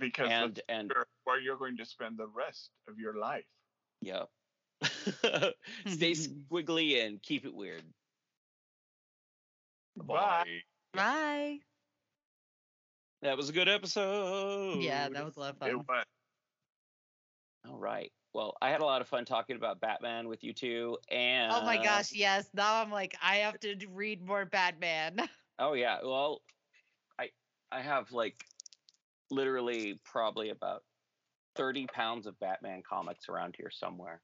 Because 0.00 0.28
And 0.30 0.54
that's 0.54 0.60
and 0.68 0.88
where- 0.94 1.06
where 1.24 1.40
you're 1.40 1.56
going 1.56 1.76
to 1.78 1.84
spend 1.84 2.16
the 2.18 2.26
rest 2.26 2.70
of 2.88 2.98
your 2.98 3.14
life. 3.18 3.46
yeah. 4.00 4.24
Stay 5.86 6.12
squiggly 6.14 7.04
and 7.04 7.20
keep 7.22 7.44
it 7.44 7.54
weird. 7.54 7.82
Bye. 9.96 10.62
Bye. 10.92 11.58
That 13.22 13.36
was 13.36 13.48
a 13.48 13.52
good 13.52 13.68
episode. 13.68 14.80
Yeah, 14.80 15.08
that 15.08 15.24
was 15.24 15.36
a 15.36 15.40
lot 15.40 15.56
of 15.60 15.68
It 15.68 15.72
fun. 15.74 15.84
was. 15.88 16.04
All 17.68 17.78
right. 17.78 18.12
Well, 18.32 18.56
I 18.62 18.70
had 18.70 18.80
a 18.80 18.84
lot 18.84 19.00
of 19.00 19.08
fun 19.08 19.24
talking 19.24 19.56
about 19.56 19.80
Batman 19.80 20.28
with 20.28 20.44
you 20.44 20.52
two, 20.52 20.98
and 21.10 21.50
Oh 21.52 21.62
my 21.62 21.82
gosh, 21.82 22.12
yes. 22.12 22.48
Now 22.54 22.80
I'm 22.80 22.90
like, 22.90 23.16
I 23.20 23.36
have 23.36 23.58
to 23.60 23.76
read 23.92 24.24
more 24.24 24.44
Batman. 24.44 25.28
Oh 25.60 25.72
yeah. 25.72 25.98
Well, 26.04 26.42
I 27.18 27.30
I 27.72 27.82
have 27.82 28.12
like 28.12 28.44
literally 29.28 30.00
probably 30.04 30.50
about 30.50 30.84
thirty 31.56 31.88
pounds 31.88 32.28
of 32.28 32.38
Batman 32.38 32.84
comics 32.88 33.28
around 33.28 33.56
here 33.58 33.72
somewhere. 33.72 34.22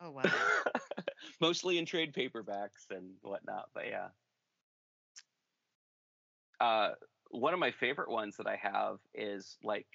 Oh 0.00 0.10
wow. 0.10 0.24
Mostly 1.40 1.78
in 1.78 1.86
trade 1.86 2.12
paperbacks 2.12 2.90
and 2.90 3.12
whatnot, 3.22 3.68
but 3.72 3.86
yeah. 3.86 4.08
Uh, 6.60 6.94
one 7.34 7.52
of 7.52 7.60
my 7.60 7.72
favorite 7.72 8.10
ones 8.10 8.36
that 8.36 8.46
I 8.46 8.56
have 8.56 8.98
is 9.14 9.56
like 9.62 9.86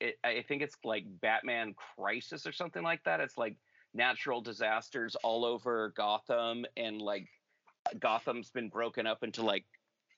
it, 0.00 0.16
I 0.24 0.44
think 0.46 0.62
it's 0.62 0.76
like 0.84 1.04
Batman 1.20 1.74
Crisis 1.96 2.46
or 2.46 2.52
something 2.52 2.82
like 2.82 3.04
that. 3.04 3.20
It's 3.20 3.38
like 3.38 3.56
natural 3.94 4.40
disasters 4.40 5.16
all 5.22 5.44
over 5.44 5.92
Gotham, 5.96 6.64
and 6.76 7.00
like 7.00 7.28
Gotham's 7.98 8.50
been 8.50 8.68
broken 8.68 9.06
up 9.06 9.22
into 9.22 9.42
like 9.42 9.64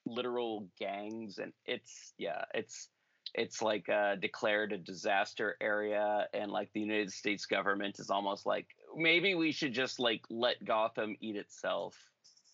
literal 0.06 0.68
gangs, 0.78 1.38
and 1.38 1.52
it's 1.66 2.14
yeah, 2.18 2.44
it's 2.54 2.88
it's 3.34 3.60
like 3.60 3.88
uh, 3.88 4.16
declared 4.16 4.72
a 4.72 4.78
disaster 4.78 5.56
area, 5.60 6.26
and 6.32 6.50
like 6.50 6.72
the 6.72 6.80
United 6.80 7.12
States 7.12 7.46
government 7.46 7.98
is 7.98 8.10
almost 8.10 8.46
like 8.46 8.66
maybe 8.96 9.34
we 9.34 9.52
should 9.52 9.74
just 9.74 10.00
like 10.00 10.22
let 10.30 10.64
Gotham 10.64 11.16
eat 11.20 11.36
itself, 11.36 11.96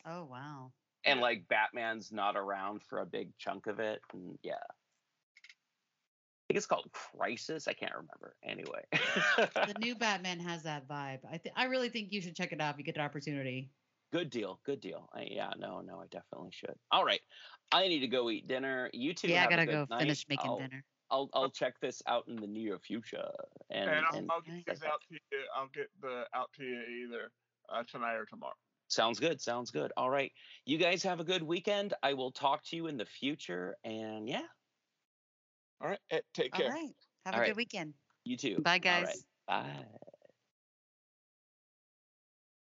Oh 0.07 0.25
wow. 0.25 0.73
And 1.05 1.21
like 1.21 1.47
Batman's 1.49 2.13
not 2.13 2.37
around 2.37 2.83
for 2.83 3.01
a 3.01 3.07
big 3.07 3.31
chunk 3.39 3.67
of 3.67 3.79
it, 3.81 4.01
and 4.13 4.39
yeah. 4.43 4.55
I 4.55 6.47
think 6.49 6.59
it's 6.59 6.67
called 6.67 6.87
Crisis. 6.93 7.67
I 7.69 7.73
can't 7.73 7.93
remember. 7.93 8.37
Anyway, 8.45 8.83
the 9.55 9.75
new 9.81 9.95
Batman 9.99 10.39
has 10.41 10.63
that 10.65 10.87
vibe. 10.87 11.21
I 11.31 11.39
th- 11.39 11.55
I 11.57 11.65
really 11.65 11.89
think 11.89 12.13
you 12.13 12.21
should 12.21 12.37
check 12.37 12.53
it 12.53 12.61
out 12.61 12.75
if 12.75 12.79
you 12.79 12.85
get 12.85 12.97
the 12.97 13.01
opportunity. 13.01 13.71
good 14.13 14.29
deal. 14.31 14.61
Good 14.67 14.81
deal. 14.83 15.09
I, 15.15 15.27
yeah, 15.31 15.51
no, 15.59 15.81
no, 15.81 16.01
I 16.01 16.07
definitely 16.11 16.51
should. 16.53 16.75
All 16.93 17.05
right, 17.05 17.21
I 17.73 17.89
need 17.89 18.01
to 18.01 18.09
go 18.09 18.29
eat 18.31 18.47
dinner. 18.47 18.91
You 18.93 19.15
two, 19.15 19.29
yeah, 19.29 19.39
I 19.39 19.41
have 19.41 19.49
a 19.49 19.51
gotta 19.51 19.67
good 19.67 19.73
go 19.73 19.87
night. 19.91 20.01
finish 20.01 20.27
making 20.29 20.51
I'll, 20.51 20.59
dinner. 20.59 20.85
I'll 21.11 21.31
I'll 21.33 21.51
check 21.51 21.81
this 21.81 22.03
out 22.07 22.25
in 22.29 22.37
the 22.37 22.47
near 22.47 22.79
future. 22.79 23.25
And, 23.71 23.89
And, 23.89 24.05
I'll, 24.11 24.19
and 24.19 24.31
I'll 24.31 24.41
get 24.43 24.67
these 24.67 24.83
out 24.85 25.01
to 25.09 25.15
you. 25.15 25.39
I'll 25.57 25.69
get 25.75 25.89
the 26.03 26.25
out 26.35 26.51
to 26.59 26.65
you 26.65 26.83
either 27.07 27.31
uh, 27.73 27.83
tonight 27.91 28.15
or 28.17 28.27
tomorrow. 28.27 28.53
Sounds 28.89 29.21
good. 29.21 29.41
Sounds 29.41 29.71
good. 29.71 29.93
All 29.97 30.11
right, 30.11 30.33
you 30.65 30.79
guys 30.79 31.03
have 31.03 31.21
a 31.21 31.25
good 31.25 31.43
weekend. 31.43 31.95
I 32.03 32.15
will 32.15 32.33
talk 32.33 32.63
to 32.65 32.77
you 32.77 32.87
in 32.87 32.97
the 32.97 33.07
future. 33.07 33.77
And 33.85 34.29
yeah, 34.29 34.47
All 35.81 35.89
right. 35.89 36.01
eh, 36.11 36.21
Take 36.33 36.53
care. 36.53 36.67
All 36.67 36.73
right. 36.73 36.97
Have 37.25 37.35
All 37.35 37.41
a 37.41 37.43
right. 37.43 37.51
good 37.51 37.57
weekend. 37.57 37.95
you 38.25 38.37
too. 38.37 38.63
Bye, 38.63 38.79
All 38.87 39.01
right, 39.01 39.19
guys. 39.19 39.27
Bye. 39.47 39.87